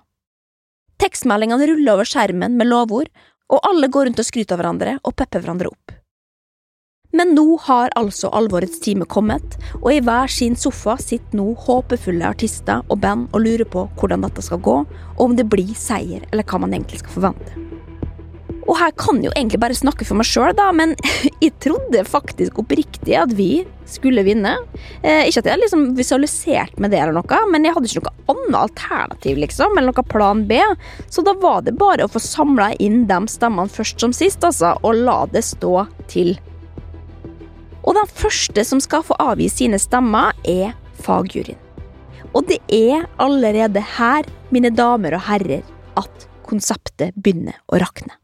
Tekstmeldingene 1.01 1.71
ruller 1.71 1.95
over 1.95 2.11
skjermen 2.11 2.59
med 2.61 2.69
lovord, 2.69 3.09
og 3.49 3.65
alle 3.65 3.89
går 3.89 4.11
rundt 4.11 4.21
og 4.21 4.29
skryter 4.29 4.59
av 4.59 4.61
hverandre 4.61 4.99
og 5.01 5.17
pepper 5.17 5.41
hverandre 5.41 5.73
opp. 5.73 5.97
Men 7.17 7.33
nå 7.35 7.57
har 7.65 7.97
altså 7.97 8.29
alvorets 8.37 8.79
time 8.85 9.09
kommet, 9.09 9.57
og 9.81 9.89
i 9.95 10.05
hver 10.05 10.29
sin 10.31 10.53
sofa 10.53 10.99
sitter 11.01 11.41
nå 11.41 11.49
håpefulle 11.65 12.29
artister 12.29 12.85
og 12.93 13.01
band 13.01 13.33
og 13.33 13.41
lurer 13.49 13.65
på 13.65 13.89
hvordan 13.97 14.29
dette 14.29 14.45
skal 14.45 14.61
gå, 14.69 14.79
og 15.17 15.27
om 15.31 15.41
det 15.41 15.49
blir 15.49 15.73
seier 15.73 16.29
eller 16.29 16.45
hva 16.45 16.61
man 16.61 16.77
egentlig 16.77 17.01
skal 17.01 17.17
forvente. 17.17 17.70
Og 18.71 18.79
her 18.79 18.93
kan 18.95 19.19
jeg 19.19 19.27
jo 19.27 19.35
egentlig 19.35 19.59
bare 19.63 19.75
snakke 19.75 20.07
for 20.07 20.19
meg 20.21 20.29
sjøl, 20.29 20.53
da, 20.55 20.69
men 20.75 20.95
jeg 21.43 21.57
trodde 21.63 22.05
faktisk 22.07 22.61
oppriktig 22.63 23.17
at 23.19 23.33
vi 23.35 23.65
skulle 23.91 24.23
vinne. 24.27 24.53
Eh, 25.03 25.27
ikke 25.27 25.43
at 25.43 25.49
jeg 25.51 25.63
liksom 25.65 25.87
visualiserte 25.99 26.79
med 26.83 26.95
det, 26.95 27.01
eller 27.03 27.19
noe, 27.19 27.41
men 27.51 27.67
jeg 27.67 27.75
hadde 27.75 27.91
ikke 27.91 28.05
noe 28.05 28.37
annet 28.37 28.59
alternativ, 28.61 29.41
liksom, 29.43 29.75
eller 29.75 29.91
noe 29.91 30.07
plan 30.13 30.45
B. 30.47 30.61
Så 31.11 31.25
da 31.27 31.35
var 31.43 31.65
det 31.67 31.75
bare 31.81 32.07
å 32.07 32.13
få 32.13 32.23
samla 32.23 32.71
inn 32.79 33.03
de 33.11 33.19
stemmene 33.33 33.75
først 33.75 34.07
som 34.07 34.15
sist, 34.15 34.47
altså, 34.47 34.77
og 34.87 35.03
la 35.03 35.25
det 35.35 35.43
stå 35.49 35.75
til. 36.13 36.37
Og 37.81 37.97
den 37.97 38.15
første 38.15 38.63
som 38.69 38.83
skal 38.83 39.03
få 39.03 39.19
avgi 39.19 39.49
sine 39.51 39.81
stemmer, 39.83 40.37
er 40.47 40.77
fagjuryen. 41.03 41.59
Og 42.31 42.47
det 42.47 42.61
er 42.71 43.09
allerede 43.19 43.83
her, 43.97 44.29
mine 44.55 44.71
damer 44.71 45.19
og 45.19 45.27
herrer, 45.27 45.67
at 45.99 46.29
konseptet 46.47 47.17
begynner 47.19 47.59
å 47.67 47.81
rakne. 47.83 48.20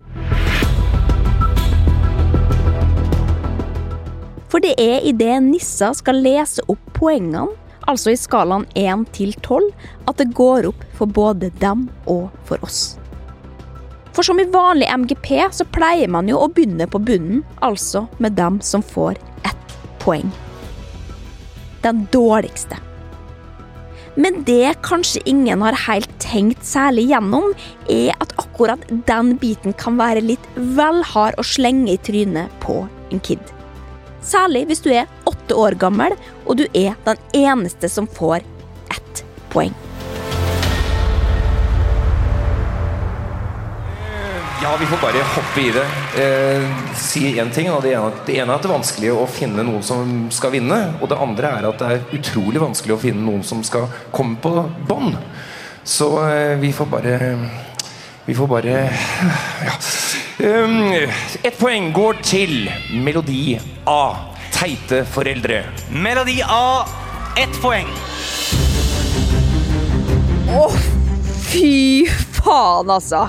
For 4.50 4.62
det 4.64 4.76
er 4.80 5.04
idet 5.04 5.42
Nissa 5.44 5.90
skal 5.96 6.22
lese 6.24 6.62
opp 6.72 6.80
poengene, 6.96 7.50
altså 7.86 8.14
i 8.14 8.18
skalaen 8.18 8.64
1 8.78 9.02
til 9.16 9.34
12, 9.42 9.66
at 10.08 10.16
det 10.20 10.30
går 10.38 10.70
opp 10.70 10.86
for 10.96 11.10
både 11.10 11.50
dem 11.60 11.88
og 12.06 12.30
for 12.48 12.62
oss. 12.64 12.96
For 14.16 14.24
som 14.24 14.40
i 14.40 14.46
vanlig 14.48 14.88
MGP 14.88 15.28
så 15.52 15.66
pleier 15.68 16.08
man 16.08 16.30
jo 16.30 16.40
å 16.40 16.48
begynne 16.48 16.86
på 16.88 17.02
bunnen, 17.04 17.42
altså 17.60 18.06
med 18.16 18.38
dem 18.38 18.62
som 18.64 18.80
får 18.80 19.20
ett 19.44 19.78
poeng. 20.00 20.30
Den 21.84 22.06
dårligste. 22.14 22.80
Men 24.16 24.40
det 24.48 24.78
kanskje 24.86 25.20
ingen 25.28 25.60
har 25.64 25.76
helt 25.86 26.12
tenkt 26.22 26.64
særlig 26.64 27.10
gjennom, 27.10 27.52
er 27.92 28.16
at 28.16 28.32
akkurat 28.40 28.82
den 29.08 29.34
biten 29.40 29.76
kan 29.76 29.98
være 30.00 30.24
litt 30.24 30.46
vel 30.56 31.02
hard 31.04 31.36
å 31.36 31.44
slenge 31.44 31.92
i 31.92 32.00
trynet 32.00 32.52
på 32.64 32.80
en 33.12 33.20
kid. 33.20 33.42
Særlig 34.26 34.64
hvis 34.70 34.82
du 34.82 34.90
er 34.90 35.10
åtte 35.28 35.54
år 35.54 35.76
gammel 35.78 36.16
og 36.46 36.56
du 36.58 36.64
er 36.72 36.96
den 37.06 37.20
eneste 37.36 37.92
som 37.92 38.08
får 38.08 38.40
ett 38.96 39.22
poeng. 39.52 39.74
Ja, 44.62 44.76
vi 44.80 44.86
får 44.86 44.96
bare 45.02 45.22
hoppe 45.22 45.60
i 45.60 45.70
det. 45.70 45.86
Eh, 46.22 46.94
si 46.96 47.38
én 47.38 47.50
ting. 47.50 47.66
Det 47.82 47.92
ene, 47.92 48.10
det 48.26 48.38
ene 48.38 48.52
er 48.52 48.56
at 48.56 48.62
det 48.64 48.70
er 48.70 48.72
vanskelig 48.72 49.10
å 49.12 49.26
finne 49.28 49.64
noen 49.66 49.82
som 49.84 50.14
skal 50.32 50.54
vinne. 50.54 50.78
Og 51.00 51.10
det 51.12 51.18
andre 51.20 51.50
er 51.58 51.68
at 51.68 51.82
det 51.82 51.90
er 51.92 52.16
utrolig 52.16 52.62
vanskelig 52.62 52.96
å 52.96 53.00
finne 53.02 53.20
noen 53.20 53.44
som 53.44 53.60
skal 53.66 53.84
komme 54.16 54.40
på 54.40 54.54
bånn. 54.88 55.12
Så 55.84 56.08
eh, 56.24 56.56
vi 56.58 56.72
får 56.72 56.88
bare 56.90 57.18
Vi 58.26 58.34
får 58.34 58.48
bare 58.50 58.78
Ja. 59.66 59.76
Um, 60.40 60.92
Ett 61.44 61.58
poeng 61.58 61.92
går 61.92 62.18
til 62.24 62.70
Melodi 63.04 63.58
A. 63.86 64.32
Teite 64.56 65.04
foreldre. 65.04 65.62
Melodi 65.92 66.40
A, 66.42 66.86
ett 67.36 67.60
poeng. 67.60 67.88
Å, 70.56 70.68
fy 71.44 72.06
faen, 72.08 72.90
altså. 72.90 73.26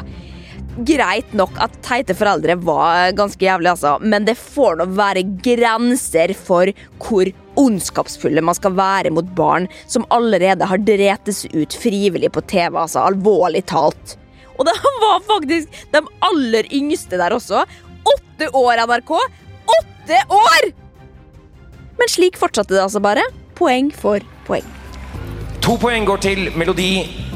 Greit 0.85 1.31
nok 1.33 1.55
at 1.63 1.73
teite 1.81 2.13
foreldre 2.13 2.53
var 2.61 3.15
ganske 3.17 3.41
jævlig, 3.41 3.71
altså, 3.71 3.95
men 4.01 4.27
det 4.27 4.35
får 4.37 4.77
nå 4.77 4.85
være 4.97 5.23
grenser 5.41 6.33
for 6.37 6.69
hvor 7.01 7.31
ondskapsfulle 7.57 8.43
man 8.45 8.57
skal 8.57 8.75
være 8.77 9.09
mot 9.15 9.29
barn 9.37 9.65
som 9.89 10.05
allerede 10.13 10.67
har 10.69 10.83
dretes 10.85 11.45
ut 11.55 11.73
frivillig 11.73 12.29
på 12.35 12.45
TV, 12.45 12.77
altså, 12.77 13.07
alvorlig 13.07 13.65
talt. 13.71 14.17
Og 14.57 14.69
det 14.69 14.75
var 15.03 15.25
faktisk 15.25 15.81
de 15.93 16.03
aller 16.29 16.69
yngste 16.73 17.17
der 17.17 17.33
også. 17.33 17.65
Åtte 18.07 18.51
år, 18.53 18.85
NRK! 18.85 19.15
Åtte 19.79 20.21
år! 20.29 20.71
Men 21.97 22.13
slik 22.13 22.37
fortsatte 22.37 22.75
det 22.75 22.83
altså 22.85 23.01
bare. 23.01 23.25
Poeng 23.57 23.89
for 23.89 24.21
poeng. 24.45 24.65
To 25.65 25.73
poeng 25.81 26.05
går 26.05 26.21
til 26.23 26.51
Melodi 26.55 26.91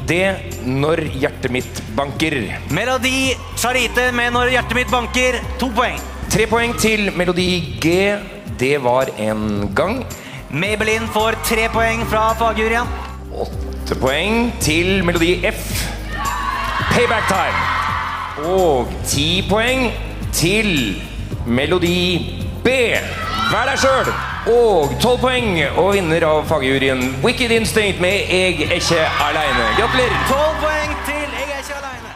D. 0.07 0.17
Når 0.65 1.03
hjertet 1.21 1.51
mitt 1.51 1.81
banker. 1.95 2.35
Melodi 2.69 3.35
Charite 3.57 4.11
med 4.11 4.33
'Når 4.33 4.51
hjertet 4.55 4.75
mitt 4.75 4.91
banker'. 4.91 5.41
To 5.59 5.69
poeng. 5.69 5.99
Tre 6.29 6.45
poeng 6.47 6.73
til 6.79 7.11
Melodi 7.15 7.77
G. 7.81 8.17
Det 8.59 8.83
var 8.83 9.09
en 9.17 9.71
gang. 9.75 10.05
Maybelline 10.49 11.07
får 11.07 11.35
tre 11.43 11.69
poeng 11.69 12.05
fra 12.07 12.33
fagjuryen. 12.33 12.87
Åtte 13.33 13.95
poeng 13.99 14.51
til 14.59 15.03
Melodi 15.03 15.45
F. 15.47 15.87
Payback 16.91 17.27
time. 17.27 17.59
Og 18.45 18.87
ti 19.07 19.43
poeng 19.49 19.91
til 20.33 21.01
Melodi 21.45 22.41
B. 22.63 22.67
Vær 23.51 23.65
deg 23.71 23.79
sjøl. 23.79 24.30
Og 24.49 24.95
tolv 24.97 25.19
poeng 25.21 25.59
og 25.77 25.91
vinner 25.93 26.23
av 26.25 26.47
fagjuryen 26.49 27.01
Wicked 27.21 27.51
Instinct 27.53 27.99
med 28.01 28.25
'Eg 28.25 28.63
er 28.65 28.79
ikke 28.79 29.03
aleine'. 29.21 29.67
Gratulerer. 29.77 30.17
Tolv 30.25 30.55
poeng 30.63 30.95
til 31.05 31.27
'Jeg 31.29 31.45
er 31.45 31.59
ikke 31.61 31.77
aleine'. 31.77 32.13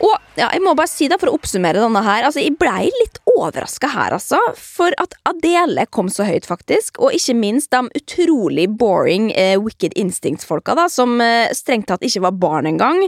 Og 0.00 0.16
ja, 0.38 0.48
jeg 0.52 0.62
må 0.64 0.72
bare 0.74 0.88
si 0.88 1.08
det 1.08 1.20
for 1.20 1.28
å 1.28 1.36
oppsummere 1.36 1.76
denne 1.76 2.02
her. 2.02 2.24
Altså, 2.24 2.40
jeg 2.40 2.56
blei 2.56 2.88
litt 3.02 3.20
overraska 3.36 3.90
her, 3.92 4.14
altså. 4.16 4.38
For 4.56 4.94
at 5.02 5.14
Adele 5.28 5.86
kom 5.92 6.08
så 6.12 6.26
høyt, 6.26 6.46
faktisk. 6.48 7.00
Og 7.02 7.14
ikke 7.16 7.36
minst 7.38 7.72
de 7.74 7.82
utrolig 7.98 8.66
boring 8.78 9.30
eh, 9.36 9.56
Wicked 9.60 9.96
Instincts-folka, 9.98 10.76
da, 10.78 10.88
som 10.92 11.16
eh, 11.22 11.52
strengt 11.56 11.88
tatt 11.90 12.04
ikke 12.06 12.24
var 12.26 12.36
barn 12.40 12.70
engang. 12.70 13.02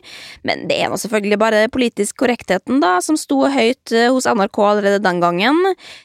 Men 0.47 0.67
det 0.71 0.79
er 0.79 0.93
nå 0.93 0.99
selvfølgelig 1.01 1.41
bare 1.41 1.65
politisk 1.73 2.19
korrektheten, 2.23 2.81
da, 2.85 2.99
som 3.05 3.19
sto 3.21 3.41
høyt 3.49 3.95
eh, 3.95 4.09
hos 4.13 4.29
NRK 4.29 4.63
allerede 4.65 5.03
den 5.05 5.23
gangen. 5.25 5.61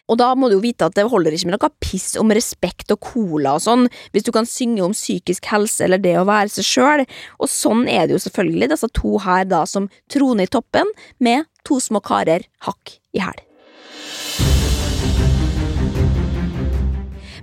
Og 0.07 0.19
da 0.21 0.31
må 0.35 0.49
du 0.49 0.57
jo 0.57 0.63
vite 0.63 0.89
at 0.89 0.97
det 0.97 1.07
holder 1.11 1.35
ikke 1.35 1.51
med 1.51 1.57
noe 1.57 1.71
piss 1.83 2.13
om 2.19 2.33
respekt 2.33 2.93
og 2.93 3.01
cola 3.03 3.57
og 3.57 3.63
sånn, 3.65 3.87
hvis 4.13 4.27
du 4.27 4.33
kan 4.35 4.47
synge 4.49 4.83
om 4.85 4.95
psykisk 4.95 5.47
helse 5.51 5.85
eller 5.87 6.01
det 6.01 6.17
å 6.19 6.27
være 6.29 6.51
seg 6.57 6.69
sjøl. 6.69 7.07
Og 7.39 7.51
sånn 7.51 7.87
er 7.91 8.07
det 8.07 8.17
jo 8.17 8.25
selvfølgelig, 8.27 8.73
disse 8.73 8.91
to 8.95 9.17
her 9.23 9.47
da 9.49 9.63
som 9.69 9.89
troner 10.11 10.47
i 10.47 10.53
toppen, 10.53 10.89
med 11.23 11.49
to 11.67 11.79
små 11.83 12.03
karer 12.03 12.47
hakk 12.67 12.97
i 13.15 13.23
hæl. 13.23 13.52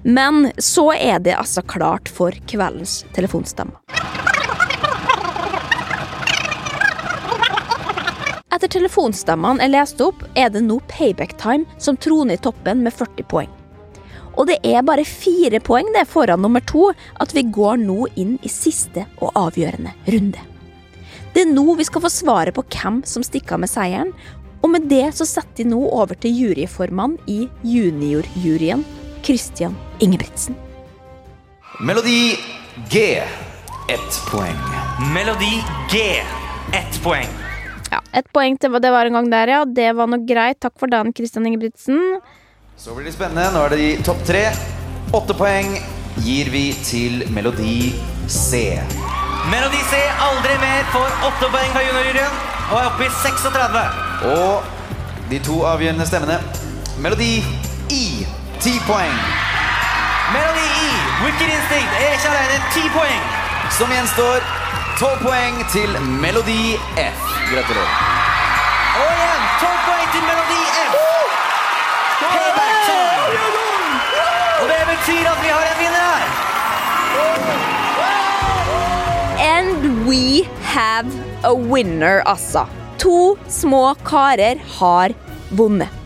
Men 0.02 0.48
så 0.58 0.92
er 0.96 1.18
det 1.20 1.36
altså 1.36 1.62
klart 1.62 2.08
for 2.08 2.32
kveldens 2.48 3.04
telefonstemme. 3.16 3.76
Etter 8.50 8.68
telefonstemmene 8.72 9.62
er 9.62 9.70
lest 9.70 10.00
opp, 10.02 10.24
er 10.34 10.50
det 10.50 10.64
nå 10.64 10.80
payback 10.90 11.36
time 11.40 11.68
som 11.78 11.96
troner 12.00 12.34
i 12.34 12.42
toppen 12.42 12.82
med 12.84 12.96
40 12.96 13.28
poeng. 13.30 13.50
Og 14.38 14.46
det 14.48 14.56
er 14.66 14.86
bare 14.86 15.04
fire 15.04 15.60
poeng 15.62 15.90
det 15.94 16.06
foran 16.08 16.42
nummer 16.42 16.64
to 16.64 16.88
at 17.20 17.34
vi 17.36 17.44
går 17.52 17.80
nå 17.82 18.06
inn 18.20 18.38
i 18.42 18.50
siste 18.50 19.04
og 19.20 19.36
avgjørende 19.38 19.92
runde. 20.12 20.42
Det 21.34 21.44
er 21.44 21.52
nå 21.52 21.76
vi 21.78 21.86
skal 21.86 22.02
få 22.02 22.10
svaret 22.10 22.56
på 22.56 22.64
hvem 22.72 23.02
som 23.06 23.22
stikker 23.26 23.58
av 23.58 23.62
med 23.62 23.70
seieren, 23.70 24.14
og 24.60 24.72
med 24.74 24.88
det 24.90 25.06
så 25.16 25.24
setter 25.28 25.62
de 25.62 25.70
nå 25.70 25.80
over 25.88 26.18
til 26.20 26.34
juryformann 26.36 27.16
i 27.30 27.44
juniorjuryen, 27.64 28.82
Christian 29.22 29.76
Ingebrigtsen. 29.98 30.56
Melodi 31.80 32.36
G. 32.90 33.22
Ett 33.88 34.30
poeng. 34.30 34.56
Melodi 35.14 35.64
G, 35.90 36.22
ett 36.72 37.02
poeng. 37.02 37.28
Ja, 37.90 38.00
Ett 38.12 38.32
poeng 38.32 38.58
til 38.58 38.76
det 38.78 38.90
var 38.90 39.06
en 39.06 39.12
gang 39.18 39.30
der, 39.30 39.48
ja. 39.48 39.64
Det 39.64 39.92
var 39.96 40.06
nok 40.06 40.26
greit. 40.28 40.60
Takk 40.60 40.76
for 40.78 40.86
dagen, 40.86 41.12
Christian 41.12 41.46
Ingebrigtsen. 41.46 42.20
Så 42.76 42.94
blir 42.94 43.04
det 43.08 43.14
spennende. 43.16 43.50
Nå 43.50 43.64
er 43.64 43.74
det 43.74 43.78
de 43.80 44.02
topp 44.06 44.22
tre. 44.28 44.44
Åtte 45.12 45.34
poeng 45.34 45.72
gir 46.22 46.50
vi 46.54 46.70
til 46.86 47.24
Melodi 47.34 47.92
C. 48.28 48.78
Melodi 49.50 49.80
C 49.90 49.98
aldri 50.22 50.54
mer 50.62 50.86
får 50.94 51.24
åtte 51.30 51.50
poeng 51.50 51.72
fra 51.74 51.82
juniorjuryen 51.88 52.36
og 52.70 52.76
er 52.78 52.90
oppe 52.92 53.08
i 53.08 53.14
36. 53.24 53.86
Og 54.30 55.30
de 55.30 55.40
to 55.50 55.62
avgjørende 55.66 56.06
stemmene. 56.06 56.38
Melodi 57.02 57.40
I. 57.90 58.04
Ti 58.60 58.76
poeng. 58.84 59.20
Melodi 60.32 60.66
I, 60.84 60.88
Wicked 61.24 61.48
Instinct, 61.48 61.92
er 61.96 62.12
ikke 62.12 62.28
alene. 62.28 62.56
Ti 62.74 62.82
poeng. 62.92 63.22
Som 63.72 63.88
gjenstår 63.88 64.44
tolv 65.00 65.22
poeng 65.24 65.56
til 65.72 65.94
Melodi 66.20 66.76
F. 67.00 67.22
Gratulerer. 67.48 67.94
Og 69.00 69.06
igjen 69.14 69.46
tolv 69.62 69.78
poeng 69.86 70.08
til 70.12 70.22
Melodi 70.26 70.60
F. 70.82 70.92
Og 74.60 74.66
det 74.68 74.82
betyr 74.90 75.24
at 75.30 75.40
vi 75.40 75.48
har 75.54 75.64
en 75.70 75.78
vinner 75.80 76.04
her. 76.10 76.26
And 79.46 80.04
we 80.10 80.44
have 80.74 81.08
a 81.48 81.54
winner, 81.54 82.20
altså. 82.26 82.66
To 82.98 83.38
små 83.48 83.94
karer 84.04 84.60
har 84.76 85.16
vunnet. 85.48 85.99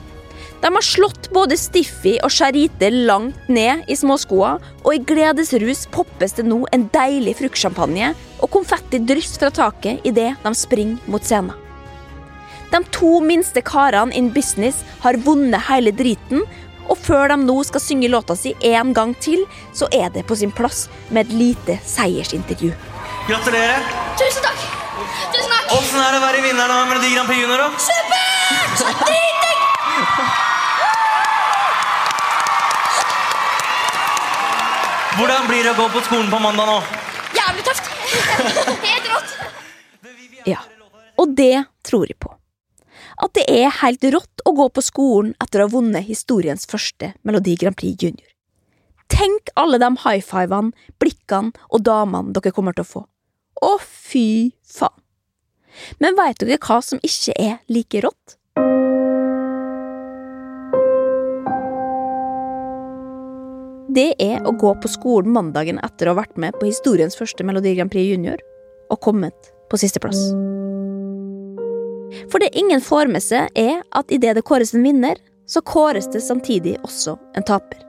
De 0.65 0.75
har 0.75 0.83
slått 0.83 1.27
både 1.29 1.59
Stiffy 1.61 2.15
og 2.25 2.33
Charite 2.33 2.89
langt 2.89 3.49
ned 3.53 3.83
i 3.85 3.97
småskoa, 4.01 4.55
og 4.81 4.95
i 4.97 5.03
gledesrus 5.05 5.83
poppes 5.93 6.33
det 6.39 6.47
nå 6.49 6.62
en 6.73 6.87
deilig 6.95 7.35
fruktsjampanje 7.37 8.15
og 8.39 8.49
konfetti 8.55 9.03
dryss 9.05 9.35
fra 9.43 9.51
taket 9.53 10.01
idet 10.09 10.31
de 10.41 10.53
springer 10.57 11.12
mot 11.12 11.21
scenen. 11.21 11.53
De 12.73 12.81
to 12.97 13.19
minste 13.21 13.61
karene 13.61 14.17
in 14.17 14.31
business 14.33 14.81
har 15.05 15.21
vunnet 15.27 15.69
hele 15.69 15.93
driten, 15.93 16.47
og 16.89 16.97
før 16.97 17.29
de 17.35 17.39
nå 17.45 17.59
skal 17.69 17.85
synge 17.85 18.09
låta 18.17 18.33
si 18.33 18.55
en 18.73 18.97
gang 18.97 19.12
til, 19.21 19.45
så 19.77 19.91
er 19.93 20.09
det 20.17 20.25
på 20.25 20.41
sin 20.41 20.57
plass 20.62 20.87
med 21.11 21.27
et 21.27 21.37
lite 21.43 21.77
seiersintervju. 21.93 22.73
Gratulerer. 23.29 23.85
Tusen 24.17 24.49
takk! 24.49 24.65
Tusen 25.29 25.53
takk! 25.53 25.77
Åssen 25.77 26.01
er 26.01 26.17
det 26.17 26.25
å 26.25 26.27
være 26.27 26.43
vinneren 26.49 26.77
av 26.81 26.89
Melodi 26.89 27.12
Grand 27.12 27.29
Prix 27.29 27.45
Junior? 27.45 27.69
Supert! 27.77 28.81
Dritdigg! 28.81 29.34
Hvordan 35.15 35.45
blir 35.47 35.62
det 35.62 35.71
å 35.71 35.79
gå 35.79 35.85
på 35.95 36.01
skolen 36.09 36.27
på 36.27 36.39
mandag 36.43 36.67
nå? 36.67 36.79
Jævlig 37.37 37.62
tøft! 37.69 37.91
Helt 38.89 39.11
rått! 39.12 39.35
Ja, 40.49 40.65
og 41.23 41.37
det 41.39 41.67
tror 41.87 42.09
jeg 42.11 42.19
på. 42.19 42.33
At 43.23 43.37
det 43.39 43.45
er 43.47 43.71
helt 43.79 44.03
rått 44.11 44.43
å 44.43 44.53
gå 44.59 44.67
på 44.75 44.83
skolen 44.83 45.31
etter 45.39 45.62
å 45.62 45.69
ha 45.69 45.73
vunnet 45.77 46.09
historiens 46.09 46.67
første 46.67 47.12
Melodi 47.23 47.55
Grand 47.61 47.79
Prix 47.79 47.95
Junior. 48.03 48.27
Tenk 49.07 49.53
alle 49.61 49.79
de 49.79 49.93
high-fivene, 50.03 50.75
blikkene 50.99 51.55
og 51.71 51.85
damene 51.87 52.35
dere 52.35 52.51
kommer 52.57 52.75
til 52.75 52.83
å 52.83 52.91
få. 52.91 53.05
Å, 53.62 53.73
fy 53.79 54.51
faen. 54.67 54.99
Men 56.03 56.19
veit 56.19 56.43
dere 56.43 56.59
hva 56.59 56.81
som 56.83 56.99
ikke 57.07 57.39
er 57.39 57.61
like 57.71 58.03
rått? 58.03 58.35
Det 63.95 64.14
er 64.18 64.42
å 64.42 64.53
gå 64.59 64.72
på 64.82 64.90
skolen 64.90 65.30
mandagen 65.34 65.78
etter 65.84 66.09
å 66.09 66.14
ha 66.14 66.22
vært 66.24 66.38
med 66.40 66.57
på 66.59 66.66
historiens 66.66 67.14
første 67.14 67.45
Melodi 67.47 67.76
Grand 67.76 67.92
Prix 67.92 68.09
Junior 68.11 68.40
og 68.90 68.99
kommet 69.05 69.53
på 69.70 69.78
sisteplass. 69.78 70.18
For 72.30 72.42
det 72.42 72.55
ingen 72.59 72.82
får 72.82 73.11
med 73.11 73.22
seg, 73.22 73.51
er 73.55 73.82
at 73.95 74.11
idet 74.14 74.34
det 74.38 74.45
kåres 74.47 74.74
en 74.74 74.82
vinner, 74.86 75.18
så 75.47 75.62
kåres 75.62 76.09
det 76.11 76.24
samtidig 76.24 76.76
også 76.82 77.14
en 77.36 77.47
taper. 77.47 77.82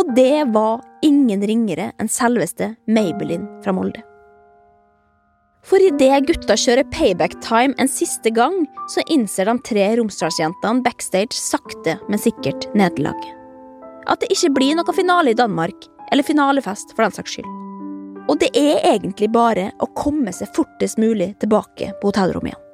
Og 0.00 0.10
det 0.16 0.48
var 0.54 0.80
ingen 1.06 1.44
ringere 1.46 1.90
enn 2.00 2.10
selveste 2.10 2.72
Maybelline 2.90 3.46
fra 3.62 3.74
Molde. 3.76 4.02
For 5.62 5.78
idet 5.78 6.24
gutta 6.26 6.56
kjører 6.58 6.88
payback 6.90 7.36
time 7.44 7.78
en 7.78 7.90
siste 7.90 8.32
gang, 8.34 8.64
så 8.90 9.04
innser 9.06 9.46
de 9.46 9.54
tre 9.68 9.86
Romsdalsjentene 10.00 10.82
backstage 10.82 11.38
sakte, 11.38 12.00
men 12.10 12.18
sikkert 12.18 12.66
nederlaget. 12.74 13.41
At 14.06 14.22
det 14.22 14.32
ikke 14.34 14.54
blir 14.56 14.78
noe 14.78 14.94
finale 14.96 15.32
i 15.32 15.38
Danmark, 15.38 15.86
eller 16.12 16.26
finalefest 16.26 16.94
for 16.96 17.06
den 17.06 17.14
saks 17.14 17.36
skyld. 17.36 17.50
Og 18.30 18.38
det 18.38 18.52
er 18.58 18.82
egentlig 18.86 19.30
bare 19.34 19.70
å 19.82 19.88
komme 19.98 20.32
seg 20.34 20.52
fortest 20.54 21.00
mulig 21.02 21.32
tilbake 21.42 21.92
på 22.00 22.10
hotellrommet 22.10 22.52
igjen. 22.52 22.68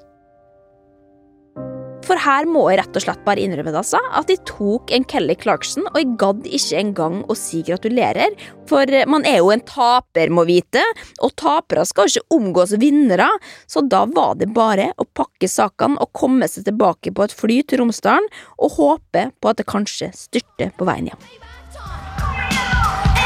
For 2.08 2.16
her 2.24 2.46
må 2.48 2.62
jeg 2.70 2.78
rett 2.80 2.96
og 2.96 3.04
slett 3.04 3.24
bare 3.26 3.42
innrømme 3.44 3.68
det, 3.68 3.82
altså, 3.82 4.00
at 4.16 4.30
de 4.30 4.38
tok 4.48 4.92
en 4.96 5.04
Kelly 5.08 5.36
Clarkson, 5.36 5.84
og 5.90 5.98
jeg 6.00 6.14
gadd 6.20 6.46
ikke 6.48 6.78
engang 6.80 7.18
å 7.28 7.36
si 7.36 7.60
gratulerer, 7.66 8.36
for 8.68 8.88
man 9.10 9.26
er 9.28 9.42
jo 9.42 9.50
en 9.52 9.64
taper, 9.68 10.32
må 10.32 10.46
vite, 10.48 10.80
og 11.20 11.34
tapere 11.40 11.84
skal 11.88 12.08
ikke 12.08 12.38
omgås 12.38 12.72
vinnere, 12.80 13.28
så 13.68 13.84
da 13.84 14.06
var 14.08 14.38
det 14.40 14.48
bare 14.56 14.90
å 14.96 15.04
pakke 15.04 15.50
sakene 15.52 16.00
og 16.00 16.14
komme 16.16 16.48
seg 16.48 16.64
tilbake 16.70 17.12
på 17.12 17.28
et 17.28 17.36
fly 17.36 17.60
til 17.68 17.84
Romsdalen, 17.84 18.30
og 18.56 18.78
håpe 18.78 19.28
på 19.36 19.52
at 19.52 19.60
det 19.60 19.68
kanskje 19.68 20.08
styrter 20.16 20.72
på 20.80 20.88
veien 20.88 21.12
hjem. 21.12 21.28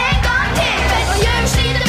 En 0.02 0.26
gang 0.26 0.58
til, 0.58 0.98
og 1.06 1.22
gjør 1.22 1.81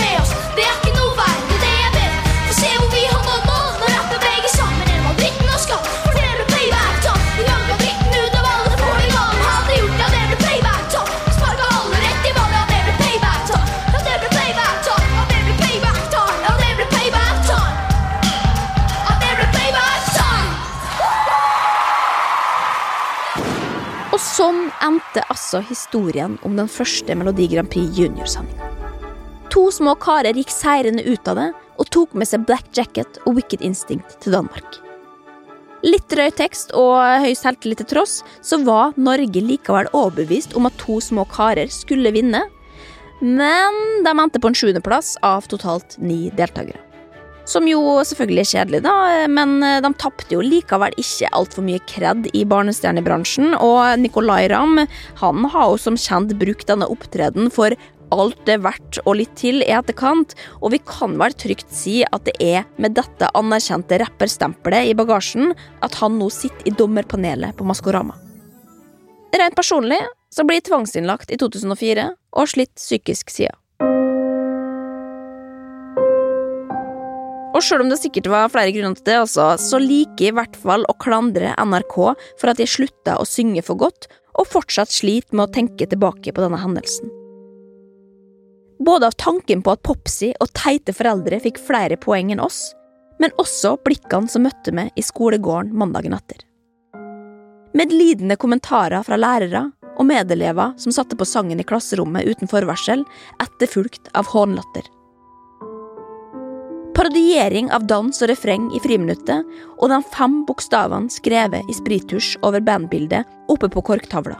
endte 25.13 25.29
altså 25.29 25.61
historien 25.61 26.39
om 26.43 26.55
den 26.57 26.67
første 26.67 27.13
Melodi 27.15 27.45
Grand 27.51 27.69
Prix 27.69 27.97
Junior-sendinga. 27.97 28.69
To 29.53 29.69
små 29.69 29.93
karer 30.01 30.33
gikk 30.33 30.49
seirende 30.49 31.03
ut 31.05 31.27
av 31.29 31.37
det 31.37 31.49
og 31.77 31.89
tok 31.93 32.15
med 32.17 32.25
seg 32.25 32.47
Black 32.47 32.65
Jacket 32.73 33.19
og 33.27 33.37
Wicked 33.37 33.61
Instinct 33.61 34.17
til 34.23 34.33
Danmark. 34.33 34.79
Litt 35.85 36.07
drøy 36.09 36.31
tekst 36.33 36.71
og 36.73 36.97
høy 37.21 37.33
selvtillit 37.35 37.83
til 37.83 37.89
tross, 37.91 38.23
så 38.41 38.57
var 38.63 38.95
Norge 38.97 39.43
likevel 39.43 39.91
overbevist 39.93 40.55
om 40.57 40.65
at 40.65 40.77
to 40.81 40.97
små 41.03 41.27
karer 41.29 41.69
skulle 41.69 42.13
vinne, 42.15 42.41
men 43.21 43.81
de 44.03 44.15
endte 44.15 44.41
på 44.41 44.49
en 44.49 44.57
sjuendeplass 44.57 45.17
av 45.21 45.45
totalt 45.51 45.99
ni 46.01 46.31
deltakere. 46.33 46.81
Som 47.49 47.67
jo 47.67 47.79
selvfølgelig 48.07 48.39
er 48.39 48.51
kjedelig, 48.53 48.79
da, 48.85 48.93
men 49.27 49.57
de 49.59 49.89
tapte 49.99 50.31
jo 50.31 50.43
likevel 50.43 50.93
ikke 50.99 51.31
altfor 51.35 51.65
mye 51.65 51.81
kred 51.91 52.29
i 52.31 52.45
barnestjernebransjen, 52.47 53.57
og 53.59 53.99
Nicolay 53.99 54.47
Ramm 54.51 54.79
han 55.19 55.49
har 55.51 55.73
jo 55.73 55.81
som 55.81 55.99
kjent 55.99 56.31
brukt 56.39 56.69
denne 56.71 56.87
opptreden 56.87 57.51
for 57.51 57.75
alt 58.13 58.39
det 58.47 58.57
er 58.57 58.63
verdt 58.63 58.99
og 59.03 59.17
litt 59.19 59.33
til 59.39 59.61
i 59.63 59.71
etterkant, 59.73 60.35
og 60.61 60.73
vi 60.73 60.79
kan 60.87 61.17
vel 61.19 61.35
trygt 61.35 61.71
si 61.73 62.01
at 62.05 62.25
det 62.27 62.35
er 62.43 62.67
med 62.81 62.95
dette 62.97 63.29
anerkjente 63.37 63.99
rapperstempelet 64.01 64.91
i 64.91 64.97
bagasjen 64.97 65.53
at 65.85 65.97
han 66.01 66.19
nå 66.19 66.29
sitter 66.33 66.69
i 66.69 66.75
dommerpanelet 66.77 67.57
på 67.57 67.67
Maskorama. 67.67 68.15
Rent 69.33 69.57
personlig 69.57 69.99
så 70.33 70.45
blir 70.45 70.61
jeg 70.61 70.69
tvangsinnlagt 70.69 71.33
i 71.33 71.39
2004 71.41 72.07
og 72.13 72.43
har 72.43 72.53
slitt 72.53 72.73
psykisk 72.77 73.33
siden. 73.33 73.57
Og 77.53 77.61
selv 77.61 77.85
om 77.85 77.91
det 77.91 77.99
sikkert 78.01 78.29
var 78.33 78.51
flere 78.51 78.73
grunner 78.73 78.97
til 78.97 79.05
det, 79.11 79.19
også, 79.21 79.47
så 79.61 79.79
liker 79.81 80.25
jeg 80.25 80.33
i 80.33 80.37
hvert 80.39 80.55
fall 80.57 80.85
å 80.89 80.97
klandre 81.01 81.53
NRK 81.61 81.97
for 82.41 82.49
at 82.49 82.61
jeg 82.61 82.71
slutta 82.71 83.19
å 83.21 83.27
synge 83.29 83.61
for 83.65 83.77
godt, 83.79 84.09
og 84.33 84.49
fortsatt 84.49 84.89
sliter 84.89 85.37
med 85.37 85.45
å 85.45 85.53
tenke 85.53 85.85
tilbake 85.85 86.33
på 86.33 86.41
denne 86.41 86.57
hendelsen. 86.57 87.11
Både 88.83 89.07
av 89.07 89.17
tanken 89.21 89.61
på 89.63 89.75
at 89.75 89.83
Popsi 89.85 90.31
og 90.41 90.49
teite 90.57 90.95
foreldre 90.97 91.37
fikk 91.43 91.61
flere 91.61 91.99
poeng 92.01 92.33
enn 92.33 92.41
oss, 92.41 92.71
men 93.21 93.35
også 93.39 93.77
blikkene 93.85 94.27
som 94.31 94.43
møtte 94.47 94.73
meg 94.75 94.89
i 94.97 95.05
skolegården 95.05 95.77
mandagen 95.77 96.17
etter. 96.17 96.41
Medlidende 97.77 98.35
kommentarer 98.37 99.05
fra 99.05 99.17
lærere 99.17 99.67
og 99.93 100.09
medelever 100.09 100.73
som 100.81 100.93
satte 100.93 101.17
på 101.17 101.27
sangen 101.29 101.61
i 101.61 101.67
klasserommet 101.67 102.25
uten 102.25 102.49
forvarsel, 102.49 103.05
etterfulgt 103.41 104.09
av 104.17 104.29
hånlatter. 104.33 104.89
Parodiering 107.03 107.67
av 107.75 107.83
dans 107.83 108.21
og 108.23 108.29
refreng 108.31 108.69
i 108.71 108.79
friminuttet 108.79 109.43
og 109.73 109.89
de 109.91 109.97
fem 110.13 110.37
bokstavene 110.47 111.11
skrevet 111.11 111.67
i 111.67 111.73
sprittusj 111.75 112.37
over 112.47 112.63
bandbildet 112.63 113.27
oppe 113.51 113.67
på 113.67 113.81
korktavla. 113.89 114.37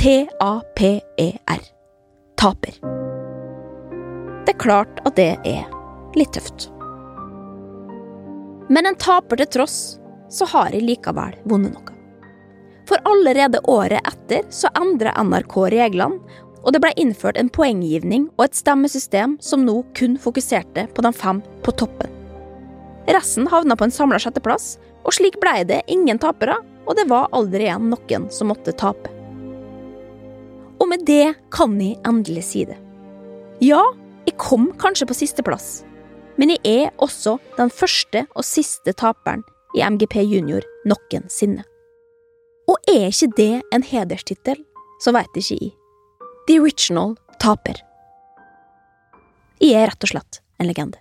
T-A-P-E-R. 0.00 1.60
Taper. 2.40 2.78
Det 4.46 4.54
er 4.54 4.62
klart 4.64 5.04
at 5.04 5.20
det 5.20 5.34
er 5.44 5.68
litt 6.16 6.32
tøft. 6.32 6.70
Men 8.72 8.88
en 8.88 8.96
taper 8.96 9.42
til 9.42 9.52
tross, 9.58 9.78
så 10.32 10.48
har 10.54 10.72
jeg 10.72 10.88
likevel 10.88 11.36
vunnet 11.44 11.76
noe. 11.76 11.98
For 12.88 13.04
allerede 13.04 13.60
året 13.68 14.00
etter 14.08 14.48
så 14.48 14.72
endra 14.80 15.12
NRK 15.20 15.60
reglene, 15.76 16.24
og 16.64 16.74
det 16.74 16.80
ble 16.82 16.92
innført 17.00 17.38
en 17.40 17.50
poenggivning 17.52 18.28
og 18.36 18.46
et 18.46 18.58
stemmesystem 18.58 19.38
som 19.44 19.64
nå 19.64 19.80
kun 19.96 20.18
fokuserte 20.20 20.86
på 20.94 21.04
de 21.04 21.12
fem 21.16 21.40
på 21.64 21.74
toppen. 21.80 22.10
Resten 23.10 23.48
havna 23.50 23.76
på 23.76 23.86
en 23.86 23.94
samla 23.94 24.20
sjetteplass, 24.22 24.76
og 25.04 25.16
slik 25.16 25.38
blei 25.40 25.62
det 25.64 25.80
ingen 25.90 26.20
tapere, 26.20 26.58
og 26.86 26.96
det 26.98 27.06
var 27.10 27.30
aldri 27.36 27.64
igjen 27.66 27.88
noen 27.92 28.28
som 28.32 28.50
måtte 28.52 28.74
tape. 28.76 29.12
Og 30.80 30.88
med 30.88 31.04
det 31.08 31.34
kan 31.52 31.76
jeg 31.80 31.98
endelig 32.08 32.44
si 32.50 32.64
det. 32.68 32.76
Ja, 33.60 33.82
jeg 34.28 34.36
kom 34.40 34.70
kanskje 34.80 35.08
på 35.08 35.16
sisteplass, 35.16 35.82
men 36.40 36.54
jeg 36.54 36.60
er 36.64 36.94
også 37.02 37.38
den 37.58 37.72
første 37.72 38.24
og 38.32 38.46
siste 38.48 38.94
taperen 38.96 39.44
i 39.76 39.84
MGP 39.84 40.22
Junior 40.24 40.64
noensinne. 40.88 41.66
Og 42.70 42.78
er 42.88 43.10
ikke 43.10 43.32
det 43.36 43.52
en 43.74 43.84
hederstittel, 43.84 44.62
så 45.02 45.12
veit 45.16 45.36
ikke 45.36 45.58
jeg. 45.58 45.74
The 46.50 46.58
Original 46.58 47.12
Taper. 47.38 47.76
I 49.62 49.68
er 49.78 49.86
rett 49.86 50.02
og 50.02 50.10
slett 50.10 50.40
en 50.58 50.66
legende. 50.66 50.98